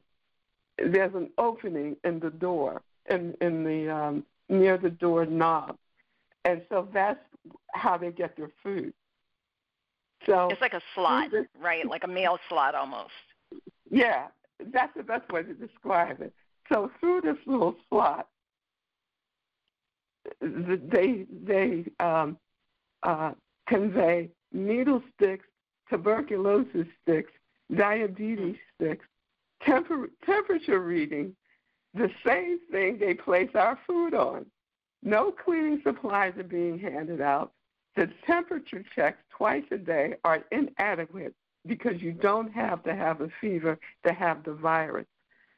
there's 0.77 1.15
an 1.15 1.31
opening 1.39 1.97
in 2.03 2.19
the 2.19 2.29
door 2.29 2.83
in 3.09 3.33
in 3.41 3.63
the 3.63 3.89
um, 3.89 4.23
near 4.51 4.77
the 4.77 4.89
door 4.89 5.25
knob, 5.25 5.77
and 6.45 6.61
so 6.69 6.87
that's 6.93 7.19
how 7.73 7.97
they 7.97 8.11
get 8.11 8.35
their 8.35 8.51
food. 8.61 8.93
So 10.25 10.49
it's 10.51 10.61
like 10.61 10.73
a 10.73 10.81
slot, 10.93 11.29
right? 11.59 11.87
Like 11.87 12.03
a 12.03 12.07
mail 12.07 12.37
slot 12.49 12.75
almost. 12.75 13.11
Yeah, 13.89 14.27
that's 14.71 14.93
the 14.95 15.03
best 15.03 15.29
way 15.31 15.43
to 15.43 15.53
describe 15.53 16.21
it. 16.21 16.33
So 16.71 16.91
through 16.99 17.21
this 17.21 17.37
little 17.47 17.75
slot, 17.89 18.27
they 20.41 21.25
they 21.43 21.85
um, 21.99 22.37
uh, 23.03 23.31
convey 23.67 24.29
needle 24.51 25.01
sticks, 25.15 25.45
tuberculosis 25.89 26.87
sticks, 27.01 27.31
diabetes 27.75 28.57
sticks, 28.75 29.05
temper- 29.65 30.11
temperature 30.25 30.81
reading, 30.81 31.35
the 31.93 32.09
same 32.25 32.59
thing 32.71 32.97
they 32.99 33.13
place 33.13 33.49
our 33.55 33.77
food 33.85 34.13
on. 34.13 34.45
No 35.03 35.31
cleaning 35.31 35.81
supplies 35.83 36.33
are 36.37 36.43
being 36.43 36.79
handed 36.79 37.21
out. 37.21 37.51
The 37.95 38.09
temperature 38.25 38.83
checks 38.95 39.17
twice 39.35 39.63
a 39.71 39.77
day 39.77 40.15
are 40.23 40.43
inadequate 40.51 41.33
because 41.67 42.01
you 42.01 42.13
don't 42.13 42.51
have 42.53 42.83
to 42.83 42.95
have 42.95 43.21
a 43.21 43.29
fever 43.41 43.77
to 44.05 44.13
have 44.13 44.43
the 44.43 44.53
virus. 44.53 45.07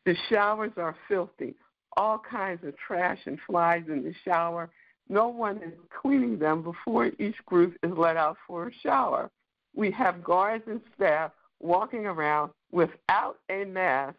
The 0.06 0.16
showers 0.30 0.72
are 0.78 0.96
filthy. 1.08 1.56
All 1.96 2.18
kinds 2.18 2.64
of 2.66 2.76
trash 2.78 3.20
and 3.26 3.40
flies 3.46 3.84
in 3.88 4.04
the 4.04 4.14
shower. 4.26 4.72
No 5.10 5.28
one 5.28 5.58
is 5.58 5.74
cleaning 6.02 6.40
them 6.40 6.64
before 6.64 7.12
each 7.20 7.38
group 7.46 7.78
is 7.84 7.92
let 7.96 8.18
out 8.18 8.38
for 8.48 8.68
a 8.68 8.74
shower. 8.82 9.30
We 9.76 9.92
have 9.92 10.24
guards 10.24 10.64
and 10.68 10.82
staff 10.96 11.32
walking 11.60 12.06
around 12.06 12.52
without 12.72 13.38
a 13.50 13.66
mask 13.66 14.18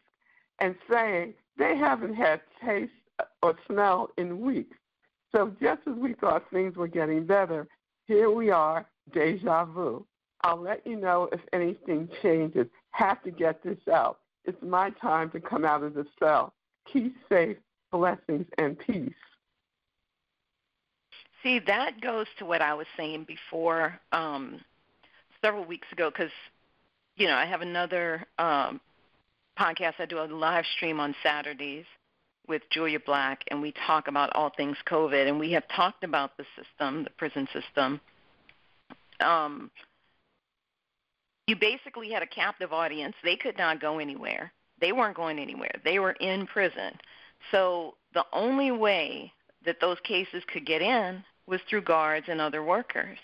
and 0.61 0.75
saying 0.91 1.35
they 1.59 1.77
haven't 1.77 2.15
had 2.15 2.41
taste 2.65 2.93
or 3.43 3.57
smell 3.67 4.11
in 4.17 4.41
weeks. 4.41 4.77
So 5.33 5.55
just 5.61 5.81
as 5.87 5.95
we 5.95 6.15
thought 6.15 6.45
things 6.51 6.77
were 6.77 6.89
getting 6.89 7.27
better, 7.27 7.67
here 8.07 8.31
we 8.31 8.51
are, 8.51 8.87
deja 9.13 9.65
vu. 9.65 10.07
I'll 10.43 10.61
let 10.61 10.87
you 10.87 10.97
know 10.97 11.29
if 11.33 11.41
anything 11.53 12.09
changes. 12.23 12.67
Have 12.91 13.23
to 13.25 13.31
get 13.31 13.63
this 13.63 13.79
out. 13.93 14.21
It's 14.45 14.63
my 14.63 14.91
time 14.91 15.31
to 15.31 15.41
come 15.41 15.65
out 15.65 15.83
of 15.83 15.95
the 15.95 16.07
cell. 16.19 16.53
Keep 16.93 17.17
safe, 17.29 17.57
blessings, 17.91 18.47
and 18.59 18.79
peace. 18.79 19.13
See, 21.43 21.61
that 21.67 22.01
goes 22.01 22.27
to 22.39 22.45
what 22.45 22.63
I 22.63 22.75
was 22.75 22.87
saying 22.97 23.25
before 23.25 23.99
um, 24.13 24.61
several 25.43 25.65
weeks 25.65 25.89
ago 25.93 26.11
because, 26.11 26.33
you 27.17 27.27
know, 27.27 27.35
I 27.35 27.47
have 27.47 27.61
another 27.61 28.27
um, 28.39 28.81
podcast. 29.59 29.95
I 29.99 30.07
do 30.07 30.19
a 30.21 30.25
live 30.25 30.65
stream 30.77 31.01
on 31.01 31.15
Saturdays 31.23 31.85
with 32.47 32.63
Julia 32.71 32.99
Black, 33.05 33.43
and 33.51 33.61
we 33.63 33.73
talk 33.87 34.09
about 34.09 34.35
all 34.35 34.51
things 34.57 34.77
COVID. 34.87 35.29
And 35.29 35.39
we 35.39 35.53
have 35.53 35.65
talked 35.75 36.05
about 36.05 36.37
the 36.37 36.45
system, 36.57 37.05
the 37.05 37.11
prison 37.11 37.49
system. 37.53 38.01
Um, 39.21 39.71
you 41.47 41.57
basically 41.57 42.11
had 42.11 42.23
a 42.23 42.27
captive 42.27 42.73
audience. 42.73 43.15
They 43.23 43.37
could 43.37 43.57
not 43.59 43.81
go 43.81 43.99
anywhere. 43.99 44.53
They 44.81 44.93
weren't 44.93 45.17
going 45.17 45.39
anywhere. 45.39 45.75
They 45.85 45.99
were 45.99 46.13
in 46.13 46.47
prison. 46.47 46.93
So 47.51 47.95
the 48.13 48.25
only 48.33 48.71
way 48.71 49.33
that 49.65 49.81
those 49.81 49.99
cases 50.05 50.43
could 50.53 50.67
get 50.67 50.83
in 50.83 51.23
was 51.47 51.61
through 51.69 51.83
guards 51.83 52.27
and 52.29 52.41
other 52.41 52.63
workers. 52.63 53.19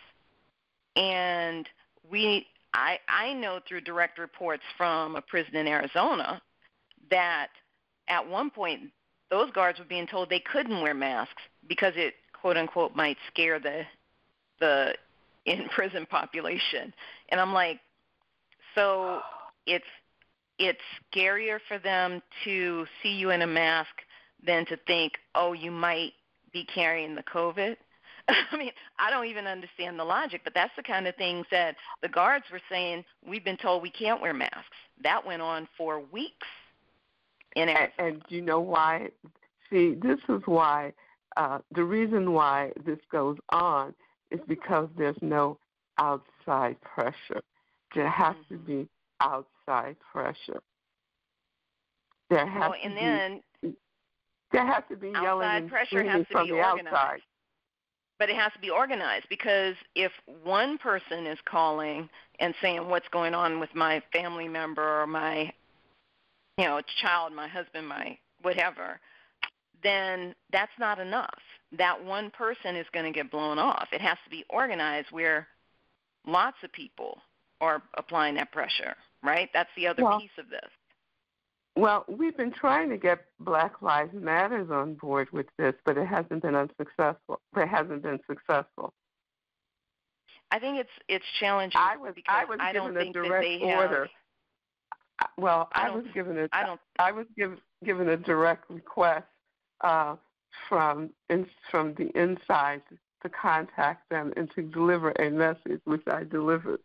And 0.97 1.69
we 2.11 2.47
I 2.75 2.99
I 3.09 3.33
know 3.33 3.61
through 3.67 3.83
direct 3.83 4.19
reports 4.19 4.63
from 4.77 5.17
a 5.17 5.23
prison 5.23 5.57
in 5.57 5.67
Arizona 5.67 6.41
that 7.11 7.49
at 8.09 8.27
one 8.27 8.51
point 8.51 8.91
those 9.31 9.51
guards 9.53 9.79
were 9.79 9.85
being 9.85 10.07
told 10.07 10.29
they 10.29 10.41
couldn't 10.41 10.83
wear 10.83 10.95
masks 10.95 11.43
because 11.69 11.95
it 11.97 12.15
quote 12.33 12.57
unquote 12.57 12.95
might 12.95 13.17
scare 13.31 13.59
the 13.59 13.83
the 14.61 14.95
in 15.47 15.69
prison 15.71 16.07
population. 16.07 16.93
And 17.31 17.41
I'm 17.41 17.53
like, 17.53 17.81
so 18.75 19.21
it's 19.67 19.85
it's 20.59 20.81
scarier 21.11 21.59
for 21.67 21.79
them 21.79 22.23
to 22.45 22.87
see 23.03 23.15
you 23.15 23.31
in 23.31 23.43
a 23.43 23.47
mask 23.47 23.91
than 24.45 24.67
to 24.67 24.77
think, 24.87 25.15
oh, 25.35 25.55
you 25.55 25.71
might 25.71 26.13
be 26.53 26.65
carrying 26.65 27.15
the 27.15 27.23
COVID. 27.23 27.77
I 28.53 28.57
mean, 28.57 28.73
I 28.99 29.11
don't 29.11 29.27
even 29.27 29.47
understand 29.47 29.99
the 29.99 30.05
logic, 30.05 30.43
but 30.45 30.55
that's 30.55 30.73
the 30.77 30.83
kind 30.83 31.07
of 31.07 31.17
things 31.17 31.47
that 31.51 31.77
the 32.03 32.09
guards 32.09 32.45
were 32.53 32.61
saying. 32.71 33.05
We've 33.27 33.45
been 33.45 33.57
told 33.57 33.83
we 33.83 33.91
can't 33.91 34.21
wear 34.21 34.35
masks. 34.35 34.77
That 35.03 35.25
went 35.25 35.43
on 35.43 35.69
for 35.77 36.01
weeks. 36.13 36.47
In 37.57 37.69
and, 37.69 37.91
and 37.99 38.23
do 38.29 38.37
you 38.37 38.43
know 38.43 38.61
why? 38.61 39.09
See, 39.71 39.95
this 40.01 40.19
is 40.29 40.43
why. 40.47 40.93
Uh, 41.37 41.59
the 41.75 41.85
reason 41.85 42.33
why 42.33 42.73
this 42.85 42.99
goes 43.11 43.37
on 43.51 43.95
is 44.31 44.41
because 44.47 44.89
there's 44.97 45.17
no 45.21 45.59
outside 45.99 46.77
pressure. 46.83 47.43
There 47.95 48.09
has 48.09 48.35
mm-hmm. 48.37 48.55
to 48.55 48.61
be 48.61 48.89
outside 49.21 49.97
pressure. 50.13 50.61
There 52.31 52.47
has 52.47 52.61
well, 52.61 52.75
and 52.83 52.95
to 52.95 53.01
then 53.01 53.43
be, 53.63 53.77
there 54.53 54.67
has 54.67 54.85
to 54.89 54.97
be 54.97 55.11
yelling 55.11 55.69
pressure 55.69 56.05
has 56.05 56.27
to 56.27 56.33
from 56.33 56.47
be 56.47 56.53
the 56.53 56.59
organized. 56.59 56.89
outside. 56.89 57.21
But 58.21 58.31
it 58.31 58.37
has 58.37 58.53
to 58.53 58.61
be 58.61 58.71
organized 58.71 59.27
because 59.29 59.75
if 59.97 60.13
one 60.45 60.79
person 60.79 61.27
is 61.27 61.39
calling 61.45 62.09
and 62.39 62.55
saying 62.63 62.87
what's 62.89 63.09
going 63.09 63.35
on 63.35 63.59
with 63.59 63.75
my 63.75 64.01
family 64.13 64.47
member 64.47 65.01
or 65.03 65.07
my 65.09 65.53
you 66.61 66.67
know, 66.67 66.83
child, 67.01 67.33
my 67.33 67.49
husband, 67.49 67.89
my 67.89 68.19
whatever, 68.43 69.01
then 69.83 70.35
that's 70.53 70.73
not 70.79 70.99
enough. 70.99 71.41
That 71.79 72.05
one 72.05 72.31
person 72.31 72.77
is 72.77 72.87
going 72.93 73.07
to 73.07 73.13
get 73.13 73.31
blown 73.31 73.59
off. 73.59 73.89
It 73.93 74.03
has 74.03 74.19
to 74.25 74.31
be 74.31 74.45
organized 74.51 75.09
where 75.11 75.49
lots 76.27 76.59
of 76.63 76.71
people 76.73 77.19
are 77.63 77.83
applying 77.95 78.35
that 78.35 78.53
pressure, 78.53 78.95
right? 79.23 79.49
That's 79.55 79.71
the 79.75 79.87
other 79.87 80.05
well, 80.05 80.21
piece 80.21 80.31
of 80.39 80.51
this. 80.51 80.69
Well, 81.77 82.05
we've 82.09 82.37
been 82.37 82.53
trying 82.53 82.91
to 82.91 82.97
get 82.97 83.27
Black 83.39 83.81
Lives 83.81 84.13
Matters 84.13 84.71
on 84.71 84.95
board 84.95 85.29
with 85.33 85.47
this, 85.57 85.75
but 85.85 85.97
it 85.97 86.07
hasn't 86.07 86.43
been 86.43 86.55
unsuccessful. 86.55 87.41
It 87.57 87.69
hasn't 87.69 88.03
been 88.03 88.21
successful. 88.29 88.93
I 90.51 90.59
think 90.59 90.79
it's 90.79 90.91
it's 91.09 91.25
challenging 91.39 91.81
I 91.81 91.97
was, 91.97 92.13
because 92.15 92.35
I, 92.37 92.45
was 92.45 92.59
I 92.61 92.73
don't 92.73 92.93
given 92.93 93.15
think 93.15 93.17
a 93.17 93.23
direct 93.23 93.63
order. 93.63 94.09
Have, 95.21 95.29
well, 95.39 95.69
I, 95.75 95.89
I, 95.89 95.91
was 95.91 96.05
given 96.13 96.39
a 96.39 96.49
I 96.53 96.67
don't 96.67 96.81
I 96.99 97.13
was 97.13 97.27
given 97.37 97.59
given 97.85 98.09
a 98.09 98.17
direct 98.17 98.69
request 98.69 99.27
uh, 99.83 100.17
from 100.69 101.11
in, 101.29 101.47
from 101.71 101.95
the 101.95 102.11
inside 102.21 102.83
to 103.23 103.29
contact 103.29 104.09
them 104.11 104.33
and 104.37 104.51
to 104.55 104.63
deliver 104.63 105.11
a 105.13 105.31
message, 105.31 105.81
which 105.85 106.03
I 106.11 106.25
delivered. 106.25 106.81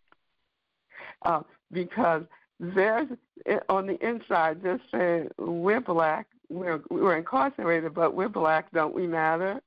Uh, 1.24 1.42
because 1.72 2.24
there's 2.60 3.08
on 3.70 3.88
the 3.88 3.98
inside 4.06 4.62
they're 4.64 4.82
saying 4.92 5.30
we're 5.38 5.82
black, 5.82 6.28
we're 6.50 6.82
we're 6.90 7.18
incarcerated, 7.18 7.94
but 7.94 8.16
we're 8.16 8.30
black, 8.30 8.72
don't 8.72 8.96
we 8.96 9.08
matter? 9.08 9.62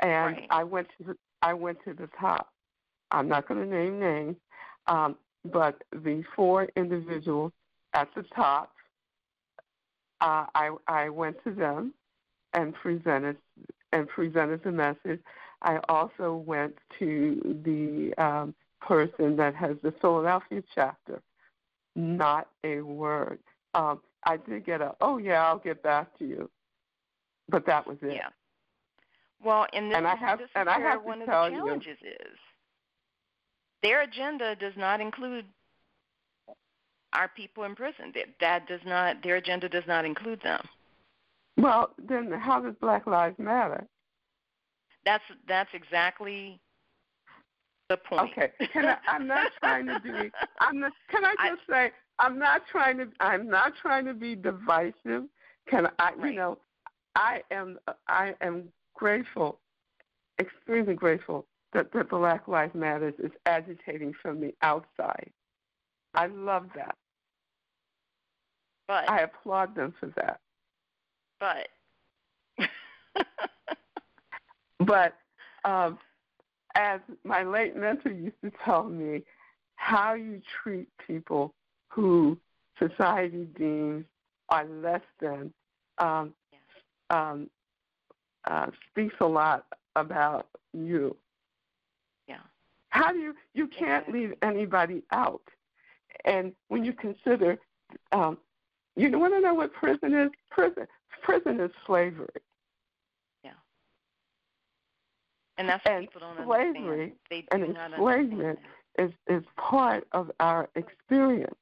And 0.00 0.36
right. 0.36 0.46
I 0.50 0.64
went 0.64 0.88
to 0.98 1.16
I 1.42 1.54
went 1.54 1.78
to 1.84 1.94
the 1.94 2.08
top. 2.18 2.50
I'm 3.10 3.28
not 3.28 3.46
going 3.48 3.60
to 3.60 3.66
name 3.66 4.00
names, 4.00 4.36
um, 4.86 5.16
but 5.44 5.82
the 5.92 6.22
four 6.34 6.68
individuals 6.76 7.52
at 7.92 8.08
the 8.14 8.22
top, 8.34 8.72
uh, 10.20 10.46
I 10.54 10.70
I 10.88 11.08
went 11.08 11.42
to 11.44 11.52
them 11.52 11.94
and 12.54 12.74
presented 12.74 13.36
and 13.92 14.08
presented 14.08 14.62
the 14.62 14.72
message. 14.72 15.20
I 15.62 15.80
also 15.88 16.36
went 16.46 16.76
to 16.98 17.60
the 17.64 18.14
um, 18.22 18.54
person 18.80 19.36
that 19.36 19.54
has 19.54 19.76
the 19.82 19.92
Philadelphia 20.00 20.62
chapter. 20.74 21.22
Not 21.96 22.48
a 22.64 22.80
word. 22.80 23.38
Um, 23.74 24.00
I 24.24 24.36
did 24.36 24.64
get 24.64 24.80
a, 24.80 24.94
oh 25.00 25.18
yeah, 25.18 25.44
I'll 25.44 25.58
get 25.58 25.82
back 25.82 26.16
to 26.18 26.24
you, 26.24 26.50
but 27.48 27.66
that 27.66 27.86
was 27.86 27.98
it. 28.02 28.14
Yeah. 28.14 28.28
Well, 29.44 29.66
and 29.72 29.90
this, 29.90 29.98
and 29.98 30.06
I 30.06 30.16
have, 30.16 30.38
this 30.38 30.46
is 30.46 30.52
and 30.54 30.66
where 30.66 30.76
I 30.76 30.80
have 30.80 31.04
one 31.04 31.20
of 31.20 31.26
the 31.26 31.32
challenges 31.32 31.98
you, 32.00 32.08
is. 32.08 32.38
Their 33.82 34.02
agenda 34.02 34.56
does 34.56 34.72
not 34.76 35.00
include 35.00 35.44
our 37.12 37.28
people 37.28 37.64
in 37.64 37.74
prison. 37.74 38.12
That 38.40 38.66
does 38.66 38.80
not. 38.86 39.22
Their 39.22 39.36
agenda 39.36 39.68
does 39.68 39.84
not 39.86 40.04
include 40.04 40.40
them. 40.42 40.60
Well, 41.56 41.90
then 41.98 42.32
how 42.32 42.60
does 42.60 42.74
Black 42.80 43.06
Lives 43.06 43.38
Matter? 43.38 43.86
That's 45.04 45.22
that's 45.46 45.70
exactly 45.74 46.58
the 47.88 47.96
point. 47.96 48.30
Okay. 48.32 48.50
Can 48.72 48.86
I, 48.86 48.96
I'm 49.06 49.26
not 49.26 49.50
trying 49.60 49.86
to 49.86 50.00
be. 50.00 50.30
I'm 50.60 50.80
not, 50.80 50.92
can 51.10 51.24
I 51.24 51.34
just 51.48 51.62
I, 51.68 51.72
say 51.72 51.92
I'm 52.18 52.38
not 52.38 52.62
trying 52.70 52.98
to. 52.98 53.08
I'm 53.20 53.48
not 53.48 53.72
trying 53.80 54.04
to 54.06 54.14
be 54.14 54.34
divisive. 54.34 55.24
Can 55.68 55.88
I? 55.98 56.12
Right. 56.16 56.32
You 56.32 56.38
know, 56.38 56.58
I 57.16 57.42
am. 57.50 57.78
I 58.08 58.34
am 58.40 58.64
grateful, 58.94 59.58
extremely 60.40 60.94
grateful 60.94 61.46
that, 61.72 61.92
that 61.92 62.08
Black 62.08 62.48
Lives 62.48 62.74
Matters 62.74 63.14
is 63.18 63.32
agitating 63.46 64.12
from 64.20 64.40
the 64.40 64.54
outside. 64.62 65.30
I 66.14 66.26
love 66.26 66.68
that. 66.76 66.96
But 68.86 69.10
I 69.10 69.20
applaud 69.20 69.74
them 69.74 69.94
for 69.98 70.12
that. 70.16 70.40
but 71.40 71.68
But 74.80 75.14
um, 75.64 75.98
as 76.74 77.00
my 77.24 77.42
late 77.42 77.76
mentor 77.76 78.10
used 78.10 78.40
to 78.42 78.50
tell 78.64 78.84
me, 78.84 79.22
how 79.76 80.14
you 80.14 80.40
treat 80.62 80.88
people 81.06 81.54
who 81.88 82.38
society 82.78 83.46
deems 83.56 84.04
are 84.48 84.64
less 84.64 85.02
than 85.20 85.52
um, 85.98 86.34
Yes. 86.52 86.60
um, 87.10 87.50
uh, 88.46 88.66
speaks 88.90 89.14
a 89.20 89.26
lot 89.26 89.66
about 89.96 90.46
you. 90.72 91.16
yeah. 92.26 92.38
How 92.90 93.12
do 93.12 93.18
you 93.18 93.34
you 93.54 93.66
can't 93.68 94.02
Exactly. 94.08 94.20
leave 94.20 94.34
anybody 94.42 95.02
out? 95.12 95.42
And 96.24 96.52
when 96.68 96.84
you 96.84 96.92
consider, 96.92 97.58
um, 98.12 98.38
you 98.96 99.16
want 99.18 99.34
to 99.34 99.40
know 99.40 99.54
what 99.54 99.72
prison 99.72 100.14
is? 100.14 100.30
Prison 100.50 100.86
prison 101.22 101.60
is 101.60 101.70
slavery. 101.86 102.28
And 105.56 105.68
that's 105.68 105.84
And 105.86 106.04
people 106.04 106.20
don't 106.20 106.44
slavery. 106.46 107.14
They 107.30 107.42
do 107.42 107.46
and 107.52 107.74
not 107.74 107.92
enslavement 107.92 108.58
understand 108.58 108.58
is 108.98 109.12
is 109.28 109.44
part 109.56 110.06
of 110.12 110.30
our 110.40 110.68
experience. 110.74 111.56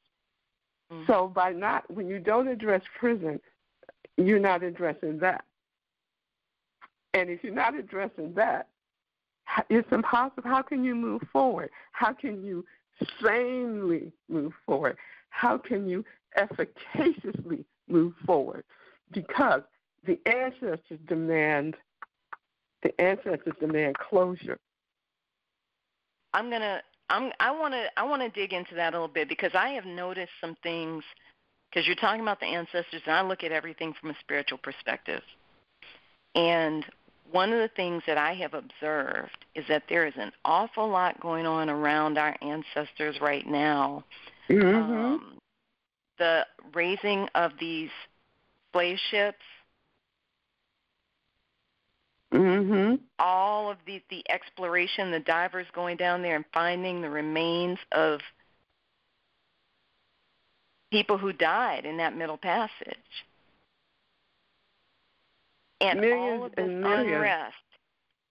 Mhm. 0.90 1.07
So 1.07 1.28
by 1.28 1.53
not 1.53 1.90
when 1.90 2.09
you 2.09 2.18
don't 2.18 2.49
address 2.49 2.82
prison, 2.99 3.40
you're 4.16 4.38
not 4.38 4.62
addressing 4.62 5.18
that. 5.18 5.45
And 7.14 7.28
if 7.30 7.45
you're 7.45 7.55
not 7.55 7.74
addressing 7.74 8.34
that, 8.34 8.68
it's 9.68 9.90
impossible. 9.93 10.49
How 10.49 10.62
can 10.62 10.84
you 10.84 10.95
move 10.95 11.22
forward? 11.32 11.70
How 11.93 12.12
can 12.12 12.43
you 12.45 12.64
sanely 13.20 14.12
move 14.28 14.55
forward? 14.64 14.97
How 15.30 15.59
can 15.59 15.88
you 15.88 16.05
efficaciously 16.36 17.64
move 17.88 18.14
forward? 18.24 18.64
Because 19.11 19.62
the 20.05 20.18
ancestors 20.26 20.99
demand 21.07 21.76
the 22.83 23.01
ancestors 23.01 23.55
demand 23.61 23.97
closure. 23.99 24.59
I'm 26.35 26.51
gonna 26.51 26.83
I'm 27.09 27.33
I 27.41 27.51
wanna 27.51 27.87
I 27.97 28.05
wanna 28.05 28.28
dig 28.30 28.53
into 28.53 28.74
that 28.74 28.95
a 28.95 28.97
little 28.97 29.09
bit 29.09 29.28
because 29.28 29.53
I 29.55 29.70
have 29.70 29.85
noticed 29.85 30.33
some 30.41 30.57
things 30.62 31.05
because 31.70 31.87
you're 31.87 31.97
talking 31.97 32.20
about 32.20 32.41
the 32.41 32.47
ancestors 32.47 33.03
and 33.07 33.14
I 33.14 33.22
look 33.22 33.45
at 33.45 33.53
everything 33.53 33.95
from 34.01 34.11
a 34.11 34.16
spiritual 34.20 34.59
perspective. 34.59 35.22
And 36.35 36.85
one 37.30 37.53
of 37.53 37.59
the 37.59 37.70
things 37.74 38.03
that 38.07 38.18
I 38.18 38.35
have 38.35 38.55
observed 38.55 39.45
is 39.55 39.64
that 39.68 39.85
there 39.89 40.07
is 40.07 40.14
an 40.16 40.33
awful 40.45 40.89
lot 40.89 41.20
going 41.20 41.47
on 41.47 41.70
around 41.70 42.18
our 42.18 42.37
ancestors 42.43 43.20
right 43.20 43.47
now. 43.47 44.05
Mm-hmm. 44.49 44.93
Um, 44.93 45.39
the 46.18 46.47
raising 46.74 47.28
of 47.35 47.53
these 47.59 47.91
slave 48.72 48.99
ships, 49.11 49.43
mm-hmm. 52.33 52.95
all 53.18 53.70
of 53.70 53.78
the 53.87 54.03
the 54.11 54.24
exploration, 54.30 55.11
the 55.11 55.20
divers 55.20 55.66
going 55.74 55.97
down 55.97 56.22
there 56.22 56.37
and 56.37 56.45
finding 56.53 57.01
the 57.01 57.11
remains 57.11 57.78
of 57.93 58.20
people 60.91 61.18
who 61.18 61.33
died 61.33 61.85
in 61.85 61.97
that 61.99 62.16
middle 62.16 62.37
passage. 62.37 62.97
And 65.80 65.99
all 65.99 66.45
of 66.45 66.55
this 66.55 66.64
and 66.64 66.80
millions. 66.80 67.11
unrest 67.11 67.55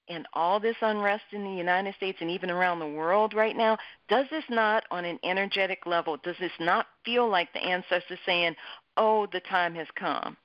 and 0.07 0.25
all 0.33 0.59
this 0.59 0.75
unrest 0.81 1.23
in 1.31 1.43
the 1.43 1.51
United 1.51 1.95
States 1.95 2.17
and 2.21 2.31
even 2.31 2.49
around 2.49 2.79
the 2.79 2.87
world 2.87 3.33
right 3.33 3.57
now, 3.57 3.77
does 4.07 4.25
this 4.29 4.45
not 4.49 4.85
on 4.89 5.03
an 5.03 5.19
energetic 5.23 5.85
level, 5.85 6.17
does 6.23 6.37
this 6.39 6.51
not 6.59 6.87
feel 7.03 7.29
like 7.29 7.51
the 7.53 7.59
ancestors 7.59 8.19
saying, 8.25 8.55
Oh, 8.95 9.27
the 9.31 9.41
time 9.41 9.75
has 9.75 9.87
come? 9.95 10.37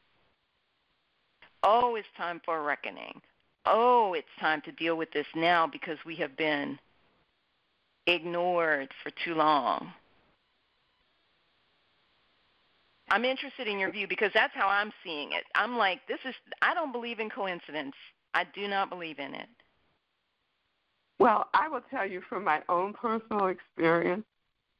Oh, 1.63 1.97
it's 1.97 2.09
time 2.17 2.41
for 2.45 2.59
a 2.59 2.63
reckoning 2.63 3.21
oh, 3.67 4.15
it's 4.15 4.29
time 4.41 4.63
to 4.63 4.73
deal 4.73 4.97
with 4.97 5.11
this 5.13 5.27
now 5.35 5.67
because 5.67 5.99
we 6.05 6.17
have 6.17 6.37
been 6.37 6.79
ignored 8.07 8.89
for 9.03 9.11
too 9.25 9.35
long. 9.35 9.93
I'm 13.09 13.25
interested 13.25 13.69
in 13.69 13.79
your 13.79 13.93
view 13.93 14.09
because 14.09 14.33
that's 14.35 14.55
how 14.55 14.69
I'm 14.69 14.93
seeing 15.05 15.33
it. 15.33 15.45
I'm 15.55 15.77
like, 15.77 16.01
this 16.09 16.19
is, 16.25 16.35
I 16.61 16.75
don't 16.75 16.93
believe 16.93 17.21
in 17.21 17.31
coincidence. 17.31 17.95
I 18.35 18.45
do 18.55 18.67
not 18.67 18.91
believe 18.91 19.19
in 19.19 19.35
it. 19.35 19.49
Well, 21.19 21.49
I 21.55 21.69
will 21.69 21.83
tell 21.91 22.07
you 22.07 22.21
from 22.29 22.45
my 22.45 22.63
own 22.69 22.93
personal 22.93 23.47
experience, 23.47 24.25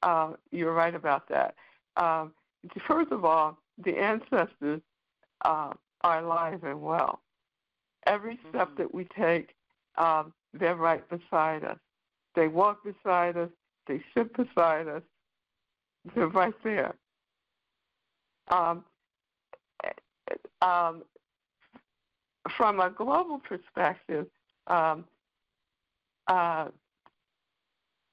uh, 0.03 0.33
you're 0.51 0.75
right 0.75 0.95
about 0.95 1.29
that. 1.29 1.55
Um, 1.97 2.33
first 2.87 3.13
of 3.13 3.25
all, 3.25 3.59
the 3.83 3.97
ancestors 3.97 4.81
uh, 5.45 5.71
are 6.03 6.19
alive 6.19 6.65
and 6.65 6.83
well. 6.83 7.21
Every 8.07 8.39
step 8.49 8.71
Mhm. 8.71 8.77
that 8.77 8.95
we 8.95 9.05
take, 9.05 9.55
um, 9.97 10.33
they're 10.53 10.77
right 10.77 11.07
beside 11.09 11.65
us. 11.65 11.79
They 12.35 12.49
walk 12.49 12.85
beside 12.85 13.37
us. 13.37 13.51
They 13.87 14.03
sit 14.15 14.33
beside 14.35 14.89
us. 14.89 15.03
They're 16.15 16.29
right 16.29 16.55
there. 16.63 16.95
Um, 18.49 18.85
um, 20.63 21.05
from 22.57 22.81
a 22.81 22.91
global 22.91 23.39
perspective, 23.39 24.31
um, 24.69 25.05
uh, 26.29 26.71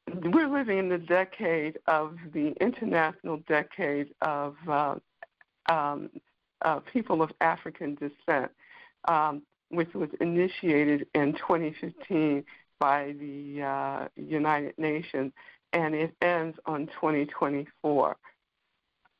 we're 0.07 0.47
living 0.47 0.77
in 0.77 0.89
the 0.89 0.97
decade 0.97 1.77
of 1.87 2.17
the 2.33 2.53
international 2.59 3.37
decade 3.47 4.13
of 4.21 4.55
uh, 4.67 4.95
um, 5.69 6.09
uh, 6.63 6.79
people 6.79 7.21
of 7.21 7.31
African 7.41 7.95
descent, 7.95 8.51
um, 9.07 9.41
which 9.73 9.93
was 9.93 10.09
initiated 10.21 11.07
in 11.13 11.33
2015 11.33 12.43
by 12.79 13.15
the 13.19 13.61
uh, 13.61 14.07
United 14.15 14.77
Nations, 14.77 15.31
and 15.71 15.95
it 15.95 16.13
ends 16.21 16.57
on 16.65 16.87
2024. 16.87 18.15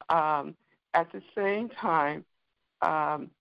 Um, 0.10 0.56
at 0.94 1.12
the 1.12 1.22
same 1.36 1.70
time, 1.70 2.26
um, 2.82 3.32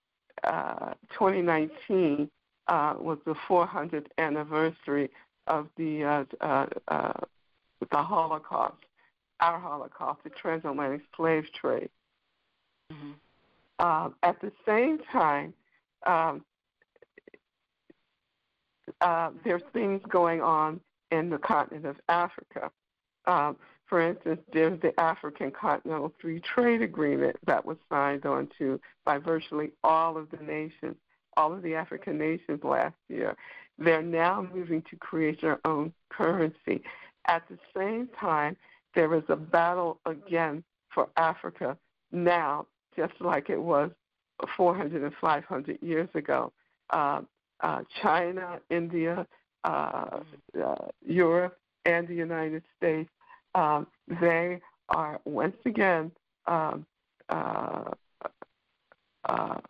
uh, 0.44 0.94
2019 1.12 2.30
uh, 2.68 2.94
was 2.98 3.18
the 3.24 3.34
400th 3.48 4.06
anniversary 4.18 5.10
of 5.46 5.68
the 5.76 6.04
uh, 6.04 6.24
uh, 6.40 6.66
uh, 6.88 7.12
the 7.90 8.02
Holocaust, 8.02 8.76
our 9.40 9.58
Holocaust, 9.58 10.20
the 10.24 10.30
transatlantic 10.30 11.02
slave 11.16 11.44
trade. 11.52 11.90
Mm-hmm. 12.92 13.12
Uh, 13.78 14.10
at 14.22 14.40
the 14.40 14.52
same 14.64 15.00
time, 15.10 15.52
um, 16.06 16.44
uh, 19.00 19.30
there's 19.44 19.62
things 19.72 20.00
going 20.08 20.40
on 20.40 20.80
in 21.10 21.30
the 21.30 21.38
continent 21.38 21.86
of 21.86 21.96
Africa. 22.08 22.70
Um, 23.26 23.56
for 23.86 24.00
instance, 24.00 24.40
there's 24.52 24.80
the 24.80 24.98
African 24.98 25.50
Continental 25.50 26.12
Free 26.20 26.40
Trade 26.40 26.82
Agreement 26.82 27.36
that 27.46 27.64
was 27.64 27.76
signed 27.90 28.24
on 28.24 28.48
to 28.58 28.80
by 29.04 29.18
virtually 29.18 29.70
all 29.84 30.16
of 30.16 30.30
the 30.30 30.42
nations, 30.42 30.96
all 31.36 31.52
of 31.52 31.62
the 31.62 31.74
African 31.74 32.16
nations 32.18 32.64
last 32.64 32.96
year. 33.08 33.36
They're 33.78 34.02
now 34.02 34.46
moving 34.54 34.82
to 34.90 34.96
create 34.96 35.42
their 35.42 35.60
own 35.66 35.92
currency. 36.08 36.82
At 37.26 37.42
the 37.48 37.58
same 37.76 38.08
time, 38.18 38.56
there 38.94 39.14
is 39.14 39.24
a 39.28 39.36
battle 39.36 40.00
again 40.06 40.64
for 40.88 41.08
Africa 41.16 41.76
now, 42.10 42.66
just 42.96 43.14
like 43.20 43.50
it 43.50 43.60
was 43.60 43.90
400 44.56 45.02
and 45.02 45.12
500 45.20 45.78
years 45.82 46.08
ago. 46.14 46.52
Uh, 46.90 47.22
uh, 47.62 47.82
China, 48.00 48.60
India, 48.70 49.26
uh, 49.64 50.20
uh, 50.62 50.74
Europe, 51.04 51.58
and 51.84 52.06
the 52.06 52.14
United 52.14 52.62
States, 52.76 53.10
um, 53.54 53.86
they 54.20 54.60
are 54.88 55.20
once 55.24 55.56
again 55.64 56.10
um, 56.46 56.86
uh, 57.28 57.90
uh, 59.28 59.60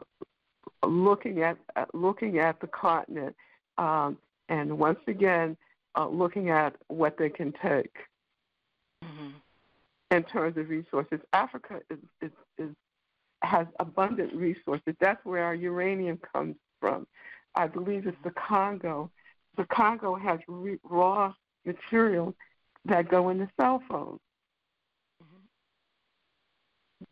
looking 0.85 1.43
at 1.43 1.57
uh, 1.77 1.85
looking 1.95 2.39
at 2.39 2.61
the 2.61 2.67
continent, 2.67 3.35
um, 3.79 4.19
and 4.49 4.79
once 4.79 5.01
again 5.07 5.57
uh, 5.97 6.09
looking 6.09 6.51
at 6.51 6.75
what 6.89 7.17
they 7.19 7.29
can 7.29 7.53
take 7.63 7.97
Mm-hmm. 9.05 10.17
in 10.17 10.23
terms 10.25 10.57
of 10.57 10.69
resources. 10.69 11.19
Africa 11.33 11.81
is, 11.91 11.99
is, 12.21 12.31
is 12.59 12.71
has 13.43 13.67
abundant 13.81 14.33
resources. 14.33 14.95
That's 15.01 15.25
where 15.25 15.43
our 15.43 15.55
uranium 15.55 16.21
comes 16.33 16.55
from. 16.81 17.07
I 17.55 17.67
believe 17.67 18.07
it's 18.07 18.17
the 18.25 18.31
Congo. 18.31 19.11
The 19.57 19.65
Congo 19.65 20.15
has 20.15 20.41
re- 20.49 20.79
raw 20.85 21.35
materials 21.65 22.35
that 22.85 23.09
go 23.09 23.29
into 23.29 23.49
cell 23.59 23.83
phones. 23.89 24.21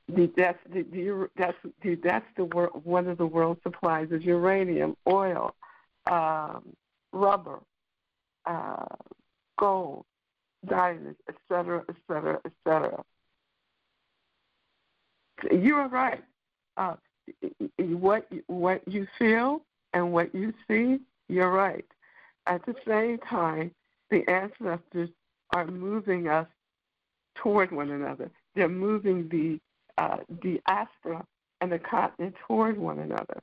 the, 0.09 0.31
that's 0.37 0.59
the, 0.73 0.83
the 0.83 1.29
that's 1.37 1.57
the, 1.83 1.95
that's 1.97 2.27
the 2.37 2.45
one 2.45 3.07
of 3.07 3.19
the 3.19 3.27
world 3.27 3.59
supplies 3.63 4.09
is 4.11 4.23
uranium, 4.25 4.97
oil, 5.09 5.55
um, 6.11 6.75
rubber, 7.13 7.61
uh, 8.47 8.87
gold, 9.59 10.05
diamonds, 10.67 11.19
etc., 11.29 11.85
etc., 11.89 12.41
etc. 12.45 13.03
You 15.53 15.77
are 15.77 15.89
right. 15.89 16.23
Uh, 16.77 16.95
what 17.79 18.27
what 18.47 18.87
you 18.87 19.07
feel 19.19 19.63
and 19.93 20.13
what 20.13 20.35
you 20.35 20.53
see, 20.69 20.99
you're 21.29 21.51
right. 21.51 21.85
At 22.47 22.65
the 22.67 22.75
same 22.87 23.19
time, 23.19 23.73
the 24.11 24.29
ancestors 24.29 25.11
are 25.55 25.67
moving 25.67 26.29
us 26.29 26.47
toward 27.37 27.73
one 27.73 27.91
another. 27.91 28.31
They're 28.55 28.69
moving 28.69 29.29
the 29.29 29.61
uh, 29.99 30.19
diaspora 30.43 31.25
and 31.61 31.73
the 31.73 31.79
continent 31.79 32.35
toward 32.47 32.79
one 32.79 32.99
another. 32.99 33.41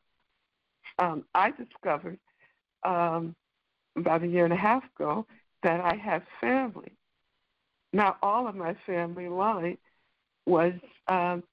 Um, 1.00 1.24
I 1.36 1.52
discovered 1.52 2.20
um, 2.84 3.36
about 3.96 4.24
a 4.24 4.28
year 4.28 4.44
and 4.46 4.54
a 4.54 4.58
half 4.58 4.84
ago 4.96 5.26
that 5.64 5.82
I 5.82 5.96
have 5.96 6.24
family. 6.42 6.92
Now, 7.94 8.18
all 8.22 8.48
of 8.48 8.56
my 8.56 8.76
family 8.86 9.28
line 9.28 9.78
was 10.46 10.74
um, 11.08 11.44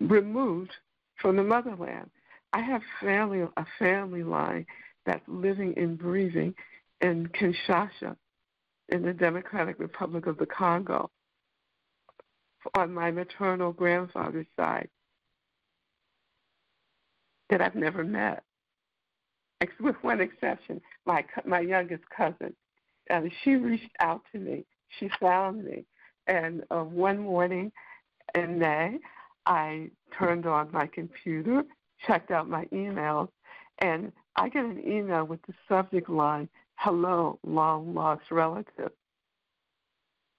removed 0.00 0.72
from 1.16 1.36
the 1.36 1.42
motherland. 1.42 2.10
I 2.52 2.60
have 2.60 2.82
family, 3.00 3.40
a 3.40 3.66
family 3.78 4.22
line 4.22 4.66
that's 5.06 5.22
living 5.28 5.74
and 5.76 5.98
breathing 5.98 6.54
in 7.00 7.28
Kinshasa, 7.28 8.16
in 8.88 9.02
the 9.02 9.12
Democratic 9.12 9.78
Republic 9.78 10.26
of 10.26 10.36
the 10.38 10.46
Congo, 10.46 11.10
on 12.76 12.92
my 12.92 13.10
maternal 13.10 13.72
grandfather's 13.72 14.46
side, 14.56 14.88
that 17.48 17.60
I've 17.60 17.74
never 17.74 18.04
met, 18.04 18.42
with 19.78 19.96
one 20.02 20.20
exception, 20.20 20.80
my 21.06 21.24
my 21.46 21.60
youngest 21.60 22.02
cousin. 22.14 22.54
Uh, 23.08 23.22
she 23.42 23.54
reached 23.56 23.90
out 24.00 24.22
to 24.32 24.38
me. 24.38 24.64
She 24.98 25.08
found 25.20 25.64
me, 25.64 25.84
and 26.26 26.62
uh, 26.70 26.82
one 26.82 27.20
morning 27.20 27.72
in 28.34 28.58
May, 28.58 28.98
I 29.46 29.90
turned 30.18 30.46
on 30.46 30.70
my 30.72 30.86
computer, 30.86 31.64
checked 32.06 32.30
out 32.30 32.48
my 32.48 32.64
emails, 32.66 33.28
and 33.78 34.12
I 34.36 34.48
get 34.48 34.64
an 34.64 34.82
email 34.86 35.24
with 35.24 35.40
the 35.46 35.54
subject 35.68 36.08
line, 36.08 36.48
Hello, 36.76 37.38
long 37.46 37.94
lost 37.94 38.22
relative. 38.30 38.92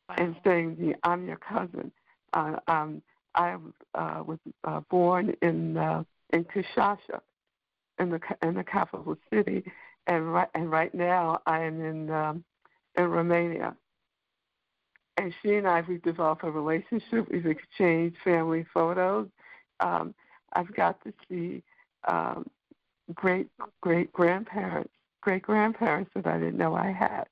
Wow. 0.09 0.15
And 0.17 0.35
saying, 0.43 0.95
I'm 1.03 1.27
your 1.27 1.37
cousin. 1.37 1.91
Uh, 2.33 2.55
um, 2.67 3.01
I 3.35 3.57
uh, 3.93 4.23
was 4.25 4.39
uh, 4.63 4.79
born 4.89 5.35
in 5.41 5.77
uh, 5.77 6.03
in 6.33 6.45
Kinshasa, 6.45 7.21
in 7.99 8.09
the 8.09 8.19
in 8.41 8.55
the 8.55 8.63
capital 8.63 9.17
city, 9.31 9.63
and 10.07 10.33
right 10.33 10.49
and 10.55 10.71
right 10.71 10.93
now 10.95 11.41
I 11.45 11.61
am 11.61 11.79
in 11.81 12.09
um, 12.09 12.43
in 12.97 13.05
Romania 13.05 13.75
and 15.21 15.33
she 15.41 15.55
and 15.55 15.67
I 15.67 15.83
we've 15.87 16.01
developed 16.01 16.43
a 16.43 16.51
relationship. 16.51 17.29
We've 17.31 17.45
exchanged 17.45 18.17
family 18.23 18.65
photos. 18.73 19.27
Um, 19.79 20.13
I've 20.53 20.73
got 20.73 21.03
to 21.03 21.13
see 21.29 21.63
um, 22.07 22.45
great 23.13 23.47
great 23.81 24.11
grandparents, 24.11 24.91
great 25.21 25.41
grandparents 25.41 26.11
that 26.15 26.27
I 26.27 26.37
didn't 26.37 26.57
know 26.57 26.75
I 26.75 26.91
had. 26.91 27.25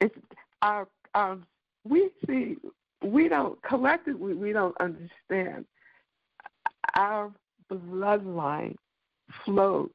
It's 0.00 0.14
our 0.62 0.88
our 1.14 1.38
we 1.84 2.10
see 2.26 2.56
we 3.02 3.28
don't 3.28 3.60
collectively 3.62 4.34
we 4.34 4.52
don't 4.52 4.76
understand 4.80 5.64
our 6.94 7.32
bloodline 7.70 8.76
flows 9.44 9.90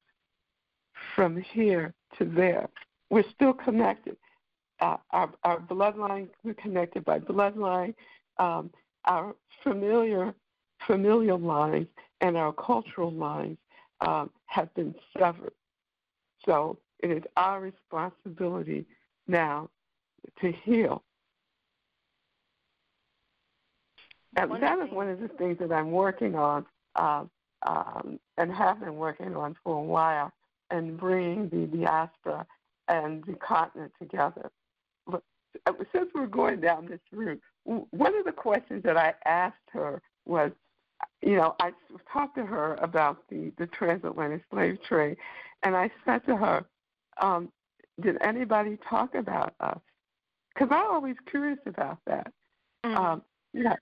from 1.15 1.37
here 1.37 1.93
to 2.17 2.25
there. 2.25 2.69
We're 3.09 3.29
still 3.35 3.53
connected 3.53 4.17
uh, 4.79 4.97
our, 5.11 5.29
our 5.43 5.59
bloodline, 5.59 6.29
we're 6.43 6.53
connected 6.53 7.03
by 7.05 7.19
bloodline, 7.19 7.93
um, 8.37 8.69
our 9.05 9.35
familiar 9.63 10.33
familial 10.85 11.39
lines 11.39 11.87
and 12.21 12.37
our 12.37 12.53
cultural 12.53 13.11
lines 13.11 13.57
um, 14.01 14.29
have 14.45 14.73
been 14.75 14.93
severed. 15.17 15.53
So 16.45 16.77
it 16.99 17.11
is 17.11 17.23
our 17.35 17.59
responsibility 17.59 18.85
now 19.27 19.69
to 20.41 20.51
heal. 20.51 21.03
And 24.35 24.51
that 24.61 24.79
is 24.79 24.91
one 24.91 25.09
of 25.09 25.19
the 25.19 25.29
things 25.29 25.57
that 25.59 25.71
I'm 25.71 25.91
working 25.91 26.35
on 26.35 26.65
uh, 26.95 27.23
um, 27.65 28.19
and 28.37 28.51
have 28.51 28.79
been 28.79 28.95
working 28.95 29.35
on 29.35 29.55
for 29.63 29.77
a 29.77 29.81
while, 29.81 30.31
and 30.69 30.97
bringing 30.97 31.49
the 31.49 31.65
diaspora 31.65 32.45
and 32.87 33.23
the 33.25 33.33
continent 33.33 33.91
together. 33.99 34.51
But 35.07 35.23
since 35.91 36.09
we're 36.13 36.27
going 36.27 36.59
down 36.59 36.85
this 36.85 36.99
route, 37.11 37.41
one 37.63 38.15
of 38.15 38.25
the 38.25 38.31
questions 38.31 38.83
that 38.83 38.95
I 38.95 39.15
asked 39.25 39.55
her 39.71 40.01
was, 40.25 40.51
you 41.21 41.35
know, 41.35 41.55
I 41.59 41.71
talked 42.11 42.35
to 42.35 42.45
her 42.45 42.75
about 42.75 43.27
the, 43.29 43.51
the 43.57 43.67
transatlantic 43.67 44.43
slave 44.51 44.77
trade, 44.87 45.17
and 45.63 45.75
I 45.75 45.89
said 46.05 46.25
to 46.27 46.35
her, 46.35 46.65
um, 47.21 47.51
did 48.01 48.17
anybody 48.21 48.77
talk 48.87 49.15
about 49.15 49.55
us? 49.59 49.79
Because 50.53 50.69
I'm 50.71 50.91
always 50.91 51.15
curious 51.29 51.59
about 51.65 51.97
that. 52.05 52.31
Mm-hmm. 52.85 52.97
Um, 52.97 53.21
yeah, 53.53 53.75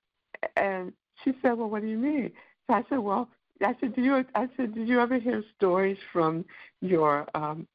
and 0.55 0.93
she 1.23 1.33
said, 1.41 1.53
well, 1.57 1.69
what 1.69 1.81
do 1.81 1.87
you 1.87 1.97
mean? 1.97 2.31
So 2.67 2.75
I 2.75 2.83
said, 2.89 2.99
well, 2.99 3.29
I 3.61 3.75
said, 3.79 3.95
do 3.95 4.01
you? 4.01 4.25
I 4.35 4.49
said, 4.57 4.73
did 4.73 4.87
you 4.87 4.99
ever 4.99 5.17
hear 5.17 5.43
stories 5.57 5.97
from 6.11 6.45
your 6.81 7.27
um, 7.33 7.67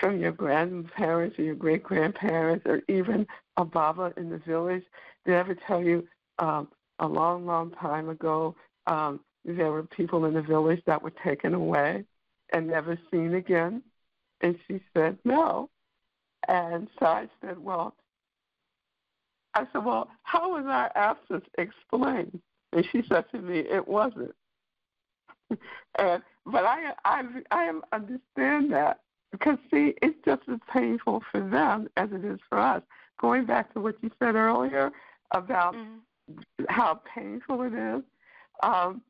from 0.00 0.18
your 0.18 0.32
grandparents 0.32 1.38
or 1.38 1.42
your 1.42 1.54
great 1.54 1.82
grandparents 1.82 2.64
or 2.66 2.80
even 2.88 3.26
a 3.58 3.64
Baba 3.64 4.12
in 4.16 4.30
the 4.30 4.38
village. 4.38 4.82
They 5.26 5.34
ever 5.34 5.54
tell 5.54 5.82
you 5.82 6.08
um, 6.38 6.68
a 7.00 7.06
long, 7.06 7.46
long 7.46 7.72
time 7.72 8.08
ago 8.08 8.54
um, 8.86 9.20
there 9.44 9.72
were 9.72 9.82
people 9.82 10.24
in 10.26 10.34
the 10.34 10.42
village 10.42 10.82
that 10.86 11.02
were 11.02 11.12
taken 11.24 11.54
away 11.54 12.04
and 12.52 12.68
never 12.68 12.98
seen 13.10 13.34
again? 13.34 13.82
And 14.40 14.56
she 14.66 14.80
said, 14.94 15.18
no. 15.24 15.68
And 16.48 16.88
so 16.98 17.06
I 17.06 17.28
said, 17.40 17.58
well, 17.58 17.94
I 19.54 19.66
said, 19.72 19.84
well, 19.84 20.08
how 20.22 20.52
was 20.52 20.64
our 20.66 20.90
absence 20.94 21.44
explained? 21.58 22.40
And 22.72 22.86
she 22.90 23.02
said 23.08 23.24
to 23.32 23.38
me, 23.40 23.58
it 23.58 23.86
wasn't. 23.86 24.34
and 25.98 26.22
but 26.46 26.64
I 26.64 26.92
I 27.04 27.22
I 27.50 27.72
understand 27.92 28.72
that 28.72 29.00
because, 29.32 29.58
see, 29.70 29.94
it's 30.02 30.16
just 30.24 30.42
as 30.50 30.58
painful 30.72 31.22
for 31.30 31.40
them 31.40 31.88
as 31.96 32.10
it 32.12 32.24
is 32.24 32.38
for 32.48 32.58
us. 32.58 32.82
Going 33.20 33.44
back 33.44 33.72
to 33.74 33.80
what 33.80 33.96
you 34.02 34.10
said 34.18 34.34
earlier 34.34 34.90
about 35.32 35.74
mm-hmm. 35.74 35.98
How 36.68 37.00
painful 37.14 37.62
it 37.62 37.74
is, 37.74 38.02
um, 38.62 39.02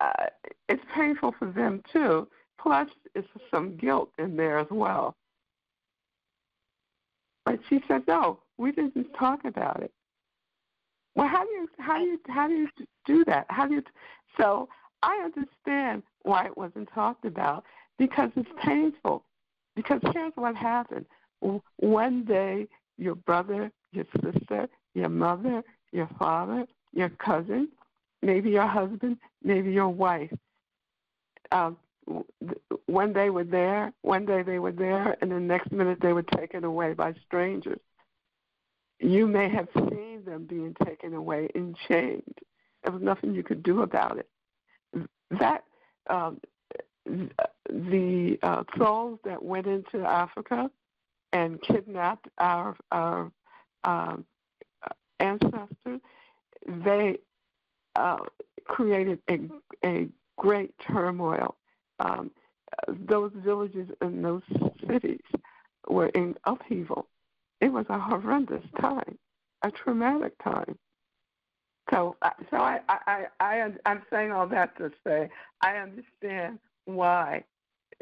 uh, 0.00 0.26
it's 0.68 0.82
painful 0.94 1.34
for 1.38 1.50
them 1.50 1.82
too. 1.92 2.28
Plus, 2.58 2.88
it's 3.14 3.28
some 3.50 3.76
guilt 3.76 4.10
in 4.18 4.36
there 4.36 4.58
as 4.58 4.66
well. 4.70 5.14
But 7.44 7.60
she 7.68 7.82
said, 7.86 8.06
"No, 8.06 8.40
we 8.56 8.72
didn't 8.72 9.12
talk 9.14 9.44
about 9.44 9.82
it." 9.82 9.92
Well, 11.14 11.28
how 11.28 11.44
do 11.44 11.50
you 11.50 11.68
how 11.78 11.98
do 11.98 12.04
you 12.04 12.20
how 12.28 12.48
do 12.48 12.54
you 12.54 12.68
do 13.04 13.24
that? 13.26 13.46
How 13.50 13.66
do 13.66 13.74
you? 13.74 13.82
So 14.38 14.68
I 15.02 15.16
understand 15.24 16.02
why 16.22 16.46
it 16.46 16.56
wasn't 16.56 16.88
talked 16.92 17.24
about 17.24 17.64
because 17.98 18.30
it's 18.36 18.48
painful. 18.64 19.24
Because 19.76 20.00
here's 20.12 20.32
what 20.36 20.56
happened. 20.56 21.06
One 21.76 22.24
day, 22.24 22.68
your 22.96 23.14
brother, 23.14 23.70
your 23.92 24.06
sister, 24.22 24.68
your 24.94 25.08
mother, 25.08 25.62
your 25.92 26.08
father, 26.18 26.66
your 26.92 27.08
cousin, 27.10 27.68
maybe 28.22 28.50
your 28.50 28.66
husband, 28.66 29.18
maybe 29.42 29.72
your 29.72 29.88
wife. 29.88 30.32
Um, 31.52 31.76
one 32.86 33.12
day 33.12 33.30
were 33.30 33.44
there, 33.44 33.92
one 34.02 34.26
day 34.26 34.42
they 34.42 34.58
were 34.58 34.72
there, 34.72 35.16
and 35.20 35.30
the 35.30 35.40
next 35.40 35.72
minute 35.72 35.98
they 36.00 36.12
were 36.12 36.22
taken 36.22 36.64
away 36.64 36.92
by 36.94 37.14
strangers. 37.26 37.80
You 39.00 39.26
may 39.26 39.48
have 39.48 39.68
seen 39.74 40.22
them 40.24 40.46
being 40.46 40.74
taken 40.84 41.14
away 41.14 41.48
and 41.54 41.76
chained. 41.88 42.38
There 42.82 42.92
was 42.92 43.02
nothing 43.02 43.34
you 43.34 43.42
could 43.42 43.62
do 43.62 43.82
about 43.82 44.18
it. 44.18 44.28
That 45.38 45.64
um, 46.08 46.40
the 47.06 48.38
uh, 48.42 48.62
souls 48.78 49.18
that 49.24 49.42
went 49.42 49.66
into 49.66 50.00
Africa 50.06 50.70
and 51.32 51.60
kidnapped 51.62 52.28
our, 52.38 52.76
our 52.92 53.32
um, 53.82 54.24
ancestors, 55.24 56.00
they 56.66 57.18
uh, 57.96 58.18
created 58.64 59.18
a, 59.28 59.38
a 59.84 60.08
great 60.36 60.74
turmoil. 60.78 61.56
Um, 62.00 62.30
those 62.88 63.32
villages 63.36 63.88
and 64.00 64.24
those 64.24 64.42
cities 64.88 65.22
were 65.88 66.08
in 66.08 66.34
upheaval. 66.44 67.06
It 67.60 67.72
was 67.72 67.86
a 67.88 67.98
horrendous 67.98 68.64
time, 68.80 69.18
a 69.62 69.70
traumatic 69.70 70.34
time. 70.42 70.76
So, 71.92 72.16
uh, 72.22 72.30
so 72.50 72.56
I, 72.56 72.80
I, 72.88 73.26
I, 73.40 73.70
I'm 73.86 74.02
saying 74.10 74.32
all 74.32 74.48
that 74.48 74.76
to 74.78 74.90
say 75.06 75.28
I 75.60 75.76
understand 75.76 76.58
why 76.86 77.44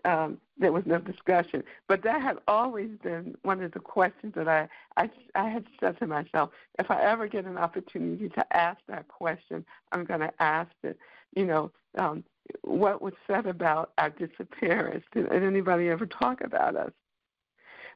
um, 0.05 0.39
there 0.59 0.73
was 0.73 0.85
no 0.87 0.99
discussion. 0.99 1.63
But 1.89 2.03
that 2.03 2.23
had 2.23 2.39
always 2.49 2.91
been 3.03 3.37
one 3.43 3.63
of 3.63 3.73
the 3.73 3.81
questions 3.81 4.35
that 4.37 4.49
I, 4.49 4.69
I, 4.97 5.11
I 5.35 5.49
had 5.49 5.67
said 5.81 5.99
to 5.99 6.07
myself, 6.07 6.51
if 6.79 6.91
I 6.91 7.03
ever 7.03 7.27
get 7.27 7.45
an 7.45 7.59
opportunity 7.59 8.29
to 8.31 8.57
ask 8.57 8.79
that 8.89 9.09
question, 9.09 9.65
I'm 9.93 10.05
going 10.05 10.21
to 10.21 10.33
ask 10.41 10.71
it. 10.83 10.99
You 11.35 11.47
know, 11.47 11.71
um, 11.99 12.25
what 12.63 13.01
was 13.01 13.15
said 13.27 13.47
about 13.47 13.93
our 13.99 14.11
disappearance? 14.11 15.05
Did, 15.13 15.31
did 15.31 15.43
anybody 15.43 15.89
ever 15.89 16.07
talk 16.07 16.41
about 16.43 16.77
us? 16.77 16.93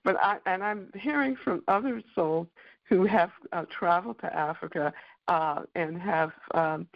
But 0.04 0.16
I, 0.20 0.38
and 0.46 0.62
I'm 0.62 0.90
hearing 0.94 1.36
from 1.36 1.62
other 1.68 2.02
souls 2.14 2.46
who 2.88 3.04
have 3.06 3.30
uh, 3.52 3.64
traveled 3.68 4.20
to 4.20 4.34
Africa 4.34 4.92
uh, 5.28 5.62
and 5.74 6.00
have 6.00 6.30
um, 6.54 6.86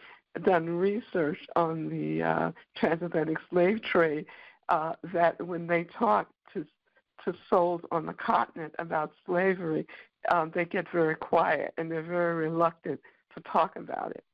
done 0.45 0.69
research 0.69 1.39
on 1.57 1.89
the 1.89 2.23
uh, 2.23 2.53
transatlantic 2.77 3.39
slave 3.51 3.83
trade 3.83 4.27
uh, 4.71 4.95
that 5.13 5.41
when 5.45 5.67
they 5.67 5.85
talk 5.85 6.29
to 6.55 6.65
to 7.25 7.35
souls 7.51 7.83
on 7.91 8.07
the 8.07 8.15
continent 8.15 8.75
about 8.79 9.13
slavery, 9.27 9.87
um, 10.31 10.51
they 10.55 10.65
get 10.65 10.87
very 10.91 11.15
quiet 11.15 11.75
and 11.77 11.91
they're 11.91 12.03
very 12.03 12.49
reluctant 12.49 12.99
to 13.35 13.43
talk 13.43 13.77
about 13.77 14.11
it. 14.13 14.25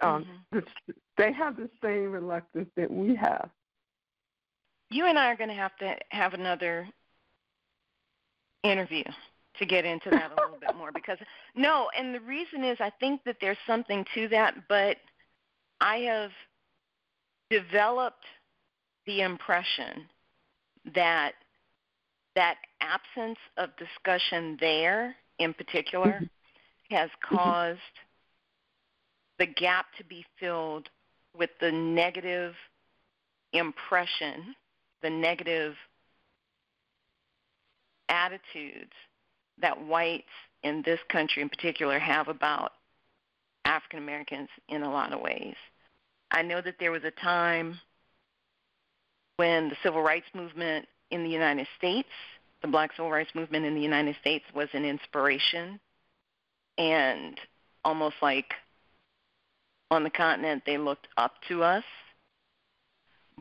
Um, 0.00 0.26
mm-hmm. 0.54 0.92
They 1.18 1.32
have 1.32 1.56
the 1.56 1.68
same 1.82 2.10
reluctance 2.12 2.68
that 2.76 2.90
we 2.90 3.14
have. 3.16 3.50
You 4.90 5.06
and 5.06 5.18
I 5.18 5.26
are 5.26 5.36
going 5.36 5.50
to 5.50 5.54
have 5.54 5.76
to 5.76 5.96
have 6.10 6.34
another 6.34 6.88
interview 8.62 9.04
to 9.58 9.66
get 9.66 9.84
into 9.84 10.10
that 10.10 10.32
a 10.32 10.42
little 10.42 10.58
bit 10.58 10.76
more 10.76 10.90
because 10.94 11.18
no, 11.54 11.88
and 11.96 12.14
the 12.14 12.20
reason 12.20 12.64
is 12.64 12.78
I 12.80 12.90
think 13.00 13.22
that 13.24 13.36
there's 13.40 13.58
something 13.66 14.04
to 14.14 14.28
that, 14.28 14.54
but 14.68 14.96
I 15.80 15.98
have 15.98 16.30
developed 17.50 18.24
the 19.06 19.20
impression 19.20 20.06
that 20.94 21.32
that 22.34 22.56
absence 22.80 23.38
of 23.56 23.70
discussion 23.76 24.56
there 24.60 25.14
in 25.38 25.54
particular 25.54 26.06
mm-hmm. 26.06 26.94
has 26.94 27.10
mm-hmm. 27.10 27.36
caused 27.36 27.80
the 29.38 29.46
gap 29.46 29.86
to 29.96 30.04
be 30.04 30.24
filled 30.38 30.88
with 31.36 31.50
the 31.60 31.70
negative 31.70 32.54
impression, 33.52 34.54
the 35.02 35.10
negative 35.10 35.74
attitudes 38.08 38.92
that 39.60 39.86
whites 39.86 40.24
in 40.62 40.82
this 40.84 41.00
country 41.10 41.42
in 41.42 41.48
particular 41.48 41.98
have 41.98 42.28
about 42.28 42.72
African 43.64 43.98
Americans 43.98 44.48
in 44.68 44.82
a 44.82 44.90
lot 44.90 45.12
of 45.12 45.20
ways. 45.20 45.54
I 46.30 46.42
know 46.42 46.60
that 46.60 46.76
there 46.78 46.92
was 46.92 47.04
a 47.04 47.10
time 47.22 47.78
when 49.36 49.68
the 49.68 49.76
civil 49.82 50.02
rights 50.02 50.26
movement 50.34 50.86
in 51.10 51.24
the 51.24 51.30
United 51.30 51.66
States, 51.76 52.08
the 52.62 52.68
black 52.68 52.92
civil 52.96 53.10
rights 53.10 53.30
movement 53.34 53.64
in 53.64 53.74
the 53.74 53.80
United 53.80 54.16
States 54.20 54.44
was 54.54 54.68
an 54.72 54.84
inspiration 54.84 55.78
and 56.78 57.38
almost 57.84 58.16
like 58.22 58.54
on 59.90 60.02
the 60.02 60.10
continent 60.10 60.62
they 60.64 60.78
looked 60.78 61.08
up 61.16 61.34
to 61.48 61.62
us, 61.62 61.84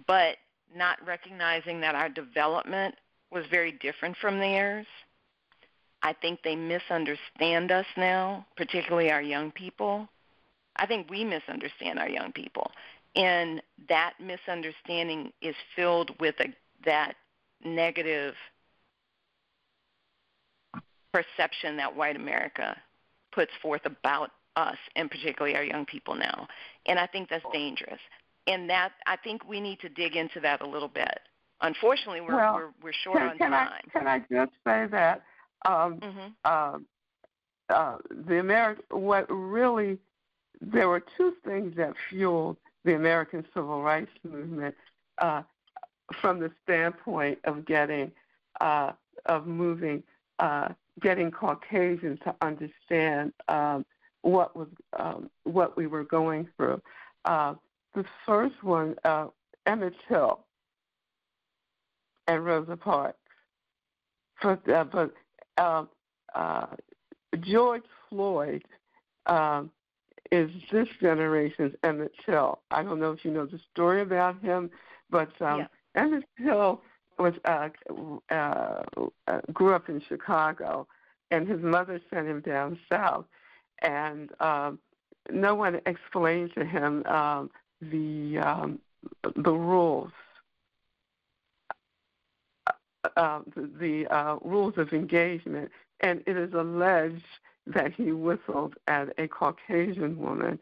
but 0.08 0.38
not 0.76 0.98
recognizing 1.06 1.82
that 1.82 1.96
our 1.96 2.10
development 2.10 2.96
was 3.32 3.46
very 3.50 3.72
different 3.72 4.18
from 4.18 4.40
theirs. 4.40 4.86
I 6.02 6.14
think 6.14 6.42
they 6.44 6.56
misunderstand 6.56 7.72
us 7.72 7.86
now, 7.96 8.46
particularly 8.58 9.10
our 9.10 9.22
young 9.22 9.52
people. 9.52 10.10
I 10.76 10.86
think 10.86 11.10
we 11.10 11.24
misunderstand 11.24 11.98
our 11.98 12.10
young 12.10 12.34
people 12.34 12.72
and 13.16 13.62
that 13.90 14.14
misunderstanding 14.20 15.32
is 15.42 15.56
filled 15.76 16.12
with 16.20 16.36
a, 16.40 16.48
that 16.86 17.16
negative 17.64 18.34
perception 21.14 21.78
that 21.78 21.96
white 21.96 22.16
America 22.16 22.76
puts 23.32 23.52
forth 23.62 23.86
about 23.86 24.32
us 24.56 24.78
and 24.96 25.10
particularly 25.10 25.56
our 25.56 25.64
young 25.64 25.86
people 25.86 26.16
now. 26.16 26.48
And 26.86 27.00
I 27.00 27.08
think 27.08 27.30
that's 27.30 27.46
dangerous. 27.54 28.00
And 28.48 28.70
that 28.70 28.92
I 29.08 29.16
think 29.18 29.48
we 29.48 29.62
need 29.62 29.80
to 29.82 29.90
dig 29.90 30.16
into 30.16 30.40
that 30.42 30.62
a 30.62 30.68
little 30.68 30.88
bit. 30.90 31.20
Unfortunately, 31.62 32.20
we're 32.20 32.36
well, 32.36 32.56
we're, 32.56 32.70
we're 32.84 32.94
short 33.04 33.18
can, 33.18 33.30
on 33.30 33.38
can 33.38 33.52
time. 33.52 33.70
I, 33.72 33.90
can 33.90 34.08
I 34.08 34.20
just 34.20 34.52
say 34.66 34.86
that 34.92 35.24
um, 35.66 36.00
mm-hmm. 36.00 36.28
uh, 36.44 36.78
uh, 37.74 37.98
the 38.28 38.40
American 38.40 38.84
what 38.90 39.26
really 39.30 39.98
there 40.62 40.90
were 40.90 41.04
two 41.18 41.34
things 41.46 41.74
that 41.78 41.94
fueled 42.10 42.58
the 42.84 42.96
American 42.96 43.46
Civil 43.54 43.82
Rights 43.82 44.12
Movement 44.24 44.76
uh, 45.20 45.44
from 46.22 46.40
the 46.40 46.52
standpoint 46.64 47.40
of 47.46 47.66
getting 47.66 48.12
uh, 48.62 48.92
of 49.26 49.48
moving 49.48 50.04
uh, 50.40 50.70
getting 51.02 51.32
Caucasians 51.32 52.20
to 52.24 52.36
understand 52.42 53.34
um, 53.48 53.86
what 54.22 54.56
was 54.56 54.68
um, 54.98 55.30
what 55.44 55.78
we 55.78 55.88
were 55.88 56.04
going 56.04 56.48
through. 56.58 56.82
Uh, 57.26 57.56
the 57.96 58.06
first 58.26 58.64
one, 58.64 58.96
uh, 59.04 59.28
Emmett 59.66 59.94
Till 60.08 60.40
and 62.28 62.44
Rosa 62.44 62.76
Parks, 62.76 63.18
but, 64.42 64.68
uh, 64.70 64.84
but 64.86 65.14
uh, 65.58 65.86
uh, 66.34 66.66
George 67.42 67.84
Floyd 68.10 68.64
um, 69.26 69.72
is 70.32 70.50
this 70.72 70.88
generation's 71.02 71.76
Emmett 71.84 72.14
Till. 72.26 72.60
I 72.72 72.84
don't 72.84 73.00
know 73.00 73.12
if 73.12 73.24
you 73.24 73.32
know 73.32 73.46
the 73.46 73.60
story 73.72 74.02
about 74.02 74.42
him, 74.42 74.70
but 75.10 75.30
um, 75.42 75.60
yeah. 75.60 75.68
Emmett 75.96 76.24
Till 76.38 76.82
was 77.20 77.34
uh, 77.46 77.70
uh, 78.32 78.84
uh, 79.28 79.42
grew 79.52 79.74
up 79.74 79.90
in 79.90 80.02
Chicago, 80.08 80.88
and 81.32 81.48
his 81.48 81.62
mother 81.62 82.02
sent 82.10 82.28
him 82.28 82.42
down 82.42 82.80
south, 82.92 83.26
and 83.82 84.30
um, 84.40 84.80
no 85.32 85.56
one 85.56 85.80
explained 85.86 86.52
to 86.56 86.66
him 86.66 87.06
um, 87.06 87.52
the 87.82 88.40
um, 88.40 88.80
the 89.36 89.54
rules. 89.54 90.12
Uh, 92.68 93.10
uh 93.18 93.40
the, 93.56 93.70
the 93.80 94.16
uh, 94.16 94.38
rules 94.44 94.74
of 94.78 94.94
engagement, 94.94 95.70
and 96.00 96.24
it 96.26 96.38
is 96.38 96.54
alleged 96.54 97.22
that 97.68 97.94
he 97.94 98.12
whistled 98.12 98.76
at 98.88 99.10
a 99.18 99.28
Caucasian 99.28 100.18
woman, 100.20 100.60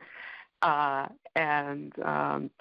uh, 0.61 1.07
and 1.35 1.93
um, 2.03 2.51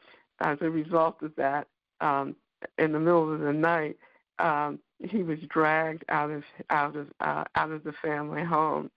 as 0.40 0.58
a 0.60 0.70
result 0.70 1.22
of 1.22 1.34
that, 1.36 1.66
um, 2.00 2.34
in 2.78 2.92
the 2.92 2.98
middle 2.98 3.32
of 3.32 3.40
the 3.40 3.52
night, 3.52 3.96
um, 4.38 4.78
he 4.98 5.22
was 5.22 5.38
dragged 5.48 6.04
out 6.08 6.30
of 6.30 6.42
out 6.70 6.96
of 6.96 7.08
uh, 7.20 7.44
out 7.54 7.70
of 7.70 7.84
the 7.84 7.92
family 7.92 8.42
home, 8.42 8.90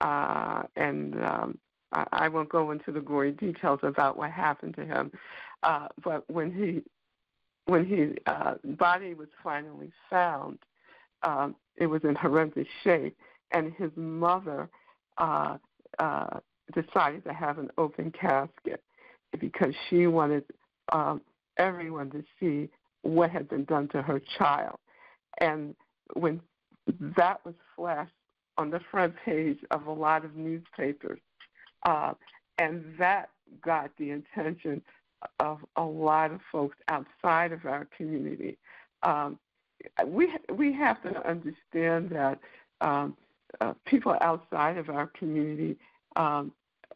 uh, 0.00 0.62
and 0.76 1.14
um, 1.24 1.58
I, 1.92 2.06
I 2.12 2.28
won't 2.28 2.48
go 2.48 2.70
into 2.70 2.92
the 2.92 3.00
gory 3.00 3.32
details 3.32 3.80
about 3.82 4.16
what 4.16 4.30
happened 4.30 4.76
to 4.76 4.84
him, 4.84 5.12
uh, 5.62 5.88
but 6.02 6.28
when 6.30 6.52
he 6.52 6.82
when 7.66 7.86
his 7.86 8.12
uh, 8.26 8.54
body 8.64 9.14
was 9.14 9.28
finally 9.42 9.90
found, 10.10 10.58
um, 11.22 11.56
it 11.76 11.86
was 11.86 12.02
in 12.04 12.14
horrendous 12.14 12.68
shape, 12.82 13.16
and 13.52 13.72
his 13.72 13.90
mother 13.96 14.68
uh, 15.18 15.56
uh, 15.98 16.38
decided 16.74 17.24
to 17.24 17.32
have 17.32 17.58
an 17.58 17.70
open 17.78 18.12
casket 18.12 18.82
because 19.38 19.74
she 19.88 20.06
wanted 20.06 20.44
um, 20.92 21.20
everyone 21.58 22.10
to 22.10 22.24
see 22.40 22.68
what 23.02 23.30
had 23.30 23.48
been 23.48 23.64
done 23.64 23.88
to 23.88 24.02
her 24.02 24.20
child. 24.38 24.78
And 25.40 25.74
when 26.14 26.40
that 27.16 27.44
was 27.44 27.54
flashed 27.76 28.12
on 28.56 28.70
the 28.70 28.80
front 28.90 29.14
page 29.24 29.58
of 29.70 29.86
a 29.86 29.92
lot 29.92 30.24
of 30.24 30.36
newspapers, 30.36 31.20
uh, 31.84 32.14
and 32.58 32.84
that 32.98 33.30
got 33.62 33.90
the 33.98 34.12
attention 34.12 34.80
of 35.40 35.58
a 35.76 35.82
lot 35.82 36.30
of 36.30 36.40
folks 36.52 36.76
outside 36.88 37.52
of 37.52 37.64
our 37.64 37.88
community. 37.96 38.56
Um, 39.02 39.38
we 40.06 40.32
we 40.52 40.72
have 40.72 41.02
to 41.02 41.28
understand 41.28 42.10
that 42.10 42.38
um, 42.80 43.16
uh, 43.60 43.74
people 43.86 44.16
outside 44.20 44.78
of 44.78 44.88
our 44.88 45.06
community 45.06 45.76
um, 46.16 46.52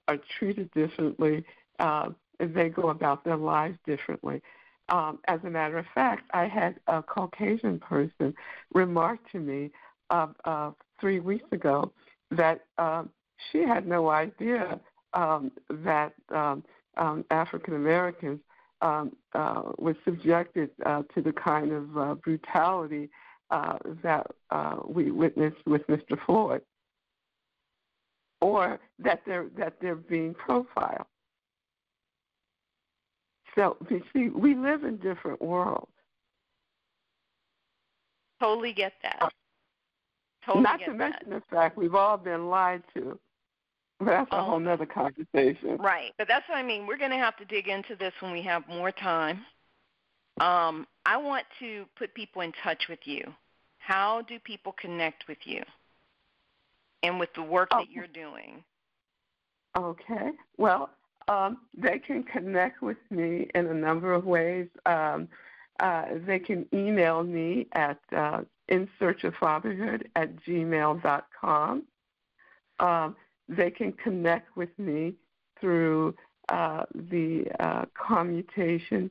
are 0.07 0.19
treated 0.39 0.71
differently. 0.73 1.45
Uh, 1.79 2.11
they 2.39 2.69
go 2.69 2.91
about 2.91 3.25
their 3.25 3.37
lives 3.37 3.79
differently. 3.87 4.41
Um, 4.89 5.19
as 5.29 5.41
a 5.45 5.51
matter 5.51 5.79
of 5.79 5.87
fact, 5.95 6.23
I 6.33 6.47
had 6.47 6.81
a 6.87 7.03
Caucasian 7.03 7.79
person 7.79 8.35
remark 8.73 9.19
to 9.33 9.39
me 9.39 9.71
uh, 10.11 10.29
uh, 10.45 10.71
three 11.01 11.21
weeks 11.21 11.51
ago 11.53 11.93
that 12.31 12.65
um, 12.79 13.11
she 13.51 13.59
had 13.59 13.87
no 13.87 14.09
idea 14.09 14.81
um, 15.15 15.53
that 15.71 16.15
um, 16.31 16.65
um, 16.97 17.25
African 17.31 17.75
Americans 17.75 18.41
um, 18.81 19.17
uh, 19.35 19.63
were 19.79 19.97
subjected 20.05 20.71
uh, 20.87 21.03
to 21.15 21.23
the 21.23 21.33
kind 21.33 21.73
of 21.73 21.99
uh, 21.99 22.15
brutality 22.15 23.11
uh, 23.51 23.79
that 24.03 24.27
uh, 24.51 24.77
we 24.87 25.11
witnessed 25.11 25.57
with 25.67 25.87
Mr. 25.87 26.19
Floyd. 26.27 26.63
or 28.41 28.79
that 28.99 29.21
they're 29.27 29.47
that 29.57 29.75
they're 29.81 29.97
being 29.97 30.35
profiled. 30.35 31.07
So 33.55 33.77
you 33.91 34.03
see, 34.13 34.29
we 34.29 34.55
live 34.55 34.85
in 34.85 34.97
different 34.99 35.41
worlds. 35.43 35.91
Totally 38.41 38.73
get 38.73 38.93
that. 39.03 39.19
Uh, 39.21 39.29
totally 40.47 40.63
Not 40.63 40.79
get 40.79 40.87
to 40.87 40.93
that. 40.93 40.99
mention 40.99 41.31
the 41.31 41.43
fact 41.51 41.77
we've 41.77 41.95
all 41.97 42.17
been 42.17 42.49
lied 42.49 42.83
to. 42.95 43.19
But 43.99 44.07
that's 44.07 44.31
a 44.31 44.37
Oh. 44.37 44.45
whole 44.45 44.61
nother 44.61 44.87
conversation. 44.87 45.77
Right, 45.79 46.13
but 46.19 46.29
that's 46.29 46.49
what 46.49 46.57
I 46.57 46.63
mean. 46.63 46.87
We're 46.87 46.99
going 46.99 47.11
to 47.11 47.17
have 47.17 47.37
to 47.39 47.45
dig 47.45 47.67
into 47.67 47.97
this 47.97 48.13
when 48.21 48.31
we 48.31 48.43
have 48.43 48.63
more 48.69 48.93
time. 48.93 49.45
Um, 50.41 50.87
I 51.05 51.17
want 51.17 51.47
to 51.61 51.87
put 51.97 52.15
people 52.15 52.43
in 52.43 52.53
touch 52.63 52.89
with 52.89 53.01
you. 53.05 53.23
How 53.79 54.23
do 54.23 54.39
people 54.39 54.73
connect 54.73 55.27
with 55.29 55.39
you 55.45 55.63
and 57.03 57.19
with 57.19 57.33
the 57.35 57.43
work 57.43 57.69
Oh. 57.73 57.79
that 57.79 57.91
you're 57.91 58.07
doing? 58.07 58.63
Okay. 59.77 60.33
Well, 60.57 60.91
um, 61.29 61.59
they 61.75 61.99
can 61.99 62.23
connect 62.25 62.83
with 62.83 62.99
me 63.11 63.49
in 63.55 63.67
a 63.67 63.75
number 63.75 64.13
of 64.13 64.25
ways. 64.25 64.69
Um, 64.87 65.29
uh, 65.81 66.07
they 66.27 66.39
can 66.39 66.67
email 66.73 67.23
me 67.23 67.67
at 67.73 68.01
uh, 68.17 68.43
insearchoffatherhood 68.69 70.07
at 70.17 70.35
gmail.com. 70.45 71.83
Um, 72.81 73.17
they 73.49 73.71
can 73.71 73.93
connect 73.93 74.57
with 74.57 74.77
me 74.79 75.15
through 75.61 76.15
uh, 76.49 76.85
the 76.95 77.47
uh, 77.61 77.85
commutation 77.95 79.11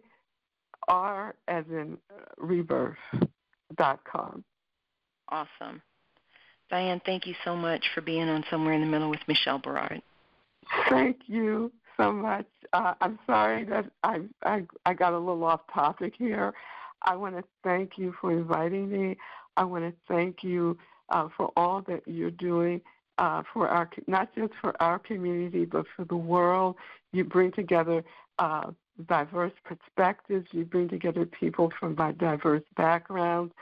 R 0.88 1.34
as 1.46 1.64
in 1.70 1.96
rebirth 2.36 2.96
dot 3.76 4.00
com. 4.10 4.42
Awesome. 5.28 5.80
Diane, 6.70 7.00
thank 7.06 7.26
you 7.26 7.34
so 7.44 7.54
much 7.54 7.84
for 7.94 8.00
being 8.00 8.28
on 8.28 8.44
Somewhere 8.50 8.74
in 8.74 8.80
the 8.80 8.86
Middle 8.86 9.08
with 9.08 9.20
Michelle 9.28 9.58
Berard. 9.58 10.02
Thank 10.90 11.20
you 11.26 11.72
so 11.96 12.12
much. 12.12 12.46
Uh, 12.72 12.94
I'm 13.00 13.18
sorry 13.26 13.64
that 13.64 13.86
I, 14.02 14.20
I 14.44 14.64
I 14.84 14.92
got 14.94 15.14
a 15.14 15.18
little 15.18 15.44
off 15.44 15.62
topic 15.72 16.14
here. 16.18 16.52
I 17.02 17.16
want 17.16 17.36
to 17.36 17.44
thank 17.64 17.92
you 17.96 18.14
for 18.20 18.32
inviting 18.32 18.90
me. 18.90 19.16
I 19.56 19.64
want 19.64 19.84
to 19.84 19.94
thank 20.08 20.42
you 20.42 20.76
uh, 21.08 21.28
for 21.36 21.52
all 21.56 21.82
that 21.88 22.02
you're 22.06 22.30
doing 22.30 22.80
uh, 23.16 23.42
for 23.52 23.68
our 23.68 23.88
not 24.06 24.34
just 24.34 24.52
for 24.60 24.80
our 24.82 24.98
community 24.98 25.64
but 25.64 25.86
for 25.96 26.04
the 26.04 26.16
world. 26.16 26.76
You 27.12 27.24
bring 27.24 27.52
together 27.52 28.04
uh, 28.38 28.72
diverse 29.06 29.52
perspectives. 29.64 30.48
You 30.52 30.64
bring 30.64 30.88
together 30.88 31.26
people 31.26 31.72
from 31.78 31.94
diverse 31.94 32.62
backgrounds. 32.76 33.54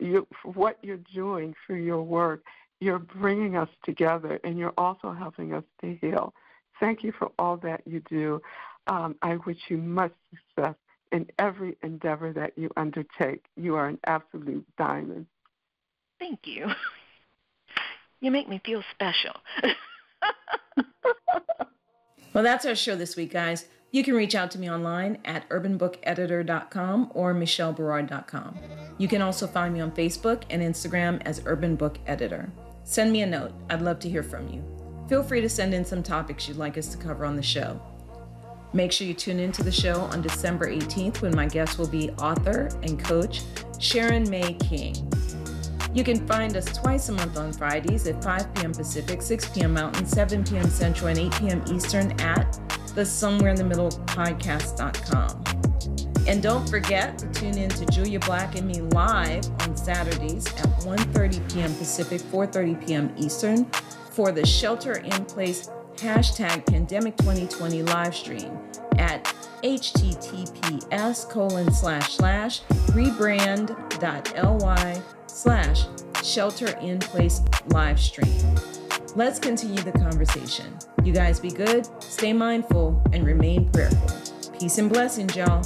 You, 0.00 0.26
what 0.44 0.78
you're 0.82 1.00
doing 1.14 1.54
through 1.66 1.82
your 1.82 2.02
work, 2.02 2.44
you're 2.80 2.98
bringing 2.98 3.56
us 3.56 3.68
together, 3.84 4.40
and 4.44 4.58
you're 4.58 4.74
also 4.78 5.12
helping 5.12 5.54
us 5.54 5.64
to 5.80 5.96
heal. 6.00 6.34
Thank 6.80 7.02
you 7.02 7.12
for 7.16 7.30
all 7.38 7.56
that 7.58 7.82
you 7.86 8.00
do. 8.08 8.42
Um, 8.86 9.16
I 9.22 9.36
wish 9.36 9.58
you 9.68 9.78
much 9.78 10.12
success 10.30 10.74
in 11.12 11.26
every 11.38 11.76
endeavor 11.82 12.32
that 12.32 12.56
you 12.56 12.70
undertake. 12.76 13.44
You 13.56 13.76
are 13.76 13.86
an 13.86 13.98
absolute 14.06 14.66
diamond. 14.78 15.26
Thank 16.18 16.40
you. 16.44 16.68
You 18.20 18.30
make 18.30 18.48
me 18.48 18.60
feel 18.64 18.82
special. 18.94 19.34
Well, 22.32 22.44
that's 22.44 22.64
our 22.64 22.74
show 22.74 22.96
this 22.96 23.14
week, 23.14 23.32
guys. 23.32 23.66
You 23.92 24.02
can 24.02 24.14
reach 24.14 24.34
out 24.34 24.50
to 24.52 24.58
me 24.58 24.70
online 24.70 25.18
at 25.22 25.46
urbanbookeditor.com 25.50 27.10
or 27.14 27.34
michelleberard.com. 27.34 28.58
You 28.96 29.06
can 29.06 29.20
also 29.20 29.46
find 29.46 29.74
me 29.74 29.80
on 29.80 29.92
Facebook 29.92 30.44
and 30.48 30.62
Instagram 30.62 31.20
as 31.26 31.42
Urban 31.44 31.76
Book 31.76 31.98
Editor. 32.06 32.50
Send 32.84 33.12
me 33.12 33.20
a 33.20 33.26
note. 33.26 33.52
I'd 33.68 33.82
love 33.82 33.98
to 34.00 34.08
hear 34.08 34.22
from 34.22 34.48
you. 34.48 34.64
Feel 35.10 35.22
free 35.22 35.42
to 35.42 35.48
send 35.48 35.74
in 35.74 35.84
some 35.84 36.02
topics 36.02 36.48
you'd 36.48 36.56
like 36.56 36.78
us 36.78 36.88
to 36.88 36.96
cover 36.96 37.26
on 37.26 37.36
the 37.36 37.42
show. 37.42 37.78
Make 38.72 38.92
sure 38.92 39.06
you 39.06 39.12
tune 39.12 39.38
into 39.38 39.62
the 39.62 39.70
show 39.70 40.00
on 40.00 40.22
December 40.22 40.68
18th 40.68 41.20
when 41.20 41.36
my 41.36 41.46
guest 41.46 41.78
will 41.78 41.86
be 41.86 42.10
author 42.12 42.70
and 42.82 42.98
coach 42.98 43.42
Sharon 43.78 44.28
May 44.30 44.54
King. 44.54 44.96
You 45.92 46.02
can 46.02 46.26
find 46.26 46.56
us 46.56 46.64
twice 46.64 47.10
a 47.10 47.12
month 47.12 47.36
on 47.36 47.52
Fridays 47.52 48.06
at 48.06 48.24
5 48.24 48.54
p.m. 48.54 48.72
Pacific, 48.72 49.20
6 49.20 49.50
p.m. 49.50 49.74
Mountain, 49.74 50.06
7 50.06 50.42
p.m. 50.44 50.70
Central, 50.70 51.08
and 51.08 51.18
8 51.18 51.32
p.m. 51.32 51.62
Eastern 51.70 52.18
at 52.22 52.58
the 52.94 53.04
Somewhere 53.04 53.50
in 53.50 53.56
the 53.56 53.64
Middle 53.64 53.90
podcast.com. 53.90 55.44
And 56.26 56.42
don't 56.42 56.68
forget 56.68 57.18
to 57.18 57.28
tune 57.32 57.58
in 57.58 57.68
to 57.70 57.86
Julia 57.86 58.20
Black 58.20 58.56
and 58.56 58.66
me 58.66 58.80
live 58.80 59.44
on 59.62 59.76
Saturdays 59.76 60.46
at 60.46 60.66
1.30 60.82 61.52
p.m. 61.52 61.74
Pacific, 61.74 62.20
4.30 62.20 62.86
p.m. 62.86 63.12
Eastern 63.16 63.64
for 64.10 64.30
the 64.30 64.46
Shelter 64.46 64.98
in 64.98 65.24
Place 65.24 65.68
hashtag 65.96 66.64
Pandemic 66.66 67.16
2020 67.18 67.82
live 67.82 68.14
stream 68.14 68.58
at 68.98 69.24
https 69.62 71.28
colon 71.28 71.72
slash 71.72 72.16
slash 72.16 72.62
rebrand.ly 72.92 75.02
slash 75.26 75.84
shelter 76.24 76.78
in 76.80 76.98
place 76.98 77.40
live 77.68 78.00
stream. 78.00 78.81
Let's 79.14 79.38
continue 79.38 79.82
the 79.82 79.92
conversation. 79.92 80.78
You 81.04 81.12
guys 81.12 81.38
be 81.38 81.50
good, 81.50 81.86
stay 82.02 82.32
mindful, 82.32 83.02
and 83.12 83.26
remain 83.26 83.68
prayerful. 83.70 84.58
Peace 84.58 84.78
and 84.78 84.88
blessings, 84.88 85.36
y'all. 85.36 85.62